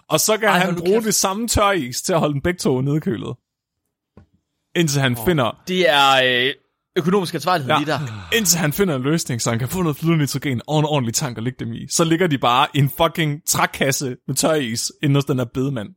[0.10, 1.05] Og så kan Ej, han bruge kæft.
[1.05, 3.36] det samme tøris til at holde dem begge to nedkølet.
[4.76, 5.26] Indtil han oh.
[5.26, 6.53] finder Det er øh,
[6.98, 7.80] økonomisk ansvarlighed Ja.
[7.80, 8.30] lige der.
[8.38, 11.14] indtil han finder en løsning, så han kan få noget flydende nitrogen og en ordentlig
[11.14, 11.88] tank at lægge dem i.
[11.89, 15.89] Så ligger de bare i en fucking trækasse med tøjis inde hos den her bedemand.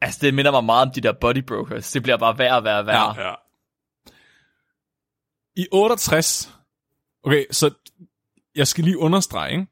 [0.00, 1.92] Altså, det minder mig meget om de der body brokers.
[1.92, 3.20] Det bliver bare værre og værre og værre.
[3.28, 3.34] Ja.
[5.56, 6.54] I 68,
[7.24, 7.70] okay, så
[8.54, 9.66] jeg skal lige understrege, ikke?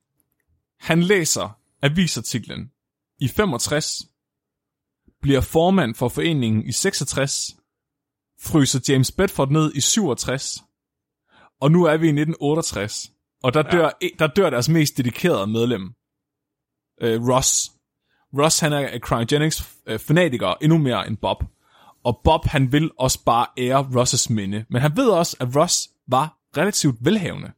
[0.81, 2.70] Han læser avisartiklen
[3.18, 4.03] i 65,
[5.22, 7.57] bliver formand for foreningen i 66,
[8.41, 10.62] fryser James Bedford ned i 67,
[11.61, 13.12] og nu er vi i 1968,
[13.43, 14.09] og der dør, ja.
[14.18, 15.95] der dør deres mest dedikerede medlem,
[17.01, 17.72] øh, Ross.
[18.39, 21.45] Ross han er cryogenics øh, fanatiker endnu mere end Bob.
[22.05, 24.64] Og Bob han vil også bare ære Ross' minde.
[24.70, 27.53] Men han ved også, at Ross var relativt velhavende.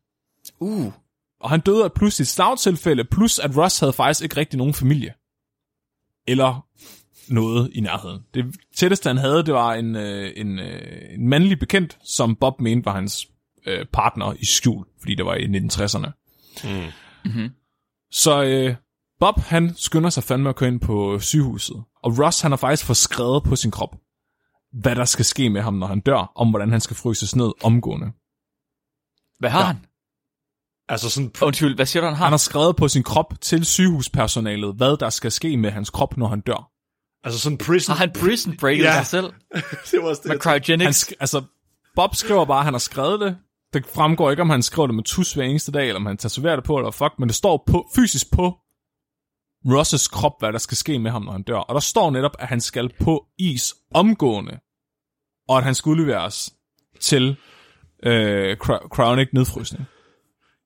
[0.60, 0.92] Uh.
[1.40, 4.74] Og han døde af pludselig et slagtilfælde, plus at Ross havde faktisk ikke rigtig nogen
[4.74, 5.14] familie.
[6.26, 6.66] Eller
[7.30, 8.22] noget i nærheden.
[8.34, 12.60] Det tætteste, han havde, det var en, øh, en, øh, en mandlig bekendt, som Bob
[12.60, 13.26] mente var hans
[13.66, 16.10] øh, partner i skjul, fordi det var i 1960'erne.
[16.64, 16.90] Mm.
[17.24, 17.50] Mm-hmm.
[18.12, 18.74] Så øh,
[19.20, 21.76] Bob, han skynder sig fandme at køre ind på sygehuset.
[22.02, 23.96] Og Ross, han har faktisk fået skrevet på sin krop,
[24.72, 27.52] hvad der skal ske med ham, når han dør, om hvordan han skal fryses ned
[27.62, 28.06] omgående.
[29.38, 29.66] Hvad har Ja.
[29.66, 29.76] han?
[30.88, 32.24] Altså sådan, Undskyld, hvad siger du, han har?
[32.24, 36.16] Han har skrevet på sin krop til sygehuspersonalet, hvad der skal ske med hans krop,
[36.16, 36.70] når han dør.
[37.24, 37.92] Altså sådan prison...
[37.96, 38.92] Har han prison breaket Ja.
[38.92, 39.24] sig selv
[39.90, 40.80] det var også det, med cryogenics?
[40.84, 41.42] Han sk- altså,
[41.94, 43.38] Bob skriver bare, at han har skrevet det.
[43.72, 46.16] Det fremgår ikke, om han skriver det med tus hver eneste dag, eller om han
[46.16, 48.58] tatoverer det på, eller fuck, men det står på, fysisk på
[49.66, 51.56] Ross' krop, hvad der skal ske med ham, når han dør.
[51.58, 54.58] Og der står netop, at han skal på is omgående,
[55.48, 56.54] og at han skal udleveres
[57.00, 57.36] til
[58.02, 59.84] øh, cry- cryonic nedfrysning.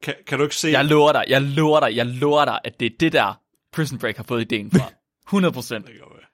[0.02, 0.68] kan, kan du ikke se...
[0.68, 3.40] Jeg lover dig, jeg lover dig, jeg lover dig, at det er det der,
[3.72, 4.90] Prison Break har fået ideen fra.
[5.28, 5.86] 100 procent.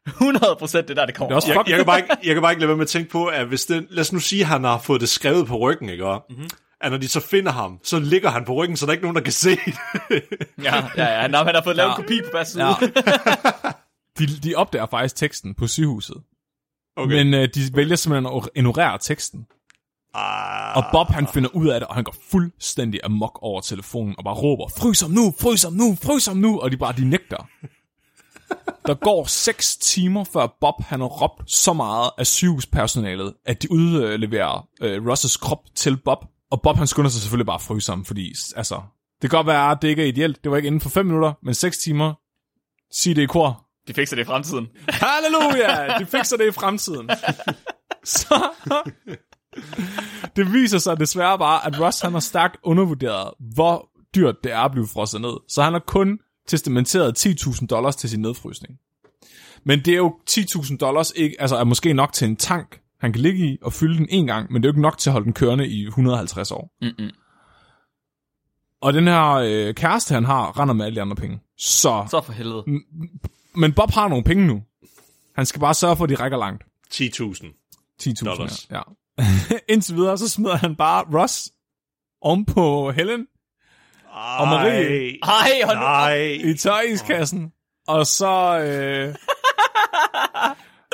[0.09, 2.43] 100 procent det der, det kommer Det også jeg, jeg, kan bare ikke, jeg kan
[2.43, 4.41] bare ikke lade være med at tænke på, at hvis det, lad os nu sige,
[4.43, 6.05] at han har fået det skrevet på ryggen, ikke?
[6.31, 6.49] Mm-hmm.
[6.81, 9.05] At når de så finder ham, så ligger han på ryggen, så der er ikke
[9.05, 9.75] nogen, der kan se det.
[10.63, 11.27] Ja, ja, ja.
[11.29, 11.97] Nå, han har fået lavet Ja.
[11.97, 12.65] en kopi på hver side.
[12.67, 12.75] Ja.
[14.19, 16.17] De, de opdager faktisk teksten på sygehuset,
[16.97, 17.15] Okay.
[17.15, 19.47] men øh, de vælger simpelthen at ignorere teksten.
[20.15, 24.15] ah, Og Bob han finder ud af det, og han går fuldstændig amok over telefonen,
[24.19, 26.93] og bare råber, frys ham nu, frys ham nu, frys ham nu, og de bare,
[26.93, 27.49] de nægter.
[28.87, 33.73] Der går 6 timer, før Bob han har råbt så meget af sygehuspersonalet, at de
[33.73, 36.25] udleverer øh, Ross' krop til Bob.
[36.51, 38.81] Og Bob han skynder sig selvfølgelig bare at fryse ham, fordi altså,
[39.23, 40.45] det kan godt være, at det ikke er ideelt.
[40.45, 42.15] Det var ikke inden for 5 minutter, men 6 timer.
[42.93, 43.65] Sig det i kor.
[43.89, 44.69] De fikser det i fremtiden.
[44.89, 45.99] Halleluja!
[45.99, 47.11] De fikser det i fremtiden.
[48.05, 48.51] Så
[50.37, 54.59] det viser sig desværre bare, at Ross han har stærkt undervurderet, hvor dyrt det er
[54.59, 55.37] at blive frosset ned.
[55.49, 56.19] Så han har kun
[56.49, 58.79] testamenteret 10.000 dollars til sin nedfrysning.
[59.65, 63.13] Men det er jo 10.000 dollars ikke, altså er måske nok til en tank, han
[63.13, 65.11] kan ligge i og fylde den en gang, men det er jo ikke nok til
[65.11, 66.71] at holde den kørende i 150 år.
[66.83, 67.11] Mm-mm.
[68.81, 71.41] Og den her øh, kæreste, han har, render med alle de andre penge.
[71.57, 72.65] Så, Så for helvede.
[73.55, 74.63] men Bob har nogle penge nu.
[75.35, 76.63] Han skal bare sørge for, at de rækker langt.
[76.95, 78.03] 10.000.
[78.03, 78.67] 10.000, Dollars.
[78.71, 78.77] ja.
[78.77, 79.23] ja.
[79.73, 81.53] Indtil videre, så smider han bare Ross
[82.23, 83.27] om på Helen
[84.39, 85.19] Og Marie.
[85.23, 85.83] Ej, hold nu.
[85.83, 86.39] Nej.
[86.45, 87.53] i tøjiskassen.
[87.89, 88.59] Og så...
[88.59, 89.15] Øh,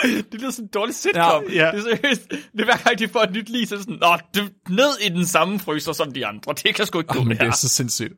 [0.32, 1.44] Det lyder som en dårlig sitcom.
[1.52, 1.70] Ja, ja.
[1.70, 2.28] Det er seriøst.
[2.28, 4.52] Det er hver gang, de får et nyt lig, så er det sådan, Nå, det,
[4.68, 6.54] ned i den samme fryser som de andre.
[6.64, 8.12] Det kan sgu ikke gå men med det er så sindssygt.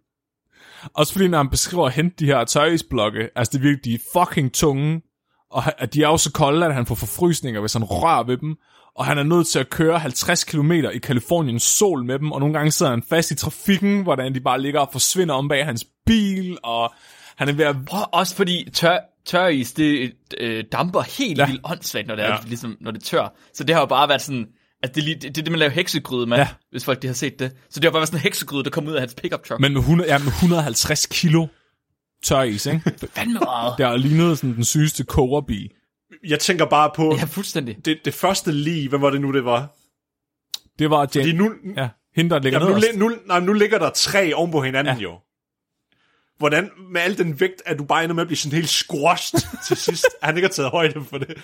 [0.94, 3.94] Også fordi, når han beskriver at hente de her tøjisblokke, altså det er virkelig, de
[3.94, 5.02] er fucking tunge,
[5.50, 8.36] og at de er jo så kolde, at han får forfrysninger, hvis han rører ved
[8.36, 8.56] dem,
[8.98, 12.40] og han er nødt til at køre 50 km i Kaliforniens sol med dem, og
[12.40, 15.64] nogle gange sidder han fast i trafikken, hvordan de bare ligger og forsvinder om bag
[15.64, 16.92] hans bil, og
[17.36, 17.76] han er ved at...
[18.12, 21.46] Også fordi tør, tøris, det øh, damper helt Ja.
[21.46, 22.36] vildt åndssvagt, når det, er, Ja.
[22.46, 23.34] ligesom, når det tør.
[23.54, 24.46] Så det har jo bare været sådan,
[24.82, 26.48] at det, er lige- det, det det, man laver heksegryde med, Ja.
[26.70, 27.52] hvis folk de har set det.
[27.70, 29.60] Så det har bare været sådan en heksegryde, der kom ud af hans pickup truck.
[29.60, 31.46] Men med, 100, ja, med 150 kilo
[32.24, 32.80] tøjis, ikke?
[33.14, 33.74] Fandme meget.
[33.78, 35.70] Det har lignet sådan den sygeste kogerbil.
[36.28, 37.76] Jeg tænker bare på Ja, fuldstændig.
[37.84, 39.68] det, det første lige, hvad var det nu, det var?
[40.78, 41.08] Det var Jane...
[41.26, 44.50] Fordi nu, Ja, hende, der ligger Jamen, nu, nu, nej, nu ligger der tre oven
[44.50, 45.02] på hinanden ja.
[45.02, 45.18] jo.
[46.38, 49.40] Hvordan med al den vægt, at du bare ender med at blive sådan helt squashed
[49.66, 50.06] til sidst?
[50.22, 51.36] Han ikke har taget højde for det.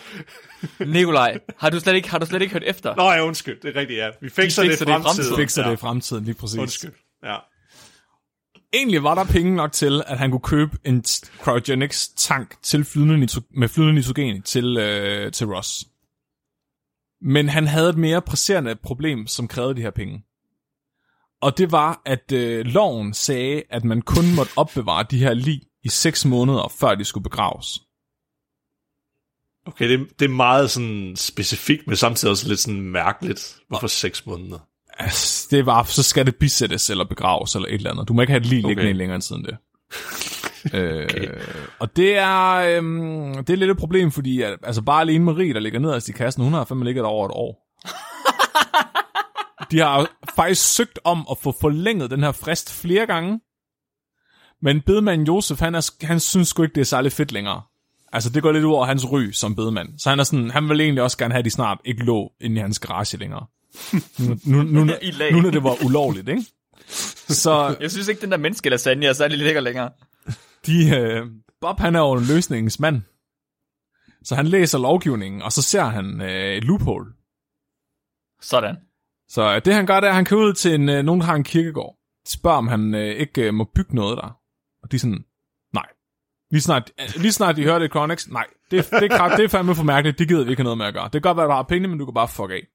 [0.87, 2.95] Nikolaj, har du slet ikke, har du slet ikke hørt efter?
[2.97, 4.11] Nå ja, undskyld, det er rigtigt, ja.
[4.20, 5.14] Vi fikser, Vi det i fikser det i fremtiden.
[5.16, 5.37] fremtiden.
[5.37, 5.68] fikser ja.
[5.70, 6.59] det i fremtiden, lige præcis.
[6.59, 6.93] Undskyld,
[7.24, 7.37] ja.
[8.75, 11.05] Egentlig var der penge nok til, at han kunne købe en
[11.39, 15.85] cryogenics tank til flydende nitro- med flydende nitrogen til, øh, til Ross.
[17.20, 20.25] Men han havde et mere presserende problem, som krævede de her penge.
[21.43, 25.62] Og det var, at øh, loven sagde, at man kun måtte opbevare de her lig
[25.85, 27.81] i 6 måneder, før de skulle begraves.
[29.66, 33.61] Okay, det, det er meget sådan specifikt, men samtidig også lidt sådan mærkeligt.
[33.68, 34.59] Hvorfor 6 måneder?
[34.99, 38.09] Altså, det var, så skal det bisættes eller begraves eller et eller andet.
[38.09, 38.95] Du må ikke have et lige liggende Okay.
[38.95, 39.57] længere end det.
[41.05, 41.28] okay.
[41.28, 41.40] øh,
[41.78, 45.55] og det er, øhm, det er lidt et problem, fordi at, altså bare alene Marie,
[45.55, 47.68] der ligger nederst i kassen, hun har fandme ligget der over et år.
[49.70, 53.40] De har faktisk søgt om at få forlænget den her frist flere gange.
[54.62, 57.62] Men bedemanden Josef, han, er, han synes sgu ikke, det er særlig fedt længere.
[58.12, 59.99] Altså, det går lidt ud over hans ry som bedemand.
[59.99, 62.32] Så han er sådan, han vil egentlig også gerne have, at de snart ikke lå
[62.40, 63.47] inde i hans garage længere.
[64.18, 64.85] Nu, nu, nu,
[65.33, 66.45] nu, når det var ulovligt, ikke?
[67.29, 69.91] Så Jeg synes ikke, den der menneskelasagne er særlig lækker længere.
[70.66, 71.27] de, øh,
[71.61, 73.03] Bob han er jo en løsningens mand.
[74.25, 77.07] Så han læser lovgivningen, og så ser han øh, et loophole.
[78.41, 78.77] Sådan.
[79.29, 81.20] Så øh, det han gør, det er, at han kører ud til en, øh, nogen,
[81.20, 81.97] der har en kirkegård.
[82.29, 84.37] Spørger, om han øh, ikke øh, må bygge noget der.
[84.83, 85.25] Og de er sådan,
[85.75, 85.87] nej.
[86.51, 88.47] Lige snart, øh, lige snart de hører det i Chronix, nej.
[88.70, 90.87] Det, det, kraft, det er fandme for mærkeligt, det gider vi ikke have noget med
[90.87, 91.05] at gøre.
[91.05, 92.66] Det kan godt være, at du har penge, men du kan bare fuck af.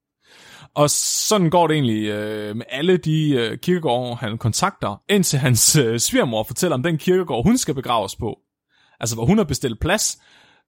[0.76, 5.76] Og sådan går det egentlig øh, med alle de øh, kirkegårde, han kontakter, indtil hans
[5.76, 8.38] øh, svigermor fortæller om den kirkegård, hun skal begraves på.
[9.00, 10.18] Altså, hvor hun har bestilt plads.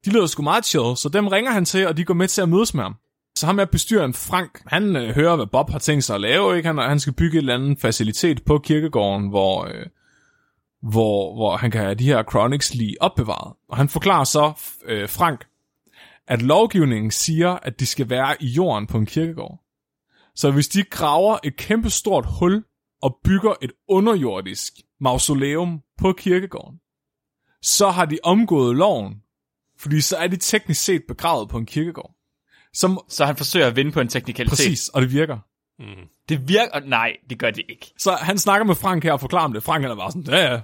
[0.05, 2.41] De lyder sgu meget chill, så dem ringer han til, og de går med til
[2.41, 2.95] at mødes med ham.
[3.35, 6.57] Så ham er bestyren Frank, han øh, hører, hvad Bob har tænkt sig at lave.
[6.57, 6.67] Ikke?
[6.67, 9.85] Han, han skal bygge et eller andet facilitet på kirkegården, hvor, øh,
[10.81, 13.53] hvor, hvor han kan have de her Chronics lige opbevaret.
[13.69, 14.51] Og han forklarer så
[14.85, 15.45] øh, Frank,
[16.27, 19.59] at lovgivningen siger, at de skal være i jorden på en kirkegård.
[20.39, 22.63] Så hvis de graver et kæmpe stort hul
[23.01, 26.79] og bygger et underjordisk mausoleum på kirkegården,
[27.61, 29.15] så har de omgået loven,
[29.79, 32.15] fordi så er de teknisk set begravet på en kirkegård.
[32.73, 34.51] Som, Så han forsøger at vinde på en teknikalitet.
[34.51, 35.37] præcis, og det virker.
[36.29, 36.79] Det virker...
[36.79, 37.93] Nej, det gør det ikke.
[37.97, 39.63] Så han snakker med Frank her og forklarer om det.
[39.63, 40.61] Frank han er bare sådan, ja, ja.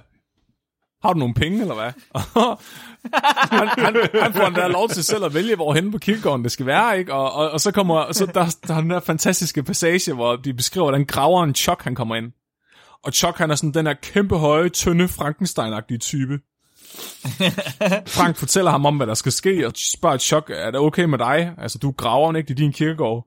[1.06, 1.92] Har du nogle penge, eller hvad?
[3.58, 6.52] han, han, han får endda lov til selv at vælge, hvor hen på kirkegården det
[6.52, 7.14] skal være, ikke?
[7.14, 10.54] Og, og, og så kommer så der, der er den der fantastiske passage, hvor de
[10.54, 12.32] beskriver, hvordan graveren Chuck, han kommer ind.
[13.04, 16.38] Og Chuck, han er sådan den her kæmpe høje, tynde, Frankenstein-agtige type.
[18.16, 21.18] Frank fortæller ham om, hvad der skal ske, og spørger Chuck, er det okay med
[21.18, 21.54] dig?
[21.58, 22.50] Altså, du er graveren, ikke?
[22.50, 23.26] Er din kirkegård.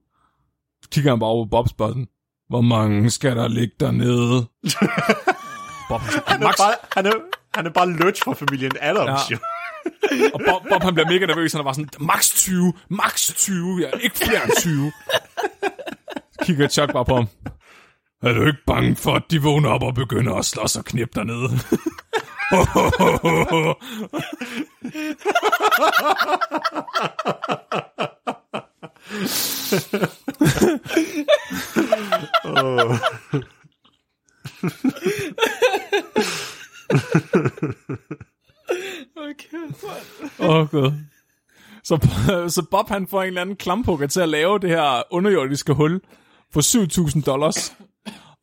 [0.83, 2.07] Så kigger han bare over på Bobs button.
[2.49, 4.47] Hvor mange skal der ligge dernede?
[5.89, 7.11] Bob, Han er max, bare, han er,
[7.55, 9.35] han er bare Lurch fra familien Adams, Ja.
[9.35, 10.29] ja.
[10.33, 11.51] og Bob, Bob, han bliver mega nervøs.
[11.51, 14.91] Han er bare sådan, max 20, max 20, ja, ikke flere end 20.
[16.33, 17.27] Så kigger Chuck bare på ham.
[18.23, 21.19] Er du ikke bange for, at de vågner op og begynder at slås og knippe
[21.19, 21.49] dernede?
[32.43, 32.99] Okay.
[40.59, 40.91] Åh, oh, gud.
[41.83, 42.07] Så,
[42.55, 46.01] så Bob han får en eller anden klamphugger til at lave det her underjordiske hul
[46.53, 46.61] for
[47.11, 47.73] 7.000 dollars.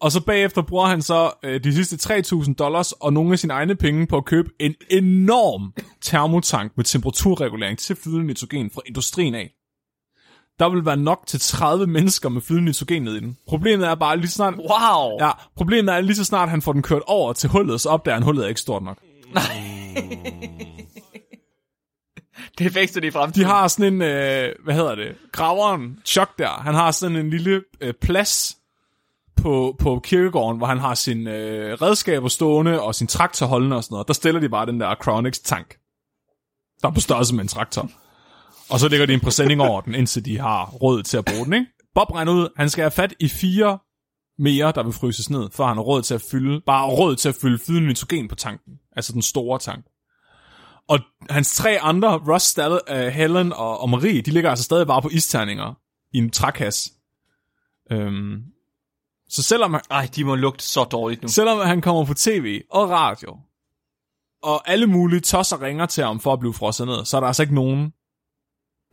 [0.00, 3.52] Og så bagefter bruger han så øh, de sidste 3.000 dollars og nogle af sine
[3.52, 9.34] egne penge på at købe en enorm termotank med temperaturregulering til flydende nitrogen fra industrien
[9.34, 9.50] af.
[10.58, 13.36] Der vil være nok til 30 mennesker med flydende nitrogen nede i den.
[13.48, 14.54] Problemet er bare lige så snart...
[14.54, 15.16] Wow.
[15.20, 18.14] Ja, problemet er lige så snart han får den kørt over til hullet, så opdager
[18.14, 18.98] han, at hullet er ikke stort nok.
[22.58, 23.46] Det fikser de i fremtiden.
[23.46, 27.30] De har sådan en, øh, hvad hedder det, graveren, Chuck der, han har sådan en
[27.30, 28.56] lille øh, plads
[29.36, 33.84] på, på kirkegården, hvor han har sine øh, redskaber stående og sin traktor holdende og
[33.84, 34.08] sådan noget.
[34.08, 35.76] Der stiller de bare den der Chronix tank,
[36.82, 37.90] der er på størrelse med en traktor.
[38.70, 41.44] Og så lægger de en præsending over den, indtil de har råd til at bruge
[41.44, 41.66] den, ikke?
[41.94, 43.78] Bob regner ud, han skal have fat i fire
[44.38, 47.28] mere, der vil fryses ned, for han har råd til at fylde, bare råd til
[47.28, 48.72] at fylde flydende nitrogen på tanken.
[48.96, 49.84] Altså den store tank.
[50.88, 50.98] Og
[51.30, 55.02] hans tre andre, Ross, Stall, uh, Helen og, og Marie, de ligger altså stadig bare
[55.02, 55.74] på isterninger
[56.12, 56.90] i en trækasse.
[57.92, 58.42] Øhm,
[59.28, 61.28] så selvom, han- Ej, de må lugte så dårligt nu.
[61.28, 63.38] selvom han kommer på tv og radio,
[64.42, 67.26] og alle mulige tosser ringer til ham for at blive frosset ned, så er der
[67.26, 67.90] altså ikke nogen,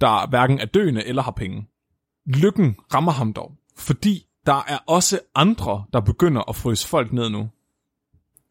[0.02, 1.68] der hverken er døende eller har penge.
[2.26, 7.30] Lykken rammer ham dog, fordi der er også andre, der begynder at fryse folk ned
[7.30, 7.50] nu.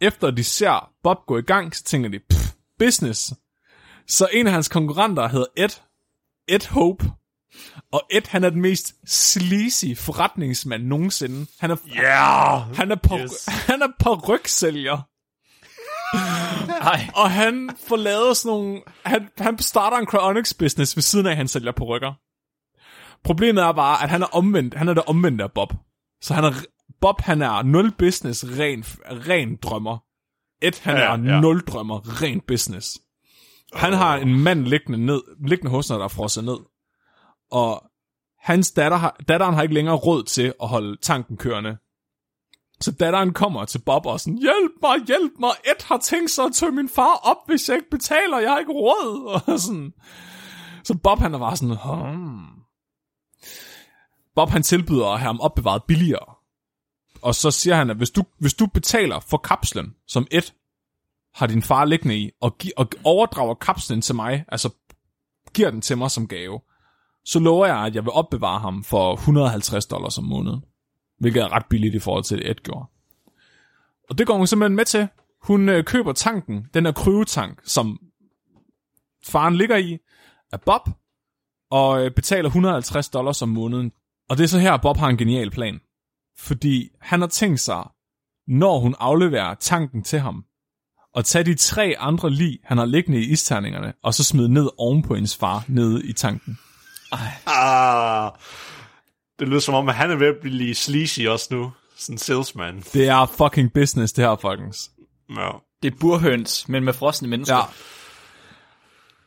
[0.01, 2.42] Efter de ser Bob gå i gang, så tænker de, pff,
[2.85, 3.33] business.
[4.09, 5.81] Så en af hans konkurrenter hedder Ed.
[6.49, 7.11] Ed Hope.
[7.93, 11.47] Og Ed, han er den mest sleazy forretningsmand nogensinde.
[11.61, 12.77] Han er, Yeah!
[12.77, 13.47] han er, på, Yes.
[13.71, 14.99] han er på rygsælger.
[17.23, 18.81] Og han får lavet sådan nogle...
[19.05, 22.13] Han, han starter en cryonics business ved siden af, at han sælger på rykker.
[23.25, 24.75] Problemet er bare, at han er omvendt.
[24.75, 25.73] Han er det omvendte af Bob.
[26.23, 26.53] Så han er,
[27.01, 28.85] Bob, han er nul business, ren,
[29.29, 29.99] ren drømmer.
[30.63, 31.41] Ed, han Ja, er ja.
[31.41, 32.99] nul drømmer, ren business.
[33.75, 36.57] Han har en mand liggende, ned, liggende hos sig, der er frosset ned.
[37.51, 37.91] Og
[38.39, 41.77] hans datter har, datteren har ikke længere råd til at holde tanken kørende.
[42.81, 46.45] Så datteren kommer til Bob og sådan, hjælp mig, hjælp mig, Ed har tænkt sig
[46.45, 49.41] at tømme min far op, hvis jeg ikke betaler, jeg har ikke råd.
[49.53, 49.93] Og sådan.
[50.85, 51.77] Så Bob han er bare sådan,
[52.17, 52.47] hmm.
[54.35, 56.32] Bob han tilbyder at have ham opbevaret billigere.
[57.23, 60.55] Og så siger han, at hvis du, hvis du betaler for kapslen, som et
[61.35, 64.71] har din far liggende i, og, gi- og overdrager kapslen til mig, altså
[65.55, 66.61] giver den til mig som gave,
[67.25, 70.65] så lover jeg, at jeg vil opbevare ham for 150 dollars om måneden.
[71.19, 72.87] Hvilket er ret billigt i forhold til det, Ed gjorde.
[74.11, 75.09] Og det går hun simpelthen med til.
[75.43, 77.99] Hun øh, køber tanken, den her kryvetank, som
[79.25, 79.99] faren ligger i,
[80.53, 80.89] af Bob,
[81.71, 83.93] og øh, betaler 150 dollars om måneden.
[84.29, 85.81] Og det er så her, Bob har en genial plan.
[86.39, 87.85] Fordi han har tænkt sig,
[88.49, 90.45] når hun afleverer tanken til ham,
[91.15, 94.71] og tage de tre andre lig, han har liggende i isterningerne, og så smide ned
[94.79, 96.59] oven på hendes far, nede i tanken.
[97.47, 98.31] Ah,
[99.39, 101.73] det lyder som om, at han er ved at blive sleazy også nu.
[101.97, 102.83] Sådan salesman.
[102.93, 104.91] Det er fucking business, det her, folkens.
[105.37, 105.51] Ja.
[105.83, 107.57] Det er burhøns, men med frosne mennesker.
[107.57, 107.63] Ja.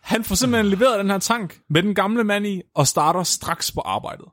[0.02, 3.72] Han får simpelthen leveret den her tank med den gamle mand i, og starter straks
[3.72, 4.26] på arbejdet.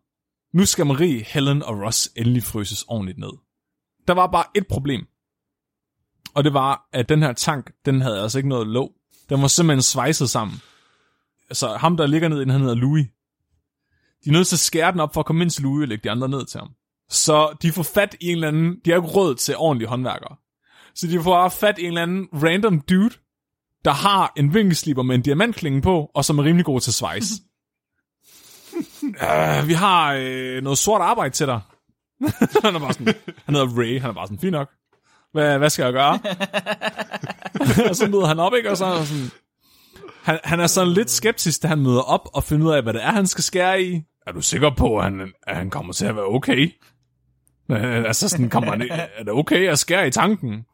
[0.52, 3.32] Nu skal Marie, Helen og Ross endelig fryses ordentligt ned.
[4.08, 5.06] Der var bare et problem.
[6.34, 8.92] Og det var, at den her tank, den havde altså ikke noget låg.
[9.28, 10.56] Den var simpelthen svejset sammen.
[11.50, 13.06] Altså ham, der ligger ned, han hedder Louis.
[14.24, 15.88] De er nødt til at skære den op for at komme ind til Louis og
[15.88, 16.70] lægge de andre ned til ham.
[17.08, 18.76] Så de får fat i en eller anden...
[18.84, 20.36] De har ikke råd til ordentlige håndværkere.
[20.94, 23.14] Så de får fat i en eller anden random dude,
[23.84, 27.24] der har en vinkelsliber med en diamantklinge på, og som er rimelig god til svejs.
[29.04, 31.60] uh, vi har øh, noget sort arbejde til dig.
[32.64, 34.70] han er bare sådan, han hedder Ray, han er bare sådan, fint nok.
[35.32, 36.18] Hvad, hvad skal jeg gøre?
[37.90, 38.70] og så møder han op, ikke?
[38.70, 39.30] Og så er han sådan,
[40.22, 42.92] han, han er sådan lidt skeptisk, da han møder op og finder ud af, hvad
[42.92, 44.02] det er, han skal skære i.
[44.26, 46.70] Er du sikker på, at han, at han kommer til at være okay?
[47.70, 50.64] Øh, altså sådan, kommer han, er det okay at skære i tanken?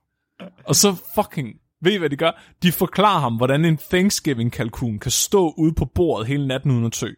[0.65, 1.49] Og så fucking,
[1.83, 2.43] ved I hvad de gør?
[2.63, 6.93] De forklarer ham, hvordan en Thanksgiving-kalkun kan stå ude på bordet hele natten uden at
[6.93, 7.09] tø.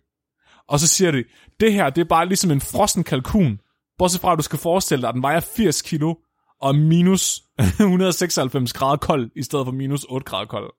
[0.70, 1.24] Og så siger de,
[1.60, 3.60] det her, det er bare ligesom en frossen kalkun.
[3.98, 6.14] Bortset fra, at du skal forestille dig, at den vejer 80 kilo
[6.60, 10.72] og minus 196 grader kold, i stedet for minus 8 grader kold.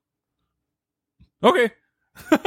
[1.42, 1.68] Okay.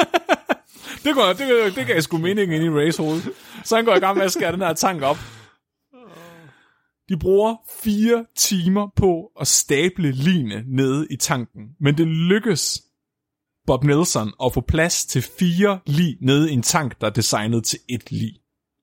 [1.04, 3.22] det, går, det, det gav sgu mening ind i Rays hoved.
[3.64, 5.18] Så han går i gang med at skære den her tank op.
[7.10, 11.64] De bruger fire timer på at stable line nede i tanken.
[11.80, 12.82] Men det lykkes
[13.68, 17.64] Bob Nelson at få plads til fire lig nede i en tank, der er designet
[17.64, 18.32] til et lig.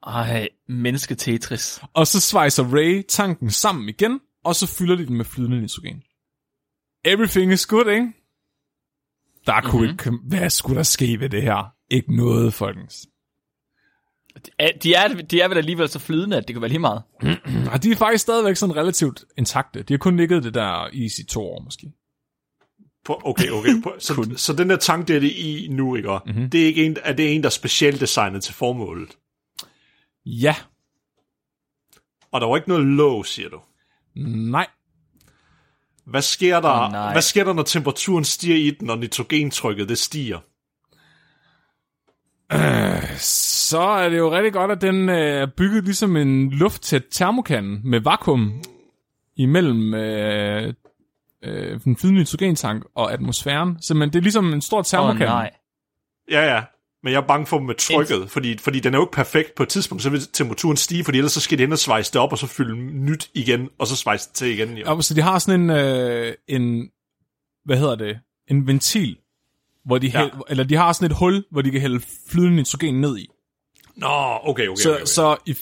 [0.06, 1.80] Ej, menneske Tetris.
[1.94, 6.02] Og så svejser Ray tanken sammen igen, og så fylder de den med flydende nitrogen.
[7.04, 8.12] Everything is good, ikke?
[9.46, 10.14] Der kunne mm-hmm.
[10.14, 10.38] ikke...
[10.38, 11.74] Hvad skulle der ske ved det her?
[11.90, 13.06] Ikke noget, folkens.
[14.82, 17.02] De er, de er vel alligevel så flydende, at det kan være lige meget.
[17.72, 19.82] Og de er faktisk stadigvæk sådan relativt intakte.
[19.82, 21.92] De har kun ligget det der i i to år, måske.
[23.04, 23.82] På, okay, okay.
[23.82, 26.18] På, så, så den der tank, det er det i nu, ikke?
[26.26, 26.50] Mm-hmm.
[26.50, 29.18] Det er ikke en, er det en, der er specielt designet til formålet?
[30.26, 30.54] Ja.
[32.32, 33.60] Og der var ikke noget låg, siger du?
[34.50, 34.66] Nej.
[36.04, 37.12] Hvad sker der, Åh, nej.
[37.12, 40.38] hvad sker der når temperaturen stiger i den, og nitrogentrykket det stiger?
[43.18, 47.80] Så er det jo rigtig godt, at den øh, er bygget ligesom en lufttæt termokan
[47.84, 48.62] med vakuum
[49.36, 50.74] imellem øh,
[51.44, 53.76] øh, den flydende nitrogentank og atmosfæren.
[53.80, 55.22] Så men det er ligesom en stor termokan.
[55.22, 55.50] oh, nej.
[56.30, 56.62] Ja, ja.
[57.02, 59.62] Men jeg er bange for med trykket, fordi, fordi den er jo ikke perfekt på
[59.62, 62.20] et tidspunkt, så vil temperaturen stige, fordi ellers så skal det hen og svejse det
[62.20, 64.76] op, og så fylde nyt igen, og så svejse det til igen.
[64.76, 64.94] Jo.
[64.94, 66.88] Ja, så de har sådan en, øh, en,
[67.64, 68.18] hvad hedder det,
[68.50, 69.16] en ventil,
[69.84, 70.18] hvor de, Ja.
[70.18, 73.28] hæld, eller de har sådan et hul, hvor de kan hælde flydende nitrogen ned i.
[73.96, 74.06] Nå,
[74.42, 75.04] okay, okay, Så, okay, okay.
[75.04, 75.56] så i,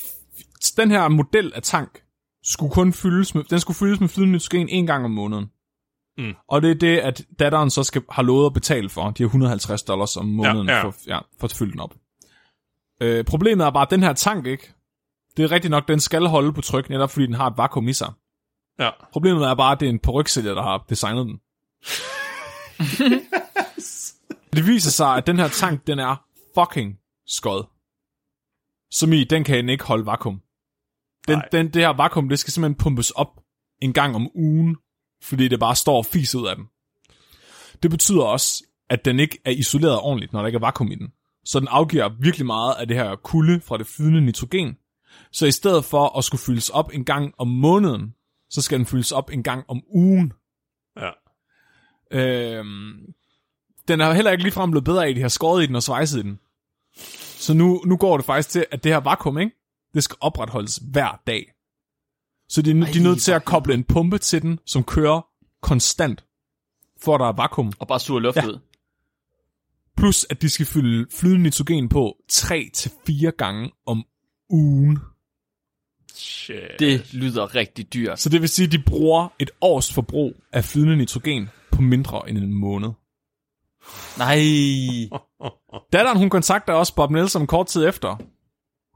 [0.77, 2.03] den her model af tank
[2.43, 5.47] skulle kun fyldes med, den skulle fyldes med flydende nitrogen en gang om måneden.
[6.21, 6.35] Mm.
[6.49, 9.11] Og det er det, at datteren så skal, har lovet at betale for.
[9.11, 10.85] De har 150 dollars om måneden Ja, ja.
[10.85, 11.95] For, ja, for at fylde den op.
[13.03, 14.73] Øh, problemet er bare, at den her tank ikke,
[15.37, 17.89] det er rigtigt nok, den skal holde på tryk, netop fordi den har et vakuum
[17.89, 18.13] i sig.
[18.79, 18.91] Ja.
[19.13, 21.41] Problemet er bare, at det er en peryksælger, der har designet den.
[24.53, 26.17] det viser sig, at den her tank, den er
[26.59, 27.65] fucking skod.
[28.91, 30.41] Som i, den kan ikke holde vakuum.
[31.29, 31.49] Den, Nej.
[31.53, 33.41] den, det her vakuum, det skal simpelthen pumpes op
[33.83, 34.77] en gang om ugen,
[35.23, 36.65] fordi det bare står og fiser ud af den.
[37.83, 40.95] Det betyder også, at den ikke er isoleret ordentligt, når der ikke er vakuum i
[40.95, 41.09] den.
[41.45, 44.77] Så den afgiver virkelig meget af det her kulde fra det flydende nitrogen.
[45.33, 48.15] Så i stedet for at skulle fyldes op en gang om måneden,
[48.51, 50.33] så skal den fyldes op en gang om ugen.
[51.01, 51.11] ja.
[52.13, 53.15] Øhm,
[53.89, 55.83] den er heller ikke ligefrem blevet bedre af, at de har skåret i den og
[55.83, 56.39] svejset i den.
[57.41, 59.53] Så nu, nu går det faktisk til, at det her vakuum, ikke?
[59.95, 61.53] det skal opretholdes hver dag.
[62.51, 65.27] Så de, de er nødt til at koble en pumpe til den, som kører
[65.63, 66.25] konstant,
[67.03, 67.73] for at der er vakuum.
[67.79, 68.47] Og bare suge luft ja.
[68.47, 68.59] ud.
[69.97, 74.05] Plus at de skal fylde flydende nitrogen på 3-4 gange om
[74.51, 74.99] ugen.
[76.15, 76.79] Shit.
[76.79, 78.21] Det lyder rigtig dyrt.
[78.21, 82.29] Så det vil sige, at de bruger et års forbrug af flydende nitrogen på mindre
[82.29, 82.91] end en måned.
[84.19, 84.39] Nej.
[85.93, 88.17] Datteren, hun kontakter også Bob Nelson kort tid efter.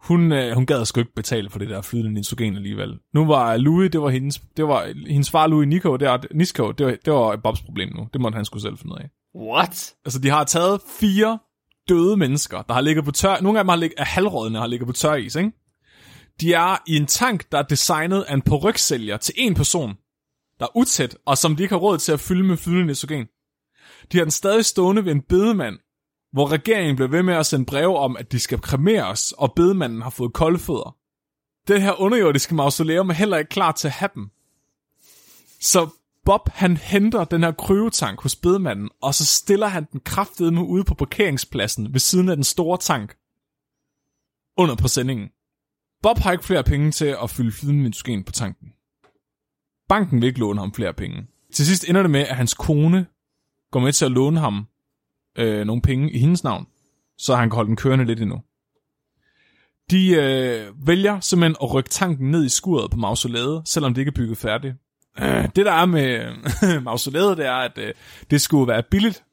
[0.04, 2.98] Hun, øh, hun gad sgu ikke betale for det der flydende nitrogen alligevel.
[3.14, 6.86] Nu var Louis, det var hendes, det var hendes far Louis Nico, der, Nisco, det
[6.86, 8.08] var, det var Bobs problem nu.
[8.12, 9.10] Det måtte han skulle selv finde ud af.
[9.36, 9.94] What?
[10.04, 11.38] Altså, de har taget fire
[11.88, 13.40] døde mennesker, der har ligget på tør...
[13.40, 15.52] Nogle af dem har ligget, er halvrådende og har ligget på tør is, ikke?
[16.40, 19.94] De er i en tank, der er designet af en peryksælger til en person,
[20.58, 23.26] der er utæt, og som de ikke har råd til at fylde med flydende nitrogen.
[24.12, 25.78] De har den stadig stående ved en bedemand,
[26.34, 30.02] hvor regeringen blev ved med at sende breve om, at de skal kremeres, og bedemanden
[30.02, 30.96] har fået koldfødder.
[31.68, 34.30] Det her underjordiske mausoleum er heller ikke klar til at have dem.
[35.60, 35.88] Så
[36.24, 40.84] Bob, han henter den her kryotank hos bedemanden, og så stiller han den kraftedeme ude
[40.84, 43.16] på parkeringspladsen ved siden af den store tank.
[44.56, 45.28] Under præsendingen.
[46.02, 48.68] Bob har ikke flere penge til at fylde flydende på tanken.
[49.88, 51.26] Banken vil ikke låne ham flere penge.
[51.52, 53.06] Til sidst ender det med, at hans kone
[53.70, 54.66] går med til at låne ham
[55.38, 56.66] øh, nogle penge i hendes navn,
[57.18, 58.42] så han kan holde den kørende lidt endnu.
[59.90, 64.10] De øh, vælger simpelthen at rykke tanken ned i skuret på mausoleet, selvom det ikke
[64.10, 64.74] er bygget færdigt.
[65.20, 66.34] Øh, det der er med
[66.90, 67.94] mausoleet, det er, at øh,
[68.30, 69.24] det skulle være billigt.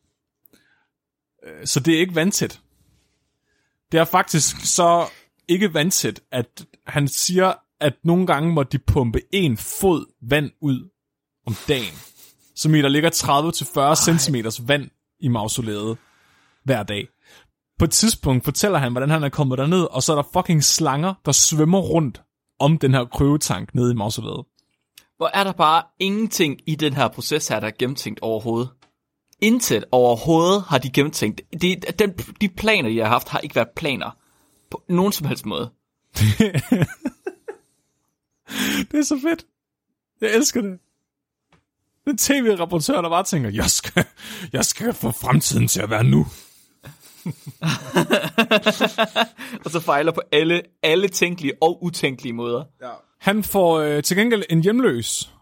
[1.46, 2.62] Øh, så det er ikke vandtæt.
[3.92, 5.06] Det er faktisk så
[5.48, 10.90] ikke vandtæt, at han siger, at nogle gange må de pumpe en fod vand ud
[11.48, 11.94] om dagen.
[12.56, 14.90] Som i der ligger 30-40 cm vand
[15.22, 15.98] i mausoleet
[16.64, 17.08] hver dag.
[17.80, 20.64] På et tidspunkt fortæller han, hvordan han er kommet derned, og så er der fucking
[20.64, 22.22] slanger, der svømmer rundt
[22.60, 24.46] om den her krøvetank nede i mausoleet.
[25.18, 28.70] Hvor er der bare ingenting i den her proces her, der er gennemtænkt overhovedet.
[29.42, 31.42] Intet overhovedet har de gennemtænkt.
[31.62, 34.18] De, den, de planer, de har haft, har ikke været planer
[34.72, 35.72] på nogen som helst måde.
[38.92, 39.46] Det er så fedt.
[40.22, 40.80] Jeg elsker det.
[42.06, 44.06] Den tv-rapportør, der bare tænker, jeg skal,
[44.54, 46.28] jeg skal få fremtiden til at være nu.
[49.66, 52.64] Og så fejler på alle, alle tænkelige og utænkelige måder.
[52.82, 52.92] Ja.
[53.20, 55.34] Han får øh, til gengæld en hjemløs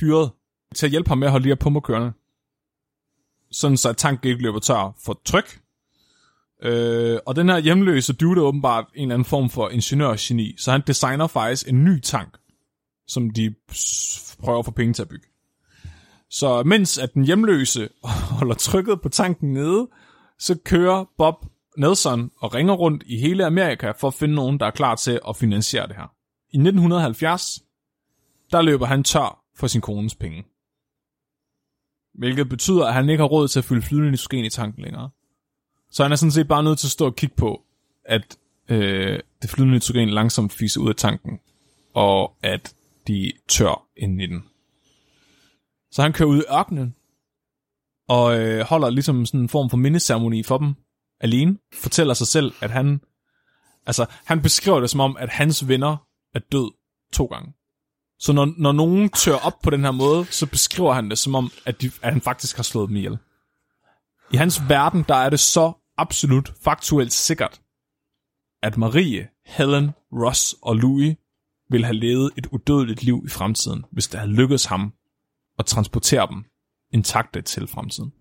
[0.00, 0.30] hyret
[0.74, 2.12] til at hjælpe ham med at holde de her pumper kørende.
[3.52, 5.60] Sådan så at tanken ikke løber tør for tryk.
[6.62, 10.72] Øh, og den her hjemløse dude er åbenbart en eller anden form for ingeniørgeni, så
[10.72, 12.38] han designer faktisk en ny tank,
[13.08, 13.54] som de
[14.38, 15.27] prøver at få penge til at bygge.
[16.30, 17.88] Så mens at den hjemløse
[18.38, 19.88] holder trykket på tanken nede,
[20.38, 21.46] så kører Bob
[21.78, 25.20] Nelson og ringer rundt i hele Amerika for at finde nogen, der er klar til
[25.28, 26.12] at finansiere det her.
[26.50, 27.62] I 1970,
[28.52, 30.44] der løber han tør for sin kones penge.
[32.14, 35.10] Hvilket betyder, at han ikke har råd til at fylde flydende nitrogen i tanken længere.
[35.90, 37.62] Så han er sådan set bare nødt til at stå og kigge på,
[38.04, 41.40] at øh, det flydende nitrogen langsomt fiser ud af tanken,
[41.94, 42.74] og at
[43.06, 44.44] de tør ind i den.
[45.90, 46.94] Så han kører ud i ørkenen,
[48.08, 50.74] og øh, holder ligesom sådan en form for mindeceremoni for dem
[51.20, 51.58] alene.
[51.74, 53.00] Fortæller sig selv, at han...
[53.86, 55.96] Altså, han beskriver det som om, at hans venner
[56.34, 56.70] er død
[57.12, 57.52] to gange.
[58.18, 61.34] Så når, når nogen tør op på den her måde, så beskriver han det som
[61.34, 63.18] om, at, de, at han faktisk har slået dem ihjel.
[64.32, 67.60] I hans verden, der er det så absolut faktuelt sikkert,
[68.62, 71.16] at Marie, Helen, Ross og Louis
[71.70, 74.92] ville have levet et udødeligt liv i fremtiden, hvis det havde lykkedes ham
[75.58, 76.44] at transportere dem
[76.92, 78.12] intakte til fremtiden.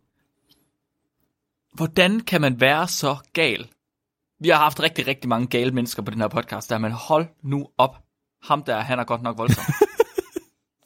[1.73, 3.69] Hvordan kan man være så gal?
[4.39, 7.27] Vi har haft rigtig, rigtig mange gale mennesker på den her podcast, der man hold
[7.43, 7.95] nu op.
[8.43, 9.63] Ham der, han er godt nok voldsom.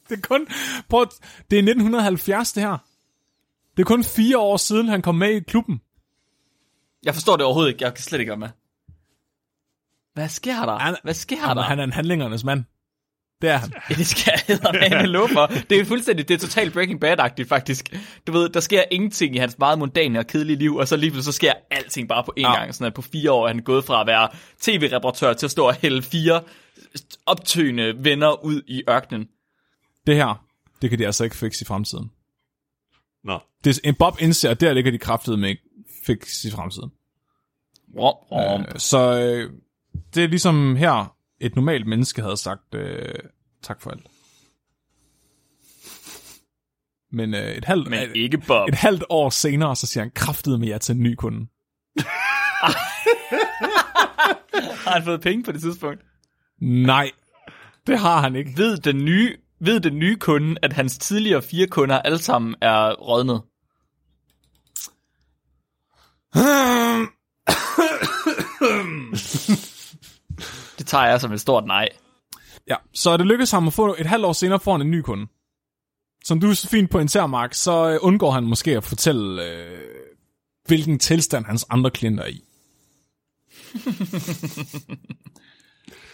[0.10, 0.48] Det er kun,
[0.90, 1.06] prøv,
[1.52, 2.78] det er 1970 det her.
[3.78, 5.82] Det er kun fire år siden, han kom med i klubben.
[7.04, 7.84] Jeg forstår det overhovedet ikke.
[7.84, 8.50] Jeg kan slet ikke være med.
[10.14, 10.78] Hvad sker der?
[10.78, 11.64] Han- Hvad sker Han, der?
[11.64, 12.64] han er en handlingernes mand.
[13.42, 13.74] Det er han.
[13.90, 14.34] Ja, det skal
[14.92, 15.48] jeg love for.
[15.70, 17.96] Det er fuldstændig, det er totalt Breaking Bad-agtigt faktisk.
[18.28, 21.12] Du ved, der sker ingenting i hans meget mundane og kedelige liv, og så lige
[21.12, 22.56] pludselig så sker alting bare på én Ja.
[22.60, 22.76] gang.
[22.76, 24.30] Sådan at på fire år er han gået fra at være
[24.62, 26.42] tv-reparatør til at stå og hælde fire
[27.26, 29.28] optøende venner ud i ørkenen.
[30.08, 30.46] Det her,
[30.82, 32.12] det kan de altså ikke fikse i fremtiden.
[33.24, 33.40] Nå.
[33.64, 35.62] Det, en Bob indser, at der ligger de kraftede med ikke
[36.06, 36.90] fikse i fremtiden.
[37.98, 38.62] Rom, rom.
[38.62, 39.52] Øh, så øh,
[40.16, 43.16] det er ligesom her, et normalt menneske havde sagt øh,
[43.64, 44.08] tak for alt.
[47.12, 48.70] Men øh, et, halvt, Men et, ikke Bob.
[48.70, 51.40] et halvt år senere, så siger han kraftet med jer til en ny kunde.
[54.86, 56.02] Har han fået penge på det tidspunkt?
[56.62, 57.12] Nej,
[57.88, 58.52] det har han ikke.
[58.58, 62.94] Ved den nye, ved den nye kunde, at hans tidligere fire kunder alle sammen er
[62.94, 63.42] rådnet?
[70.78, 71.90] Det tager jeg som et stort nej.
[72.68, 75.02] Ja, så det lykkedes ham at få et halvt år senere får han en ny
[75.02, 75.28] kunde.
[76.24, 79.80] Som du så fint pointerer, Mark, så øh, undgår han måske at fortælle, øh,
[80.68, 82.44] hvilken tilstand hans andre klienter er i.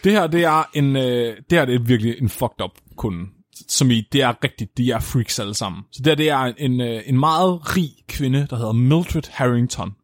[0.04, 3.26] det her, det er en, øh, det her det er virkelig en fucked up kunde.
[3.68, 5.82] som i, det er rigtigt, de er freaks alle sammen.
[5.92, 9.94] Så det, det er en, øh, en meget rig kvinde, der hedder Mildred Harrington.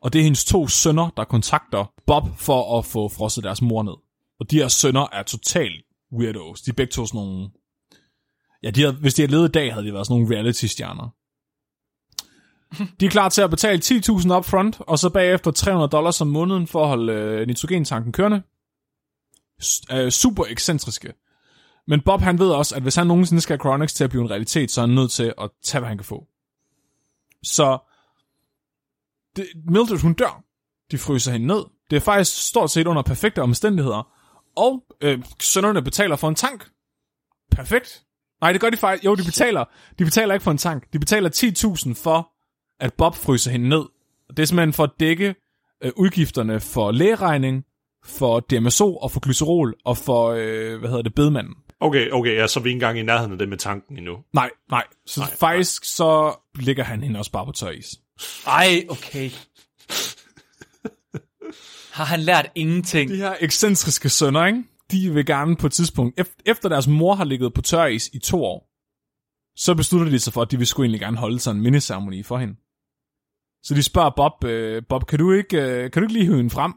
[0.00, 3.82] Og det er hendes to sønner, der kontakter Bob for at få frosset deres mor
[3.82, 3.94] ned.
[4.40, 6.60] Og de her sønner er totalt weirdos.
[6.62, 7.50] De er begge to sådan nogle...
[8.62, 11.14] Ja, de havde, hvis de havde levet i dag, havde de været sådan nogle reality-stjerner.
[13.00, 16.26] De er klar til at betale 10.000 up front, og så bagefter 300 dollars om
[16.26, 18.42] måneden for at holde øh, nitrogentanken kørende.
[19.62, 21.12] S- øh, super ekscentriske.
[21.86, 24.22] Men Bob han ved også, at hvis han nogensinde skal have Chronix til at blive
[24.22, 26.26] en realitet, så er han nødt til at tage, hvad han kan få.
[27.42, 27.78] Så
[29.36, 30.44] det, Mildred, hun dør.
[30.90, 31.64] De fryser hende ned.
[31.90, 34.08] Det er faktisk stort set under perfekte omstændigheder.
[34.56, 36.68] Og øh, sønnerne betaler for en tank.
[37.50, 38.02] Perfekt.
[38.40, 39.04] Nej, det gør de faktisk.
[39.04, 39.64] Jo, de betaler.
[39.98, 40.92] De betaler ikke for en tank.
[40.92, 41.30] De betaler
[41.96, 42.30] 10.000 for,
[42.80, 43.84] at Bob fryser hende ned.
[44.30, 45.34] Det er simpelthen for at dække
[45.84, 47.64] øh, udgifterne for lægeregning,
[48.04, 51.54] for DMSO og for glycerol og for, øh, hvad hedder det, bedemanden.
[51.80, 54.18] Okay, okay, ja, så er vi ikke engang i nærheden af det med tanken endnu.
[54.34, 54.84] Nej, nej.
[55.06, 55.86] Så nej, faktisk nej.
[55.86, 57.86] så ligger han hende også bare på tør is.
[58.46, 59.30] Ej, okay.
[61.98, 63.10] Har han lært ingenting?
[63.10, 64.64] De her ekscentriske sønner, ikke?
[64.90, 68.18] de vil gerne på et tidspunkt, efter deres mor har ligget på tør is i
[68.18, 68.70] to år,
[69.56, 72.22] så beslutter de sig for, at de vil sgu egentlig gerne holde sådan en mindeceremoni
[72.22, 72.54] for hende.
[73.62, 76.36] Så de spørger Bob, øh, Bob, kan du ikke, øh, kan du ikke lige hive
[76.36, 76.72] hende frem?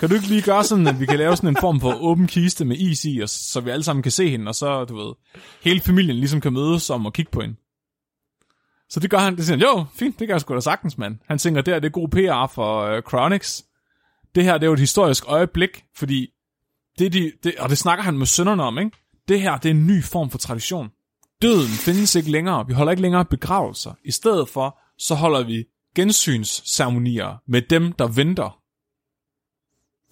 [0.00, 2.26] Kan du ikke lige gøre sådan, at vi kan lave sådan en form for åben
[2.26, 4.96] kiste med is i, og så vi alle sammen kan se hende, og så, du
[4.96, 5.14] ved,
[5.62, 7.56] hele familien ligesom kan mødes om og kigge på hende.
[8.88, 10.98] Så det gør han, det siger han, jo, fint, det kan jeg sgu da sagtens,
[10.98, 11.18] mand.
[11.28, 13.62] Han tænker, der det er god PR for øh, Chronix.
[14.34, 16.28] Det her, det er jo et historisk øjeblik, fordi
[16.98, 18.90] det, de, det, og det snakker han med sønnerne om, ikke?
[19.28, 20.88] Det her, det er en ny form for tradition.
[21.42, 22.66] Døden findes ikke længere.
[22.66, 23.94] Vi holder ikke længere begravelser.
[24.04, 25.64] I stedet for, så holder vi
[25.96, 28.58] gensynsceremonier med dem, der venter.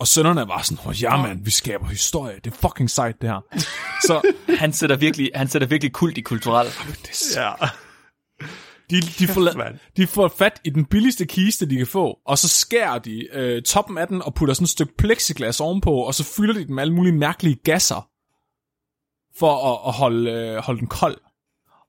[0.00, 2.40] Og sønnerne var sådan, oh, ja mand, vi skaber historie.
[2.44, 3.40] Det er fucking sejt, det her.
[4.06, 4.22] Så
[4.58, 6.66] Han sætter virkelig, han sætter virkelig kult i kulturel.
[7.36, 7.52] Ja.
[8.90, 9.52] De, de, får,
[9.96, 13.62] de får fat i den billigste kiste, de kan få, og så skærer de øh,
[13.62, 16.74] toppen af den og putter sådan et stykke plexiglas ovenpå, og så fylder de den
[16.74, 18.08] med alle mulige mærkelige gasser,
[19.38, 21.18] for at, at holde, øh, holde den kold.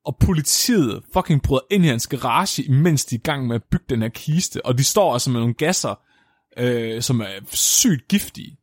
[0.05, 3.63] Og politiet fucking bryder ind i hans garage, imens de er i gang med at
[3.71, 5.99] bygge den her kiste, og de står altså med nogle gasser,
[6.57, 8.57] øh, som er sygt giftige.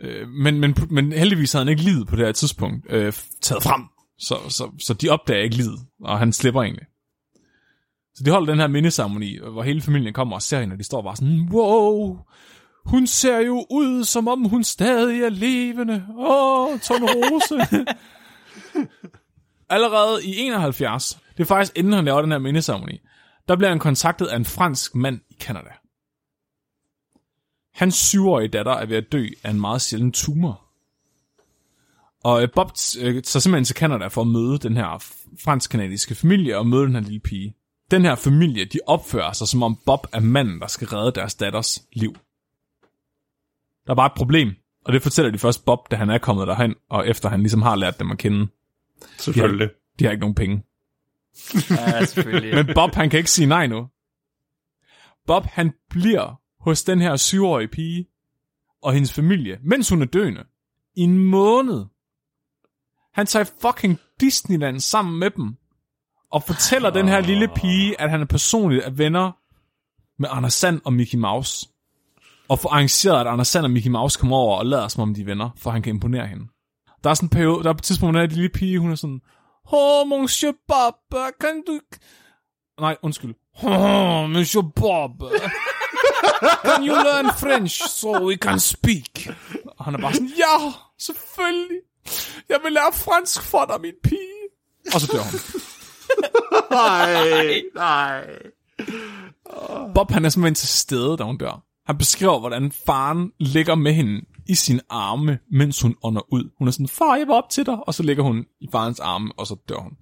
[0.00, 3.62] Øh, men, men, men heldigvis havde han ikke livet på det her tidspunkt øh, taget
[3.62, 3.82] frem,
[4.18, 6.86] så, så, så de opdager ikke livet, og han slipper egentlig.
[8.20, 10.84] Så de holder den her mindesamoni, hvor hele familien kommer og ser hende, og de
[10.84, 12.18] står bare sådan, wow,
[12.84, 16.06] hun ser jo ud, som om hun stadig er levende.
[16.16, 17.84] Åh, Rose.
[19.74, 23.00] Allerede i 71, det er faktisk inden han laver den her mindesamoni,
[23.48, 25.70] der bliver han kontaktet af en fransk mand i Canada.
[27.74, 30.62] Hans syvårige datter er ved at dø af en meget sjælden tumor.
[32.24, 32.70] Og øh, Bob
[33.00, 35.04] øh, tager simpelthen til Canada for at møde den her
[35.44, 37.54] fransk-kanadiske familie og møde den her lille pige.
[37.90, 41.34] Den her familie, de opfører sig som om Bob er manden, der skal redde deres
[41.34, 42.16] datters liv.
[43.86, 44.54] Der er bare et problem,
[44.84, 47.62] og det fortæller de først Bob, da han er kommet derhen, og efter han ligesom
[47.62, 48.48] har lært dem at kende.
[49.18, 49.70] Selvfølgelig.
[49.98, 50.62] De har ikke nogen penge.
[51.70, 52.54] Ja, selvfølgelig.
[52.54, 53.88] Men Bob, han kan ikke sige nej nu.
[55.26, 58.06] Bob, han bliver hos den her syvårige pige
[58.82, 60.44] og hendes familie, mens hun er døende,
[60.94, 61.84] i en måned.
[63.12, 65.56] Han tager fucking Disneyland sammen med dem,
[66.32, 69.32] og fortæller den her lille pige, at han er personligt er venner
[70.22, 71.68] med Anders Sand og Mickey Mouse.
[72.48, 75.14] Og får arrangeret, at Anders Sand og Mickey Mouse kommer over og lader som om
[75.14, 76.46] de er venner, for han kan imponere hende.
[77.04, 78.78] Der er sådan en periode, der er på et tidspunkt, hvor den her lille pige,
[78.78, 79.20] hun er sådan,
[79.72, 80.94] Åh, oh, monsieur Bob,
[81.40, 81.80] kan du...
[82.80, 83.34] Nej, undskyld.
[83.62, 85.10] Oh, monsieur Bob.
[86.64, 89.36] Can you learn French, so we can speak?
[89.78, 91.78] Og han er bare sådan, ja, selvfølgelig.
[92.48, 94.40] Jeg vil lære fransk for dig, min pige.
[94.94, 95.60] Og så dør hun.
[96.70, 98.24] Nej, nej.
[99.94, 101.62] Bob, han er simpelthen til stede, da hun dør.
[101.86, 106.50] Han beskriver, hvordan faren ligger med hende i sin arme, mens hun ånder ud.
[106.58, 107.88] Hun er sådan, far, jeg var op til dig.
[107.88, 109.92] Og så ligger hun i farens arme, og så dør hun.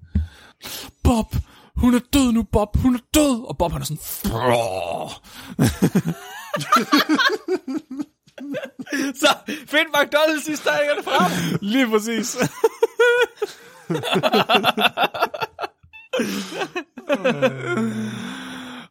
[1.05, 1.36] Bob,
[1.76, 2.76] hun er død nu, Bob.
[2.76, 3.44] Hun er død.
[3.48, 4.02] Og Bob, han er sådan.
[9.14, 11.59] Så find McDonald's i stærkerne frem.
[11.62, 12.36] Lige præcis.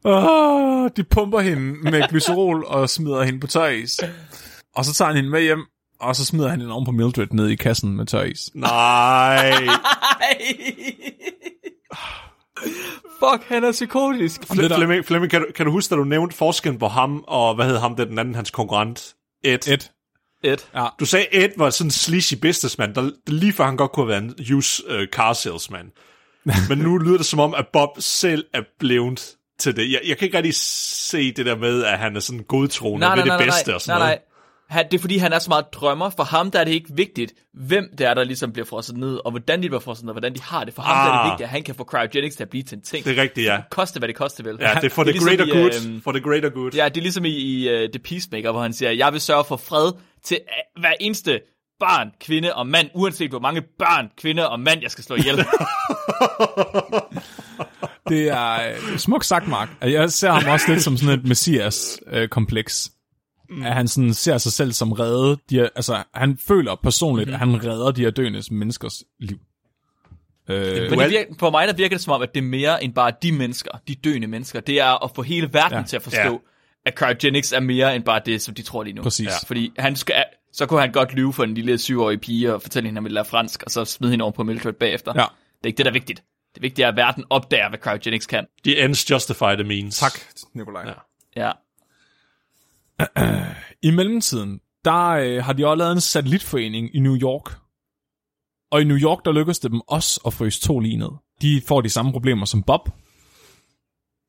[0.04, 4.00] oh, de pumper hende med glycerol og smider hende på tøjis.
[4.76, 5.66] Og så tager han hende med hjem,
[6.00, 8.50] og så smider han hende oven på Mildred ned i kassen med tøjis.
[8.56, 9.52] Nej.
[13.20, 14.48] Fuck, han er psykotisk.
[14.48, 17.56] Der- Flemming, Flemming kan, du, kan du huske, da du nævnte forskellen på ham og,
[17.56, 19.16] hvad hed ham, det den anden, hans konkurrent?
[19.44, 19.68] Ed.
[19.68, 19.78] Ed.
[20.44, 20.58] Ed.
[20.76, 20.86] Ja.
[21.00, 24.14] Du sagde, Ed var sådan en sleazy businessman, der, der lige før han godt kunne
[24.14, 25.92] have været en used uh, car salesman.
[26.70, 29.92] Men nu lyder det som om, at Bob selv er blevet til det.
[29.92, 33.16] Jeg, jeg kan ikke rigtig se det der med, at han er sådan godtroende Nej,
[33.16, 34.20] ved nej, det bedste nej, og sådan nej, noget.
[34.72, 34.84] nej.
[34.92, 36.10] Det er fordi, han er så meget drømmer.
[36.10, 39.20] For ham der er det ikke vigtigt, hvem det er, der ligesom bliver frosset ned,
[39.26, 40.74] og hvordan de bliver frosset ned, og hvordan de har det.
[40.74, 41.32] For ham der er det Ah.
[41.32, 43.06] vigtigt, at han kan få cryogenics til at blive til en ting.
[43.06, 43.58] Det er rigtigt, ja.
[43.72, 44.58] Koste, hvad det koste vil.
[44.62, 45.92] Ja, det er for Det the ligesom greater i, good.
[45.92, 46.72] øhm, For the greater good.
[46.76, 49.44] Ja, det er ligesom i, i uh, The Peacemaker, hvor han siger, jeg vil sørge
[49.48, 49.92] for fred
[50.24, 50.40] til
[50.78, 51.40] uh, hver eneste
[51.80, 55.38] barn, kvinde og mand, uanset hvor mange børn, kvinde og mand, jeg skal slå ihjel.
[58.10, 58.54] Det er
[58.92, 59.70] øh, smukt sagt, Mark.
[59.82, 62.92] Altså, Jeg ser ham også lidt som sådan et messias-kompleks.
[63.50, 63.64] Mm.
[63.66, 65.38] At han sådan ser sig selv som redde.
[65.50, 67.52] De her, altså, han føler personligt, mm-hmm.
[67.54, 69.38] at han redder de her døende menneskers liv.
[70.50, 72.84] Øh, Men det virker, for mig der virker det som om, at det er mere
[72.84, 74.60] end bare de mennesker, de døende mennesker.
[74.60, 75.84] Det er at få hele verden Ja.
[75.84, 76.38] til at forstå, ja.
[76.86, 79.02] at cryogenics er mere end bare det, som de tror lige nu.
[79.04, 79.28] Præcis.
[79.28, 79.32] Ja.
[79.48, 80.16] Fordi han skal,
[80.58, 83.04] så kunne han godt lyve for en lille syvårig pige og fortælle hende, at han
[83.04, 85.14] ville lære fransk, og så smide hende over på Mildred bagefter.
[85.16, 85.22] Ja.
[85.22, 86.24] Det er ikke det, der er vigtigt.
[86.56, 88.46] Det vigtige er, at verden opdager, hvad cryogenics kan.
[88.64, 90.00] The ends justify the means.
[90.00, 90.20] tak,
[90.54, 90.86] Nikolaj.
[90.86, 90.94] Ja.
[91.36, 91.52] Ja.
[93.00, 93.46] Ja.
[93.82, 97.56] I mellemtiden, der øh, har de også lavet en satellitforening i New York.
[98.72, 101.10] Og i New York, der lykkedes det dem også at fryse to lige ned.
[101.42, 102.90] De får de samme problemer som Bob.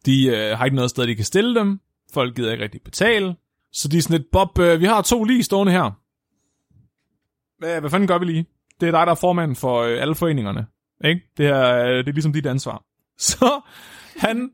[0.07, 1.81] De øh, har ikke noget sted, de kan stille dem.
[2.13, 3.37] Folk gider ikke rigtig betale.
[3.73, 6.08] Så de er sådan lidt, Bob, øh, vi har to lige stående her.
[7.59, 8.47] Hvad, hvad fanden gør vi lige?
[8.81, 10.67] Det er dig, der er formand for øh, alle foreningerne.
[11.05, 11.21] Ikke?
[11.37, 12.85] Det, er, øh, det er ligesom dit ansvar.
[13.19, 13.61] Så
[14.17, 14.51] han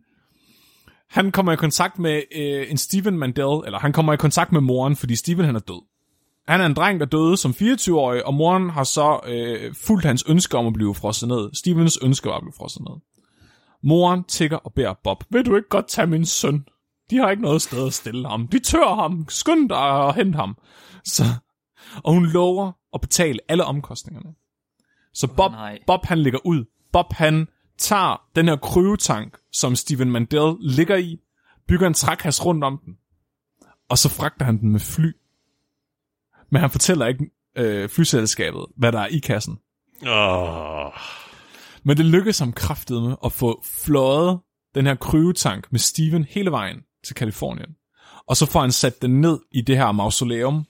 [1.11, 4.61] han kommer i kontakt med øh, en Steven Mandel, eller han kommer i kontakt med
[4.61, 5.83] moren, fordi Steven han er død.
[6.49, 10.25] Han er en dreng, der døde som 24-årig, og moren har så øh, fulgt hans
[10.29, 11.51] ønske om at blive frosset ned.
[11.55, 13.01] Stevens ønske var at blive frosset ned.
[13.83, 16.65] Moren tigger og beder Bob, vil du ikke godt tage min søn?
[17.11, 18.49] De har ikke noget sted at stille ham.
[18.49, 19.27] De tør ham.
[19.29, 20.57] Skynd dig og hent ham.
[21.05, 21.25] Så,
[22.05, 24.35] og hun lover at betale alle omkostningerne.
[25.13, 25.79] Så Bob, nej.
[25.87, 26.65] Bob han ligger ud.
[26.93, 27.49] Bob han
[27.79, 31.21] tager den her kryotank, som Steven Mandel ligger i,
[31.69, 32.97] bygger en trækasse rundt om den,
[33.89, 35.13] og så fragter han den med fly.
[36.51, 39.59] Men han fortæller ikke øh, flyselskabet, hvad der er i kassen.
[40.07, 40.93] Oh.
[41.83, 44.41] Men det lykkedes ham kraftigt med at få fløjet
[44.75, 47.71] den her kryotank med Steven hele vejen til Kalifornien.
[48.29, 50.67] Og så får han sat den ned i det her mausoleum,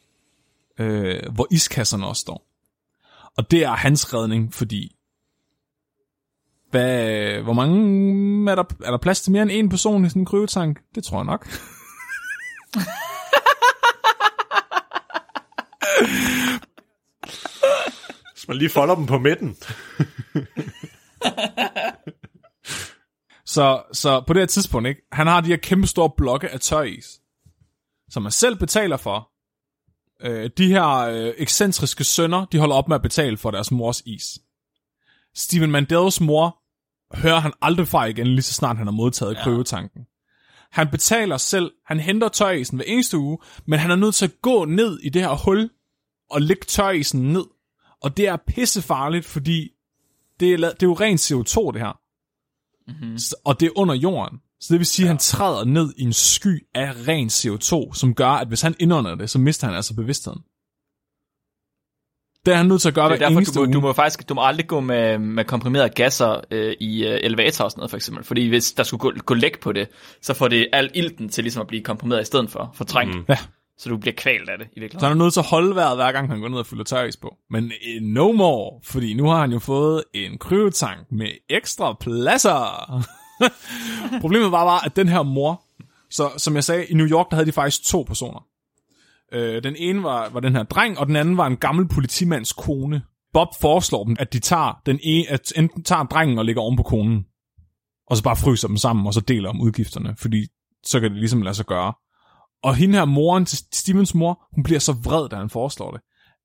[0.79, 2.47] øh, hvor iskasserne også står.
[3.37, 4.97] Og det er hans redning, fordi...
[6.71, 8.51] Hvad, hvor mange...
[8.51, 10.81] Er der, er der plads til mere end en person i sådan en kryotank?
[10.95, 11.49] Det tror jeg nok.
[18.33, 19.57] Hvis man lige folder dem på midten.
[23.55, 25.01] Så, så på det her tidspunkt, ikke?
[25.13, 27.21] han har de her kæmpe store blokke af tøjis,
[28.11, 29.31] som man selv betaler for.
[30.23, 34.03] Øh, de her øh, ekscentriske sønner, de holder op med at betale for deres mors
[34.07, 34.39] is.
[35.35, 36.59] Steven Mandels mor
[37.17, 39.43] hører han aldrig fra igen, lige så snart han har modtaget ja.
[39.43, 40.07] kryotanken.
[40.71, 44.43] Han betaler selv, han henter tøjisen hver eneste uge, men han er nødt til at
[44.43, 45.71] gå ned i det her hul
[46.31, 47.45] og lægge tøjisen ned.
[48.03, 49.71] Og det er pissefarligt, fordi
[50.41, 52.01] det er, det er jo rent CO2, det her.
[52.89, 53.19] Mm-hmm.
[53.45, 54.39] Og det er under jorden.
[54.65, 58.15] Så det vil sige, at han træder ned i en sky af ren CO2, som
[58.15, 60.41] gør, at hvis han indånder det, så mister han altså bevidstheden.
[62.47, 63.73] Det er han nødt til at gøre Det er derfor, eneste du må, uge.
[63.75, 67.65] du må faktisk du må aldrig gå med, med komprimerede gasser øh, i øh, elevator
[67.65, 68.25] og sådan noget, for eksempel.
[68.25, 69.89] Fordi hvis der skulle gå, gå læk på det,
[70.23, 73.15] så får det al ilten til ligesom at blive komprimeret i stedet for, fortrængt.
[73.17, 73.25] Mm.
[73.29, 73.39] Ja.
[73.79, 75.09] Så du bliver kvalt af det i Så virkeligheden.
[75.09, 77.17] han er nødt til at holde vejret, hver gang han går ned og fylder tøjs
[77.17, 77.37] på.
[77.51, 83.03] Men eh, no more, fordi nu har han jo fået en kryotank med ekstra pladser.
[84.21, 85.63] Problemet var bare, at den her mor,
[86.11, 88.47] så som jeg sagde, i New York, der havde de faktisk to personer.
[89.33, 92.53] Øh, den ene var, var den her dreng, og den anden var en gammel politimands
[92.53, 93.03] kone.
[93.33, 96.77] Bob foreslår dem, at de tager den ene, at enten tager drengen og ligger oven
[96.77, 97.25] på konen,
[98.07, 100.47] og så bare fryser dem sammen, og så deler om udgifterne, fordi
[100.85, 101.93] så kan det ligesom lade sig gøre.
[102.63, 106.01] Og hende her moren til Stevens mor, hun bliver så vred, da han foreslår det,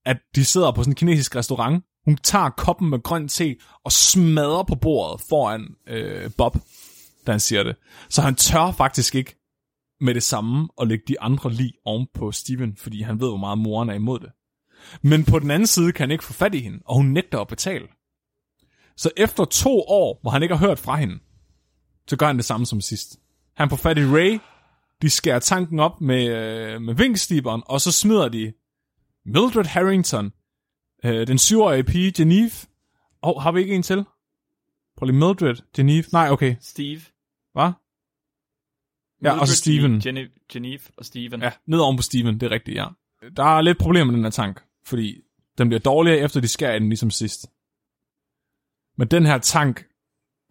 [0.06, 1.84] at de sidder på sådan en kinesisk restaurant.
[2.06, 3.56] Hun tager koppen med grøn te
[3.86, 6.58] og smadrer på bordet foran øh, Bob,
[7.30, 7.76] da han siger det.
[8.10, 9.36] Så han tør faktisk ikke
[10.02, 13.38] med det samme at lægge de andre lig oven på Steven, fordi han ved, hvor
[13.38, 14.30] meget moren er imod det.
[15.02, 17.40] Men på den anden side kan han ikke få fat i hende, og hun nægter
[17.40, 17.88] at betale.
[18.98, 21.20] Så efter to år, hvor han ikke har hørt fra hende,
[22.08, 23.20] så gør han det samme som sidst.
[23.56, 24.40] Han får fat i Ray,
[25.02, 28.54] de skærer tanken op med, øh, med vinkstiberen, og så smider de
[29.26, 30.32] Mildred Harrington,
[31.06, 32.52] øh, den syvårige pige, Geneve.
[33.22, 34.06] Og oh, har vi ikke en til?
[34.98, 36.04] Prøv lige Mildred, Geneve.
[36.12, 36.56] Nej, okay.
[36.62, 37.02] Steve.
[37.60, 37.72] Hvad?
[39.24, 40.02] Ja, og så Steven.
[40.50, 41.42] Geneve og Steven.
[41.42, 42.88] Ja, ned oven på Steven, det er rigtigt, ja.
[43.38, 45.22] der er lidt problemer med den her tank, fordi
[45.58, 47.48] den bliver dårligere efter de skærer i den ligesom sidst.
[48.98, 49.86] Men den her tank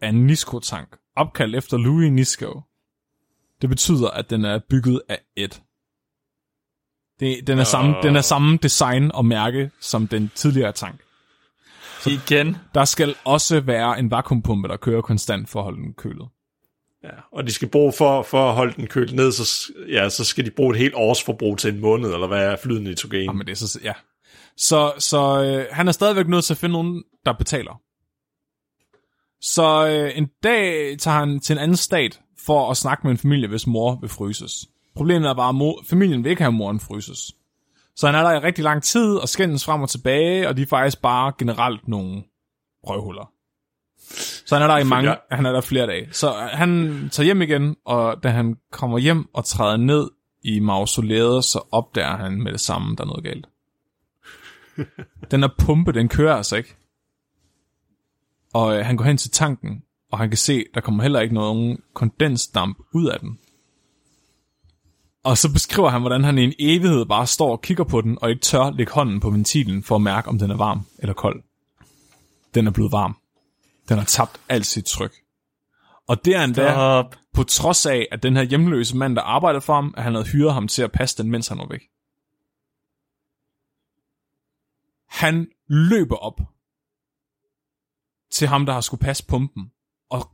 [0.01, 2.61] er en Nisco-tank, opkaldt efter Louis Nisco.
[3.61, 5.63] Det betyder, at den er bygget af et.
[7.19, 11.01] Det, den, er samme, den er samme design og mærke som den tidligere tank.
[12.07, 12.57] Igen.
[12.73, 16.29] Der skal også være en vakuumpumpe, der kører konstant for at holde den kølet.
[17.03, 20.23] Ja, og de skal bruge for, for at holde den kølt ned, så, ja, så
[20.23, 23.25] skal de bruge et helt års forbrug til en måned, eller hvad er flydende nitrogen?
[23.25, 23.93] Jamen, det er så, ja.
[24.57, 27.81] Så, så øh, han er stadigvæk nødt til at finde nogen, der betaler.
[29.41, 33.17] Så øh, en dag tager han til en anden stat for at snakke med en
[33.17, 34.67] familie, hvis mor vil fryses.
[34.95, 37.31] Problemet er bare, at mor, familien vil ikke have, at moren fryses.
[37.95, 40.61] Så han er der i rigtig lang tid og skændes frem og tilbage, og de
[40.61, 42.23] er faktisk bare generelt nogle
[42.83, 43.31] røvhuller.
[44.49, 46.07] Så han er der i mange, han er der flere dage.
[46.11, 50.09] Så han tager hjem igen, og da han kommer hjem og træder ned
[50.43, 53.47] i mausoleet, så opdager han med det samme, der er noget galt.
[55.31, 56.75] Den er pumpe, den kører altså ikke.
[58.53, 61.35] Og øh, han går hen til tanken, og han kan se, der kommer heller ikke
[61.35, 63.39] nogen kondensdamp ud af den.
[65.23, 68.17] Og så beskriver han, hvordan han i en evighed bare står og kigger på den,
[68.21, 71.13] og ikke tør lægge hånden på ventilen for at mærke, om den er varm eller
[71.13, 71.43] kold.
[72.55, 73.15] Den er blevet varm.
[73.89, 75.13] Den har tabt alt sit tryk.
[76.07, 77.15] Og det er endda Stop.
[77.33, 80.27] på trods af, at den her hjemløse mand, der arbejdede for ham, at han havde
[80.27, 81.81] hyret ham til at passe den, mens han var væk.
[85.09, 86.41] Han løber op
[88.31, 89.71] til ham, der har skulle passe pumpen,
[90.09, 90.29] og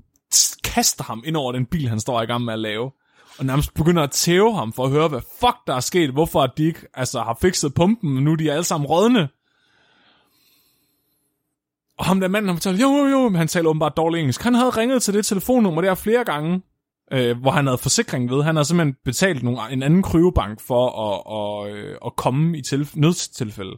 [0.64, 2.92] kaster ham ind over den bil, han står i gang med at lave,
[3.40, 6.48] og nærmest begynder at tæve ham for at høre, hvad fuck der er sket, hvorfor
[6.48, 9.30] de ikke altså, har fikset pumpen, og nu er de alle sammen rådne.
[11.98, 14.42] Og ham der manden, han fortalte, jo, jo, jo, men han taler åbenbart dårlig engelsk.
[14.42, 16.62] Han havde ringet til det telefonnummer der flere gange,
[17.12, 18.44] øh, hvor han havde forsikring ved.
[18.44, 22.62] Han havde simpelthen betalt nogle, en anden kryvebank for at, og, øh, at komme i
[22.68, 23.78] tilf- nødstilfælde.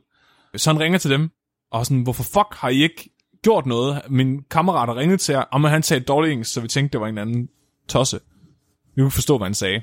[0.55, 1.29] Så han ringer til dem,
[1.71, 3.09] og sådan, hvorfor fuck har I ikke
[3.43, 4.01] gjort noget?
[4.09, 7.01] Min kammerat har ringet til jer, og han talte dårlig engelsk, så vi tænkte, det
[7.01, 7.49] var en anden
[7.87, 8.19] tosse.
[8.95, 9.81] Vi kunne forstå, hvad han sagde.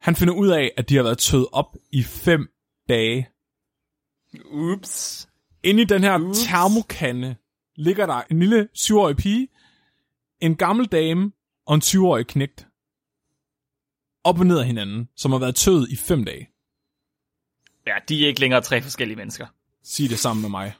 [0.00, 2.48] Han finder ud af, at de har været tødt op i fem
[2.88, 3.28] dage.
[4.50, 5.27] Ups.
[5.62, 7.36] Inde i den her termokande
[7.76, 9.48] ligger der en lille 7-årig pige,
[10.40, 11.32] en gammel dame
[11.66, 12.66] og en 20-årig knægt.
[14.24, 16.48] Op og ned af hinanden, som har været tøet i fem dage.
[17.86, 19.46] Ja, de er ikke længere tre forskellige mennesker.
[19.84, 20.74] Sig det sammen med mig.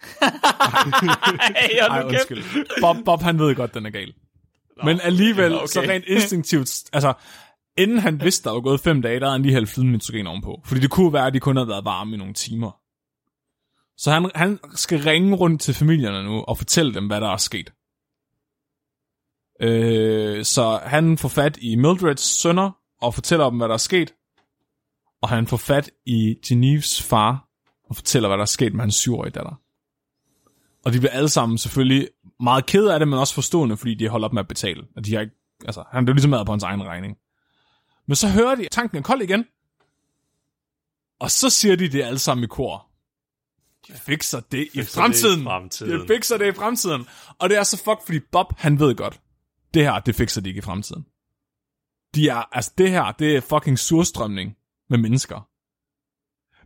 [0.22, 2.44] Ej, Ej, undskyld.
[2.80, 4.14] Bob, Bob, han ved godt, den er gal.
[4.84, 5.66] Men alligevel, okay.
[5.66, 7.12] så rent instinktivt, altså,
[7.76, 10.26] inden han vidste, der var gået fem dage, der havde han lige hældt flydende nitrogen
[10.26, 10.60] ovenpå.
[10.64, 12.80] Fordi det kunne være, at de kun havde været varme i nogle timer.
[14.00, 17.36] Så han, han skal ringe rundt til familierne nu, og fortælle dem, hvad der er
[17.36, 17.72] sket.
[19.60, 22.70] Øh, så han får fat i Mildreds sønner,
[23.00, 24.14] og fortæller dem, hvad der er sket.
[25.22, 27.48] Og han får fat i Geneves far,
[27.88, 29.60] og fortæller, hvad der er sket med hans syvårige datter.
[30.84, 32.08] Og de bliver alle sammen selvfølgelig
[32.40, 34.86] meget ked af det, men også forstående, fordi de holder op med at betale.
[34.96, 37.16] Og de har ikke, altså, han blev ligesom været på hans egen regning.
[38.06, 39.44] Men så hører de, at tanken er kold igen.
[41.20, 42.89] Og så siger de det alle sammen i kor.
[43.96, 45.38] Fikser det i Fikser fremtiden.
[45.38, 46.00] det i fremtiden.
[46.00, 47.06] De fikser det i fremtiden.
[47.38, 49.20] Og det er så fuck, fordi Bob, han ved godt,
[49.74, 51.06] det her, det fikser de ikke i fremtiden.
[52.14, 54.56] De er, altså det her, det er fucking surstrømning
[54.90, 55.48] med mennesker.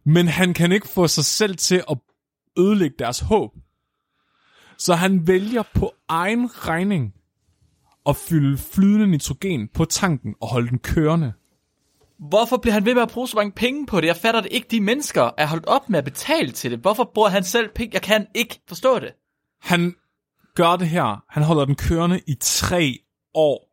[0.09, 1.99] Men han kan ikke få sig selv til at
[2.59, 3.51] ødelægge deres håb.
[4.79, 7.15] Så han vælger på egen regning
[8.07, 11.33] at fylde flydende nitrogen på tanken og holde den kørende.
[12.29, 14.07] Hvorfor bliver han ved med at bruge så mange penge på det?
[14.07, 14.69] Jeg fatter det ikke.
[14.71, 16.79] De mennesker er holdt op med at betale til det.
[16.79, 17.95] Hvorfor bruger han selv penge?
[17.95, 19.13] Jeg kan ikke forstå det.
[19.61, 19.95] Han
[20.55, 21.25] gør det her.
[21.29, 22.99] Han holder den kørende i tre
[23.35, 23.71] år.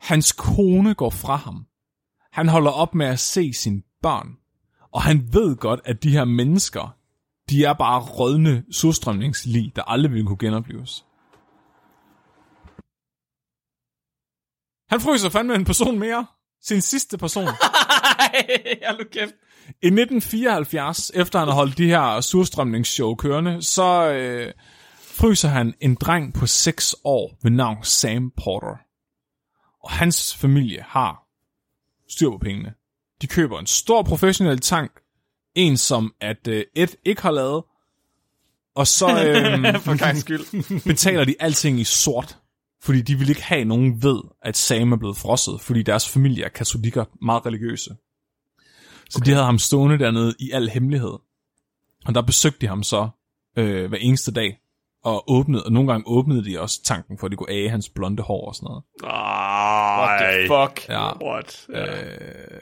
[0.00, 1.66] Hans kone går fra ham.
[2.32, 4.28] Han holder op med at se sine børn.
[4.92, 6.96] Og han ved godt, at de her mennesker,
[7.50, 11.06] de er bare rådne surstrømningslig, der aldrig vil kunne genopleves.
[14.88, 16.26] Han fryser fandme en person mere.
[16.64, 17.48] Sin sidste person.
[17.48, 19.34] Ej, nu kæft.
[19.66, 24.52] I 1974, efter han har holdt de her surstrømningsshow kørende, så øh,
[25.00, 28.76] fryser han en dreng på 6 år ved navn Sam Porter.
[29.84, 31.24] Og hans familie har
[32.08, 32.74] styr på pengene.
[33.22, 34.90] De køber en stor professionel tank,
[35.54, 37.64] en som at øh, Ed ikke har lavet,
[38.74, 40.84] og så øh, For skyld.
[40.84, 42.38] betaler de alting i sort.
[42.84, 46.44] Fordi de vil ikke have nogen ved, at Sam er blevet frosset, fordi deres familie
[46.44, 47.96] er katolikker, meget religiøse.
[49.10, 49.26] Så okay.
[49.26, 51.18] de havde ham stående dernede i al hemmelighed.
[52.06, 53.08] Og der besøgte de ham så
[53.56, 54.58] øh, hver eneste dag,
[55.04, 57.88] og åbnede, og nogle gange åbnede de også tanken, for at de kunne age hans
[57.88, 58.82] blonde hår og sådan noget.
[59.04, 60.88] Ej, What the fuck?
[60.88, 61.24] Ja.
[61.24, 61.66] What?
[61.68, 62.60] Øh,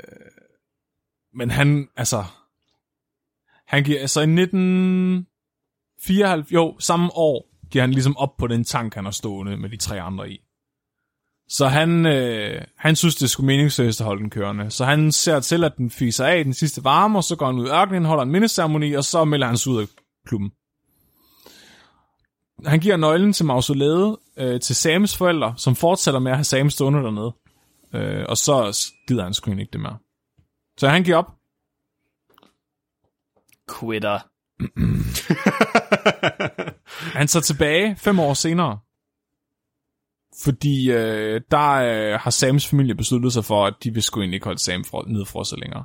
[1.35, 2.24] men han, altså...
[3.66, 8.94] Han giver, altså i 1994, jo, samme år, giver han ligesom op på den tank,
[8.94, 10.40] han har stående med de tre andre i.
[11.49, 14.70] Så han, øh, han synes, det skulle meningsløst at holde den kørende.
[14.70, 17.59] Så han ser til, at den fiser af den sidste varme, og så går han
[17.59, 19.86] ud i ørkenen, holder en mindeceremoni, og så melder han sig ud af
[20.27, 20.53] klubben.
[22.66, 26.70] Han giver nøglen til mausoleet øh, til Sams forældre, som fortsætter med at have Sam
[26.70, 27.35] stående dernede.
[27.94, 28.77] Øh, og så
[29.09, 29.99] gider han sgu ikke det mere.
[30.78, 31.32] Så han giver op.
[33.78, 34.19] Quitter.
[37.19, 38.79] Han så tilbage fem år senere.
[40.45, 44.37] Fordi øh, der øh, har Sams familie besluttet sig for, at de vil sgu egentlig
[44.37, 45.85] ikke holde Sam for, nedfrosset længere.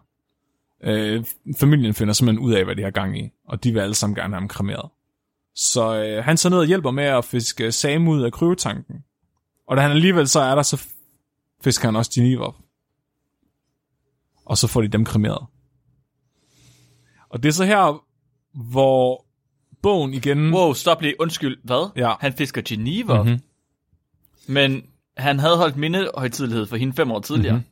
[0.84, 1.26] Øh,
[1.57, 4.15] familien finder simpelthen ud af, hvad de har gang i, og de vil alle sammen
[4.15, 4.89] gerne have ham kremeret.
[5.56, 8.95] Så øh, han så ned og hjælper med at fiske Sam ud af kryvetanken.
[9.68, 10.84] Og da han alligevel så er der, så
[11.64, 12.56] fisker han også Geneva op.
[14.45, 15.45] Og så får de dem kremeret.
[17.30, 18.03] Og det er så her,
[18.72, 19.26] hvor
[19.81, 20.53] bogen igen...
[20.53, 21.21] Wow, stop lige.
[21.21, 21.57] Undskyld.
[21.63, 21.89] Hvad?
[21.95, 22.13] Ja.
[22.19, 23.23] Han fisker Geneva.
[23.23, 23.39] Mm-hmm.
[24.47, 24.83] Men
[25.17, 27.55] han havde holdt mindehøjtidlighed for hende fem år tidligere.
[27.55, 27.71] Mm-hmm.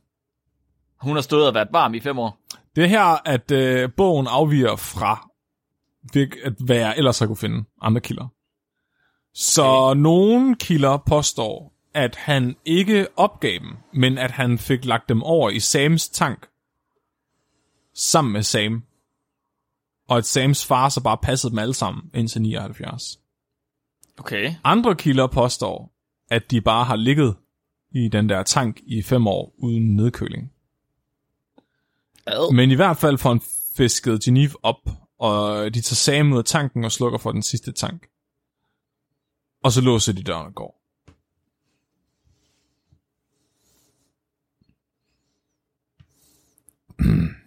[1.01, 2.39] Hun har stået og været varm i fem år.
[2.75, 5.29] Det er her, at øh, bogen afviger fra,
[6.13, 8.27] det, at, hvad jeg ellers har kunne finde andre kilder.
[9.33, 10.01] Så okay.
[10.01, 15.49] nogle kilder påstår, at han ikke opgav dem, men at han fik lagt dem over
[15.49, 16.47] i Sams tank,
[17.93, 18.83] sammen med Sam.
[20.07, 23.19] Og at Sams far så bare passede dem alle sammen indtil 79.
[24.17, 24.53] Okay.
[24.63, 25.91] Andre kilder påstår,
[26.29, 27.35] at de bare har ligget
[27.91, 30.51] i den der tank i fem år uden nedkøling.
[32.27, 32.53] Ad.
[32.53, 33.41] Men i hvert fald får han
[33.77, 37.71] fisket Geneve op, og de tager Sam ud af tanken og slukker for den sidste
[37.71, 38.07] tank.
[39.63, 40.81] Og så låser de døren og går.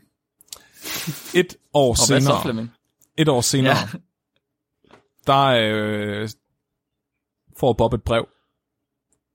[1.34, 2.70] Et år Og hvad så, senere, Flemming?
[3.16, 3.98] et år senere, Ja.
[5.26, 6.28] der øh,
[7.56, 8.28] får Bob et brev.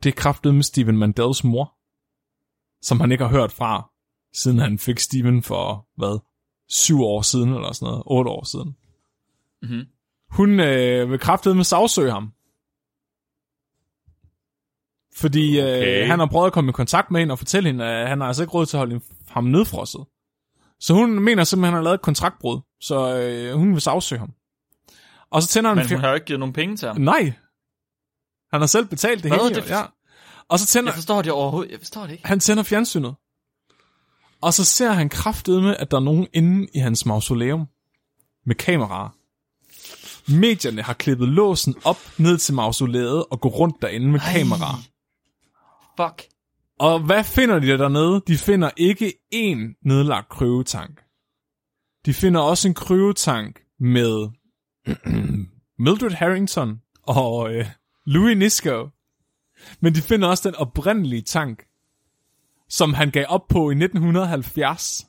[0.03, 1.73] Det er kraftet med Stephen Mandels mor,
[2.81, 3.89] som han ikke har hørt fra,
[4.33, 6.19] siden han fik Stephen for, hvad,
[6.69, 8.75] syv år siden, eller sådan noget, otte år siden.
[9.61, 9.87] Mhm.
[10.29, 12.33] Hun øh, vil kraftet med sagsøge ham.
[15.15, 15.77] Fordi okay.
[15.77, 16.01] Okay.
[16.03, 18.19] øh, han har prøvet at komme i kontakt med hende og fortælle hende, at han
[18.21, 20.05] har altså ikke råd til at holde ham nedfrosset.
[20.83, 24.19] Så hun mener simpelthen, at han har lavet et kontraktbrud, så øh, hun vil sagsøge
[24.19, 24.29] ham.
[25.31, 25.77] Og så tænder han...
[25.77, 27.01] Men hun har jo ikke givet nogen penge til ham.
[27.01, 27.33] Nej.
[28.51, 29.39] Han har selv betalt det Hvad?
[29.43, 29.55] hele.
[29.55, 29.83] Det for- ja.
[30.49, 31.71] Og så tænder Jeg forstår det overhovedet.
[31.71, 32.27] Jeg forstår det ikke.
[32.27, 33.15] han tænder fjernsynet.
[34.41, 37.65] Og så ser han kraftet med, at der er nogen inde i hans mausoleum
[38.45, 39.09] med kameraer.
[40.39, 44.33] Medierne har klippet låsen op ned til mausoleet og går rundt derinde med Ej.
[44.37, 44.77] kameraer.
[45.99, 46.32] Fuck.
[46.79, 48.21] Og hvad finder de der dernede?
[48.27, 51.03] De finder ikke én nedlagt kryvetank.
[52.05, 54.29] De finder også en kryvetank med
[55.83, 57.65] Mildred Harrington og øh,
[58.05, 58.89] Louis Nisco.
[59.79, 61.63] Men de finder også den oprindelige tank,
[62.69, 65.07] som han gav op på i 1970.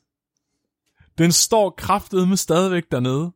[1.18, 3.32] Den står kraftet med stadigvæk dernede.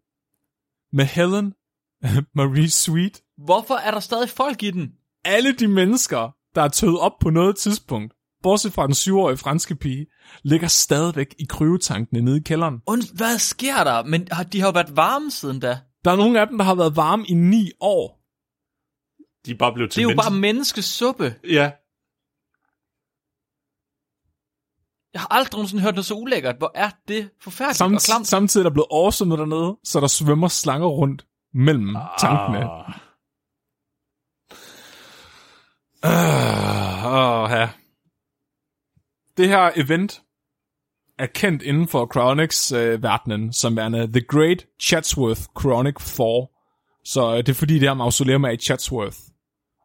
[0.93, 1.55] Med Helen
[2.37, 3.23] Marie Sweet.
[3.37, 4.93] Hvorfor er der stadig folk i den?
[5.25, 8.15] Alle de mennesker, der er tøet op på noget tidspunkt,
[8.49, 10.07] bortset fra den syvårige franske pige,
[10.43, 12.75] ligger stadigvæk i kryvetankene nede i kælderen.
[12.87, 14.03] Und, hvad sker der?
[14.05, 15.79] Men har- de har jo været varme siden da.
[16.05, 18.21] Der er nogle af dem, der har været varme i ni år.
[19.47, 20.31] De er bare blevet Det til er jo mennesker.
[20.31, 21.35] bare menneskesuppe.
[21.45, 21.73] Ja,
[25.13, 26.57] Jeg har aldrig nogensinde hørt noget så ulækkert.
[26.59, 28.27] Hvor er det forfærdeligt Samt, og klamt.
[28.27, 32.59] samtidig er der blevet oversvømmet dernede, så der svømmer slanger rundt mellem tankene.
[32.71, 32.95] Ah,
[36.05, 37.69] Uh, uh, ja.
[39.39, 40.23] Det her event
[41.19, 46.47] er kendt inden for Chronics-verdenen som værende The Great Chatsworth Chronic 4.
[47.05, 49.17] Så øh, det er fordi, det her mausoleum er i Chatsworth.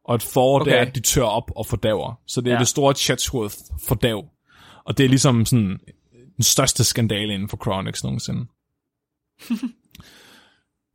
[0.05, 0.71] Og et for, okay.
[0.71, 2.21] det er, at de tør op og fordaver.
[2.27, 2.59] Så det er ja.
[2.59, 3.55] Det store Chatsworth
[3.87, 4.25] fordav.
[4.85, 5.79] Og det er ligesom sådan
[6.35, 8.45] den største skandale inden for Chronics nogensinde.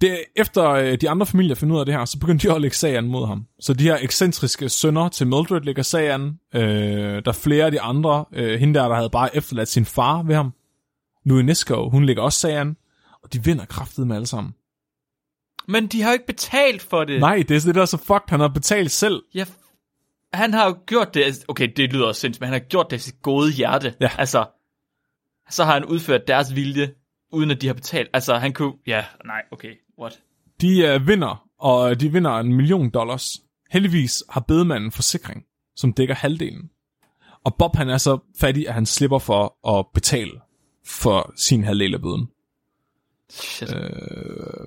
[0.01, 2.61] det, efter øh, de andre familier finder ud af det her, så begynder de at
[2.61, 3.47] lægge sag an mod ham.
[3.61, 6.39] Så de her ekscentriske sønner til Mildred lægger sag an.
[6.55, 6.63] Øh,
[7.25, 8.25] der er flere af de andre.
[8.33, 10.55] Øh, hende der, der havde bare efterladt sin far ved ham.
[11.25, 12.77] Louis Nisco, hun lægger også sag an.
[13.23, 14.55] Og de vinder kraftet med alle sammen.
[15.69, 17.21] Men de har jo ikke betalt for det.
[17.21, 18.29] Nej, det er det, der er så fucked.
[18.29, 19.23] Han har betalt selv.
[19.35, 19.45] Ja,
[20.33, 22.87] han har jo gjort det, altså, okay, det lyder også sindssygt, men han har gjort
[22.91, 23.95] det af sit gode hjerte.
[24.01, 24.11] Ja.
[24.19, 24.47] Altså,
[25.51, 26.95] så har han udført deres vilje,
[27.33, 28.11] uden at de har betalt.
[28.13, 30.21] Altså, han kunne, ja, nej, okay, what?
[30.61, 33.41] De øh, vinder, og de vinder en million dollars.
[33.71, 35.45] Heldigvis har bedemanden en forsikring,
[35.77, 36.71] som dækker halvdelen.
[37.45, 40.41] Og Bob han er så fattig, at han slipper for at betale
[40.87, 42.29] for sin halvdel af bøden.
[43.31, 43.75] Shit.
[43.75, 44.67] Øh,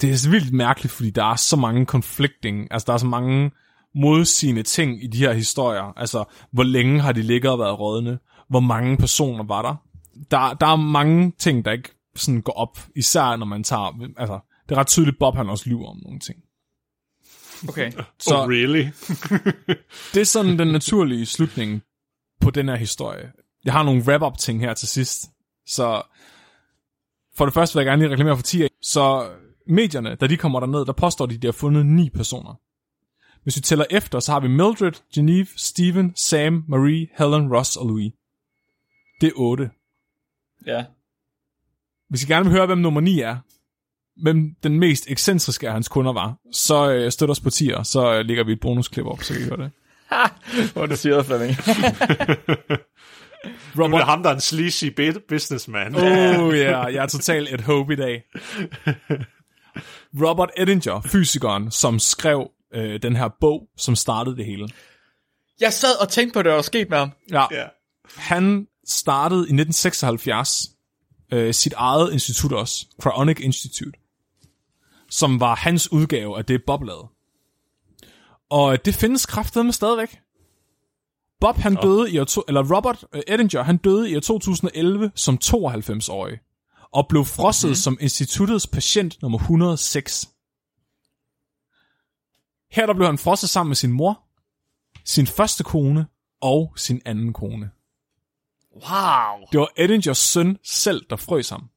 [0.00, 3.06] det er så vildt mærkeligt, fordi der er så mange conflicting, altså der er så
[3.06, 3.50] mange
[3.94, 5.92] modsigende ting i de her historier.
[5.96, 8.18] Altså, hvor længe har de ligget og været rådne?
[8.48, 9.74] Hvor mange personer var der?
[10.30, 14.38] Der, der er mange ting, der ikke sådan går op, især når man tager, altså,
[14.70, 16.38] det er ret tydeligt, Bob han også lyver om nogle ting.
[17.68, 17.92] Okay.
[18.18, 18.84] Så oh, really?
[20.14, 21.82] det er sådan den naturlige slutning
[22.40, 23.32] på den her historie.
[23.64, 25.30] Jeg har nogle wrap-up ting her til sidst.
[25.66, 26.02] Så
[27.36, 29.30] for det første vil jeg gerne lige reklamere for 10 Så
[29.66, 32.60] medierne, da de kommer derned, der påstår de, at de har fundet ni personer.
[33.42, 37.86] Hvis vi tæller efter, så har vi Mildred, Geneve, Steven, Sam, Marie, Helen, Ross og
[37.86, 38.12] Louis.
[39.20, 39.70] Det er otte.
[40.66, 40.84] Ja.
[42.08, 43.36] Hvis I gerne vil høre, hvem nummer 9 er,
[44.22, 48.12] hvem den mest ekscentriske af hans kunder var, så øh, støt os på tier, så
[48.14, 49.70] øh, lægger vi et bonusklip op, så kan I høre det.
[50.72, 51.56] Hvor er det siger, Flemming.
[53.74, 54.84] Nu er det ham, der er en sleazy
[55.28, 55.94] businessman.
[55.96, 56.08] Oh ja,
[56.54, 58.22] yeah, jeg er totalt et hope i dag.
[60.26, 64.68] Robert Edinger, fysikeren, som skrev øh, den her bog, som startede det hele.
[65.60, 67.12] Jeg sad og tænkte på, det, der var sket med ham.
[67.32, 67.64] Ja, Ja.
[68.16, 70.66] han startede i 1976
[71.32, 73.98] øh, sit eget institut også, Cryonic Institute,
[75.10, 77.08] som var hans udgave af det, Bob lavede.
[78.50, 80.20] Og det findes kraftedeme stadigvæk.
[81.40, 85.12] Bob, han døde i år to, eller Robert øh, Edinger, han døde i år 2011
[85.14, 86.38] som 92-årig,
[86.92, 87.74] og blev frosset mm-hmm.
[87.74, 90.28] som instituttets patient nummer 106.
[92.70, 94.22] Her der blev han frosset sammen med sin mor,
[95.04, 96.06] sin første kone
[96.40, 97.70] og sin anden kone.
[98.74, 99.46] Wow.
[99.52, 101.70] Det var Edingers søn selv, der frøs ham.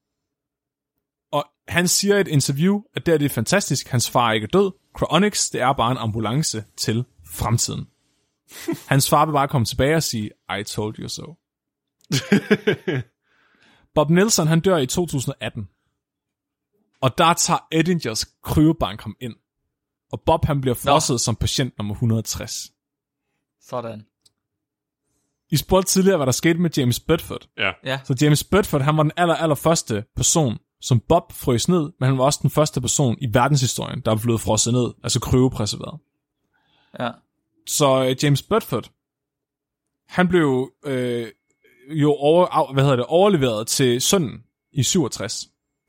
[1.68, 4.48] Han siger i et interview, at det er det er fantastisk, hans far er ikke
[4.48, 4.72] død.
[4.96, 7.88] Cryonics, det er bare en ambulance til fremtiden.
[8.90, 11.36] Hans far vil bare komme tilbage og sige, I told you so.
[13.96, 15.70] Bob Nelson, han dør i 2018.
[17.02, 19.36] Og der tager Edingers kryobank ham ind.
[20.12, 22.72] Og Bob, han bliver frosset som patient nummer 160.
[23.62, 24.06] Sådan.
[25.50, 27.50] I spurgte tidligere, hvad der skete med James Bedford.
[27.58, 27.72] Ja.
[27.84, 28.00] Ja.
[28.04, 32.10] Så James Bedford, han var den aller, aller første person, som Bob frøs ned, men
[32.10, 36.00] han var også den første person i verdenshistorien, der er blevet frosset ned, altså kryopreserveret.
[37.00, 37.12] Ja.
[37.68, 38.92] Så øh, James Bedford,
[40.08, 41.32] han blev øh,
[41.90, 45.48] jo over, hvad hedder det, overleveret til sønnen i 67.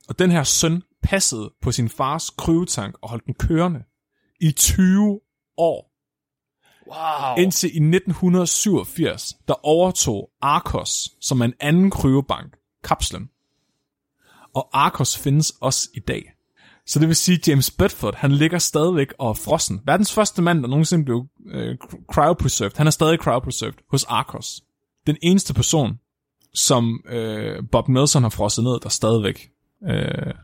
[0.09, 3.83] Og den her søn passede på sin fars kryotank og holdt den kørende
[4.41, 5.21] i 20
[5.57, 5.91] år.
[6.87, 7.43] Wow.
[7.45, 13.31] Indtil i 1987, der overtog Arcos, som er en anden kryobank, kapslen.
[14.55, 16.35] Og Arcos findes også i dag.
[16.87, 19.81] Så det vil sige, at James Bedford, han ligger stadigvæk og er frossen.
[19.87, 21.77] Verdens første mand, der nogensinde blev øh,
[22.13, 24.63] cryopreserved, han er stadig cryopreserved hos Arcos.
[25.07, 25.99] Den eneste person,
[26.55, 29.51] som øh, Bob Nelson har frosset ned, der stadigvæk
[29.89, 30.35] øh,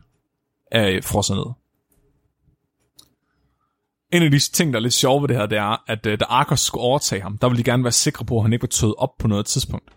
[0.71, 1.45] er frosset ned.
[4.13, 6.19] En af de ting, der er lidt sjove ved det her, det er, at øh,
[6.19, 8.63] da Arcos skulle overtage ham, der ville de gerne være sikre på, at han ikke
[8.63, 9.91] var tøet op på noget tidspunkt.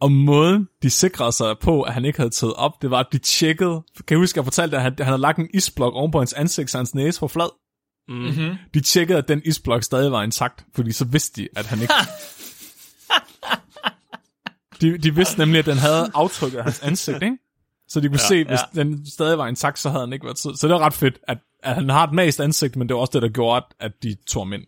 [0.00, 3.06] Og måden, de sikrede sig på, at han ikke havde taget op, det var, at
[3.12, 5.94] de tjekkede, kan jeg huske, at jeg fortalte, at han, han havde lagt en isblok
[5.94, 7.48] oven på hans ansigt, så hans næse var flad.
[8.08, 8.56] Mm-hmm.
[8.74, 11.94] De tjekkede, at den isblok stadig var intakt, fordi så vidste de, at han ikke...
[14.80, 17.36] de, de vidste nemlig, at den havde aftrykket af hans ansigt, ikke?
[17.88, 18.82] Så de kunne ja, se, hvis ja.
[18.82, 20.54] den stadig var intakt, så havde han ikke været tid.
[20.54, 23.00] Så det var ret fedt, at, at han har et mast ansigt, men det var
[23.00, 24.62] også det, der gjorde, at, at de tog ham ind.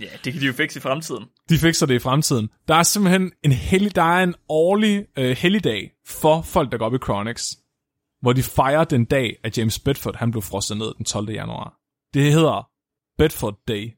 [0.00, 1.24] Ja, det kan de jo fikse i fremtiden.
[1.48, 2.48] De fikser det i fremtiden.
[2.68, 6.86] Der er simpelthen en hellig, der er en årlig øh, helligdag for folk, der går
[6.86, 7.52] op i Chronix,
[8.20, 11.30] hvor de fejrer den dag, at James Bedford han blev frosset ned den 12.
[11.30, 11.74] januar.
[12.14, 12.68] Det hedder
[13.18, 13.90] Bedford Day.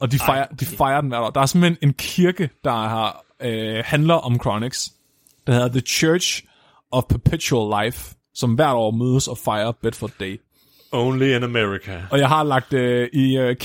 [0.00, 0.56] Og de fejrer, okay.
[0.60, 1.30] de fejrer den hver år.
[1.30, 4.88] Der er simpelthen en kirke, der har, øh, handler om Chronix.
[5.46, 6.44] Der hedder The Church
[6.90, 10.40] of Perpetual Life, som hvert år mødes og fejrer Bedford Day.
[10.92, 12.02] Only in America.
[12.10, 13.56] Og jeg har lagt øh, i øh,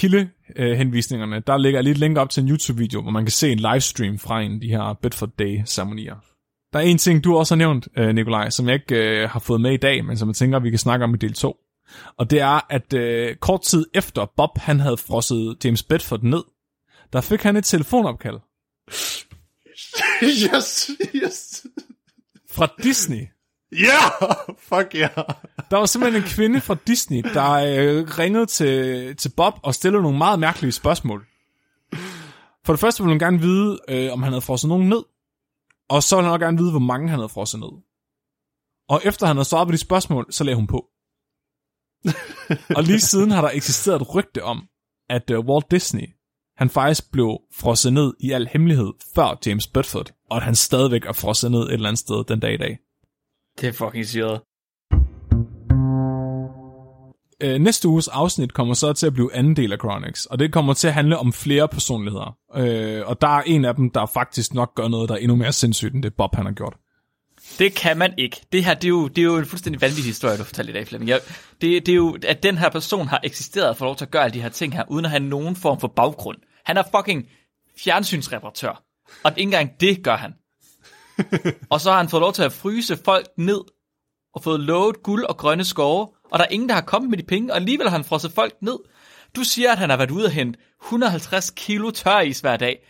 [0.56, 4.20] kildehenvisningerne, der ligger et link op til en YouTube-video, hvor man kan se en livestream
[4.20, 6.16] fra en af de her Bedford Day-ceremonier.
[6.74, 9.40] Der er en ting, du også har nævnt, øh, Nikolaj, som jeg ikke øh, har
[9.40, 11.58] fået med i dag, men som jeg tænker, vi kan snakke om i del 2.
[12.18, 16.44] Og det er, at øh, kort tid efter Bob han havde frosset James Bedford ned,
[17.14, 18.40] der fik han et telefonopkald
[20.56, 21.66] yes, yes.
[22.52, 23.28] fra Disney.
[23.80, 24.36] Ja, yeah!
[24.70, 25.00] fuck ja.
[25.00, 25.30] Yeah.
[25.72, 30.04] Der var simpelthen en kvinde fra Disney, der øh, ringede til, til Bob og stillede
[30.04, 31.26] nogle meget mærkelige spørgsmål.
[32.66, 35.04] For det første ville hun gerne vide, øh, om han havde frosset nogen ned.
[35.90, 37.70] Og så ville hun også gerne vide, hvor mange han havde frosset ned.
[38.90, 40.86] Og efter han havde svaret på de spørgsmål, så lagde hun på.
[42.78, 44.68] og lige siden har der eksisteret et rygte om,
[45.10, 46.08] at øh, Walt Disney
[46.58, 51.06] han faktisk blev frosset ned i al hemmelighed før James Bedford, og at han stadigvæk
[51.06, 52.78] er frosset ned et eller andet sted den dag i dag.
[53.62, 54.42] Det er fucking syret.
[57.42, 60.54] Øh, næste uges afsnit kommer så til at blive anden del af Chronix, og det
[60.54, 62.38] kommer til at handle om flere personligheder.
[62.56, 65.36] Øh, og der er en af dem, der faktisk nok gør noget, der er endnu
[65.36, 66.74] mere sindssygt, end det Bob han har gjort.
[67.60, 68.42] Det kan man ikke.
[68.52, 70.74] Det her, det er jo, det er jo en fuldstændig vanvittig historie, du fortalte i
[70.74, 71.10] dag, Flemming.
[71.10, 71.20] Jeg,
[71.62, 74.12] det, det er jo, at den her person har eksisteret og fået lov til at
[74.12, 76.38] gøre alle de her ting her, uden at have nogen form for baggrund.
[76.66, 77.26] Han er fucking
[77.84, 78.84] fjernsynsreparatør.
[79.24, 80.34] Og ikke engang det gør han.
[81.72, 83.62] og så har han fået lov til at fryse folk ned,
[84.34, 87.18] og fået lovet guld og grønne skove, og der er ingen, der har kommet med
[87.18, 88.78] de penge, og alligevel har han frosset folk ned.
[89.36, 92.88] Du siger, at han har været ude og hente 150 kilo tøris hver dag.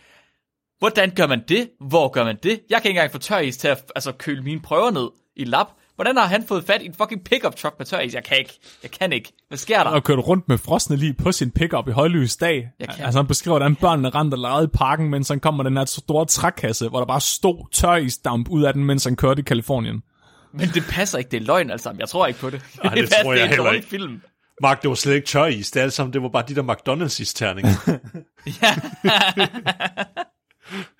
[0.78, 1.70] Hvordan gør man det?
[1.80, 2.60] Hvor gør man det?
[2.70, 5.66] Jeg kan ikke engang få tøris til at altså, køle mine prøver ned i lab.
[5.96, 8.14] Hvordan har han fået fat i en fucking pickup truck med tøris?
[8.14, 8.58] Jeg kan ikke.
[8.82, 9.32] Jeg kan ikke.
[9.48, 9.90] Hvad sker der?
[9.90, 12.68] Og kørt rundt med frosne lige på sin pickup i højlys dag.
[12.80, 13.04] Jeg kan.
[13.04, 15.76] Altså han beskriver, hvordan børnene rendte og legede i parken, mens han kom med den
[15.76, 19.42] her store trækasse, hvor der bare stod tørisdamp ud af den, mens han kørte i
[19.42, 20.02] Kalifornien.
[20.52, 21.30] Men det passer ikke.
[21.30, 21.94] Det er løgn, altså.
[21.98, 22.62] Jeg tror ikke på det.
[22.84, 23.88] Ej, det passer, tror jeg det er en heller ikke.
[23.88, 24.22] film.
[24.62, 25.70] Mark, det var slet ikke tøris.
[25.70, 27.98] Det er sammen, det var bare de der McDonald's-isterninger.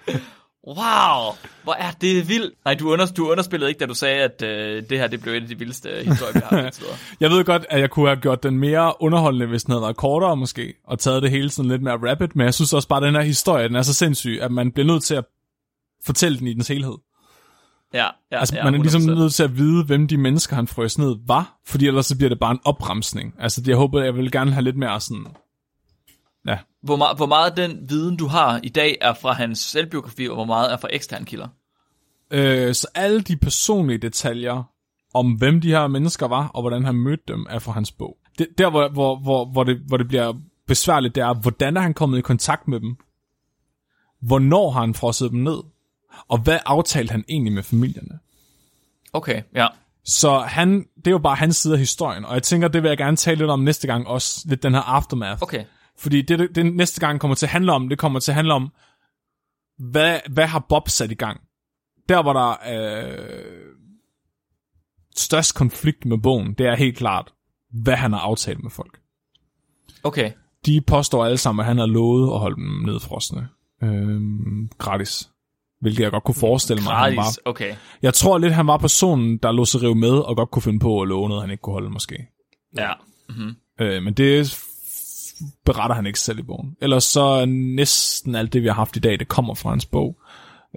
[0.67, 2.55] Wow, hvor er det vildt.
[2.65, 5.35] Nej, du, under, du underspillede ikke, da du sagde, at øh, det her det blev
[5.35, 6.97] et af de vildeste historier, vi har videre.
[7.21, 9.97] Jeg ved godt, at jeg kunne have gjort den mere underholdende, hvis den havde været
[9.97, 12.97] kortere måske, og taget det hele sådan lidt mere rapid, men jeg synes også bare,
[12.97, 15.25] at den her historie, den er så sindssyg, at man bliver nødt til at
[16.05, 16.95] fortælle den i dens helhed.
[17.95, 19.07] Ja, ja, Altså, ja, man er ligesom 100%.
[19.07, 22.29] nødt til at vide, hvem de mennesker, han frøs ned, var, fordi ellers så bliver
[22.29, 23.35] det bare en opremsning.
[23.39, 25.27] Altså, det, jeg håber, jeg vil gerne have lidt mere sådan...
[26.47, 29.59] Ja, Hvor, meget, hvor meget af den viden, du har i dag, er fra hans
[29.59, 31.49] selvbiografi, og hvor meget er fra eksterne kilder?
[32.31, 34.63] Øh, så alle de personlige detaljer
[35.15, 38.17] om, hvem de her mennesker var, og hvordan han mødte dem, er fra hans bog.
[38.39, 40.33] Det, der, hvor, hvor, hvor, hvor, det, hvor det bliver
[40.67, 42.97] besværligt, det er, hvordan er han kommet i kontakt med dem?
[44.23, 45.59] Hvornår har han frosset dem ned?
[46.29, 48.19] Og hvad aftalte han egentlig med familierne?
[49.13, 49.67] Okay, ja.
[50.05, 52.89] Så han, det er jo bare hans side af historien, og jeg tænker, det vil
[52.89, 55.43] jeg gerne tale lidt om næste gang også, lidt den her aftermath.
[55.43, 55.65] Okay.
[55.99, 58.35] Fordi det, det, det næste gang kommer til at handle om, det kommer til at
[58.35, 58.73] handle om,
[59.79, 61.41] hvad, hvad har Bob sat i gang?
[62.09, 63.77] Der, hvor der er øh,
[65.17, 67.33] størst konflikt med bogen, det er helt klart,
[67.71, 69.01] hvad han har aftalt med folk.
[70.05, 70.33] Okay.
[70.67, 73.49] De påstår alle sammen, at han har lovet at holde dem nedfrosne.
[73.83, 74.21] Øh,
[74.79, 75.31] gratis.
[75.81, 77.23] Hvilket jeg godt kunne forestille mig, han var.
[77.23, 77.41] Gratis.
[77.45, 77.75] Okay.
[78.03, 80.79] Jeg tror lidt, han var personen, der lå sig rive med, og godt kunne finde
[80.79, 82.29] på at love noget, han ikke kunne holde måske.
[82.77, 82.93] Ja.
[83.81, 84.59] Øh, men det
[85.65, 86.77] beretter han ikke selv i bogen.
[86.81, 89.87] Ellers så er næsten alt det, vi har haft i dag, det kommer fra hans
[89.87, 90.19] bog.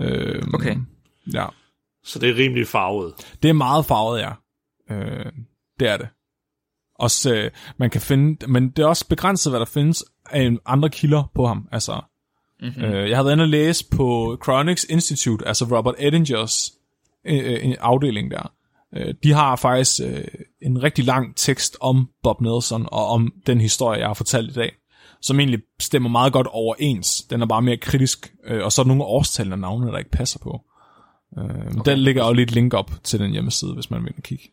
[0.02, 0.76] Øh, Okay.
[1.34, 1.46] Ja.
[2.04, 3.14] Så det er rimelig farvet.
[3.44, 4.32] Det er meget farvet, ja.
[4.92, 5.32] Øh,
[5.80, 6.08] det er det.
[6.96, 10.90] Også, øh, man kan finde, men det er også begrænset, hvad der findes af andre
[10.90, 11.68] kilder på ham.
[11.72, 12.02] Altså,
[12.62, 12.84] mm-hmm.
[12.84, 16.72] øh, jeg inde og læse på Chronics Institute, altså Robert Eddingers
[17.26, 18.54] øh, øh, afdeling der.
[18.96, 20.24] Øh, de har faktisk øh,
[20.62, 24.54] en rigtig lang tekst om Bob Nelson og om den historie, jeg har fortalt i
[24.54, 24.72] dag,
[25.22, 27.22] som egentlig stemmer meget godt overens.
[27.30, 29.98] Den er bare mere kritisk, øh, og så er der nogle årstal og navne, der
[29.98, 30.62] ikke passer på.
[31.38, 31.92] Øh, okay.
[31.92, 34.44] Den ligger også lige et link op til den hjemmeside, hvis man vil kigge.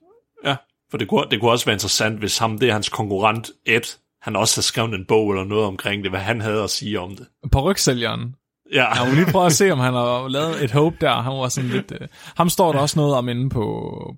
[0.45, 0.57] Ja,
[0.91, 3.99] for det kunne, det kunne også være interessant, hvis ham, det er hans konkurrent Ed,
[4.23, 7.01] han også har skrevet en bog eller noget omkring det, hvad han havde at sige
[7.01, 7.27] om det.
[7.53, 8.35] På rygsælgeren.
[8.73, 11.23] Ja, Jeg må lige prøve at se, om han har lavet et hope der.
[11.23, 11.93] Han var sådan lidt...
[12.01, 13.65] Øh, ham står der også noget om inde på,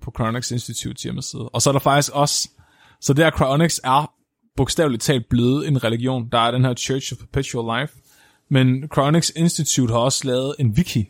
[0.01, 1.49] på Chronics Institute hjemmeside.
[1.49, 2.49] Og så er der faktisk også...
[3.01, 4.11] Så der Chronics er
[4.57, 6.29] bogstaveligt talt blevet en religion.
[6.31, 7.93] Der er den her Church of Perpetual Life.
[8.49, 11.09] Men Chronics Institute har også lavet en wiki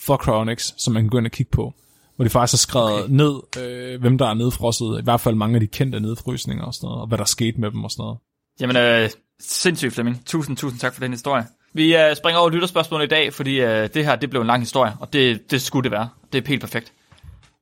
[0.00, 1.74] for Chronics, som man kan gå ind og kigge på.
[2.16, 3.14] Hvor de faktisk har skrevet okay.
[3.14, 5.00] ned, øh, hvem der er nedfrosset.
[5.00, 7.00] I hvert fald mange af de kendte nedfrysninger og sådan noget.
[7.00, 8.18] Og hvad der skete med dem og sådan noget.
[8.60, 9.10] Jamen, øh,
[9.40, 10.26] sindssygt, Flemming.
[10.26, 11.44] Tusind, tusind tak for den historie.
[11.78, 14.62] Vi øh, springer over lytterspørgsmålet i dag, fordi øh, det her, det blev en lang
[14.62, 16.08] historie, og det, det skulle det være.
[16.32, 16.92] Det er helt perfekt.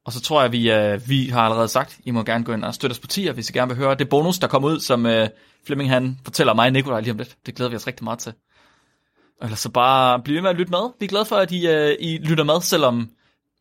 [0.04, 2.64] Og så tror jeg, vi, øh, vi har allerede sagt, I må gerne gå ind
[2.64, 4.80] og støtte os på tier, hvis I gerne vil høre det bonus, der kommer ud,
[4.80, 5.28] som øh,
[5.66, 7.36] Flemming han fortæller mig og Nikolaj lige om lidt.
[7.46, 8.32] Det glæder vi os rigtig meget til.
[8.32, 10.90] Eller ellers så bare bliv ved med at lytte med.
[11.00, 13.10] Vi er glade for, at I, øh, I lytter med, selvom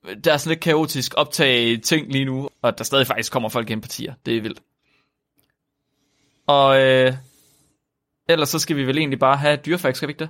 [0.08, 3.50] øh, der er sådan lidt kaotisk optage ting lige nu, og der stadig faktisk kommer
[3.50, 4.14] folk ind på tier.
[4.26, 4.60] Det er vildt.
[6.48, 7.14] Og øh,
[8.30, 10.30] ellers så skal vi vel egentlig bare have dyrefag, skal vi ikke det?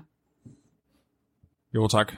[1.75, 2.13] Jo, tak.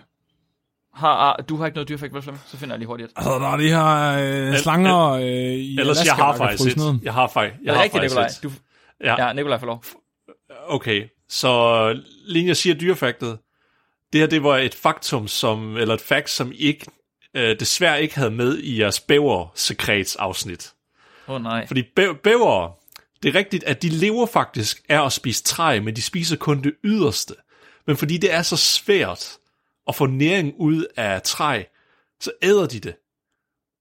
[0.93, 2.43] Har, du har ikke noget dyrefakt, vel Flemming?
[2.47, 3.11] Så finder jeg lige hurtigt.
[3.15, 6.99] Altså, der er de her øh, slanger øh, i ellers Alaska, jeg har faktisk et.
[7.03, 8.57] Jeg har, faktisk, jeg Er har rigtigt, faktisk Nikolaj?
[8.57, 9.27] Du, Ja.
[9.27, 9.83] ja, Nikolaj får lov.
[10.67, 13.37] Okay, så lige jeg siger dyrefaktet.
[14.13, 16.85] Det her, det var et faktum, som, eller et fakt, som I ikke,
[17.33, 20.73] øh, desværre ikke havde med i jeres bæver-sekrets afsnit.
[21.27, 21.67] Åh oh, nej.
[21.67, 22.77] Fordi bæ- bæver,
[23.23, 26.63] Det er rigtigt, at de lever faktisk af at spise træ, men de spiser kun
[26.63, 27.33] det yderste.
[27.87, 29.37] Men fordi det er så svært
[29.87, 31.63] at få næring ud af træ,
[32.19, 32.95] så æder de det.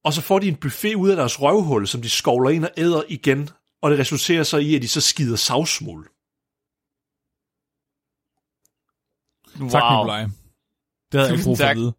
[0.04, 2.70] Og så får de en buffet ud af deres røvhul, som de skovler ind og
[2.76, 3.50] æder igen,
[3.82, 6.06] og det resulterer så i, at de så skider savsmuld.
[9.60, 9.68] Wow.
[9.70, 10.20] Tak, Nikolaj.
[11.12, 11.92] Det havde jeg ikke brug for at vide.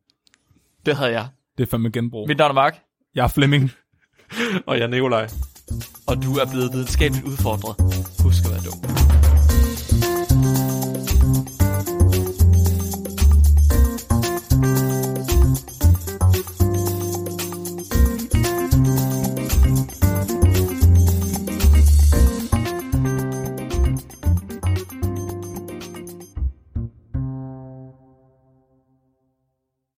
[0.86, 1.28] Det havde jeg.
[1.58, 2.28] Det er fandme genbrug.
[2.28, 2.84] Mit navn er Mark,
[3.16, 3.72] Jeg er Flemming.
[4.68, 5.30] Og jeg er Nikolaj.
[6.08, 7.76] og du er blevet videnskabeligt udfordret.
[8.24, 9.17] Husk at være dum.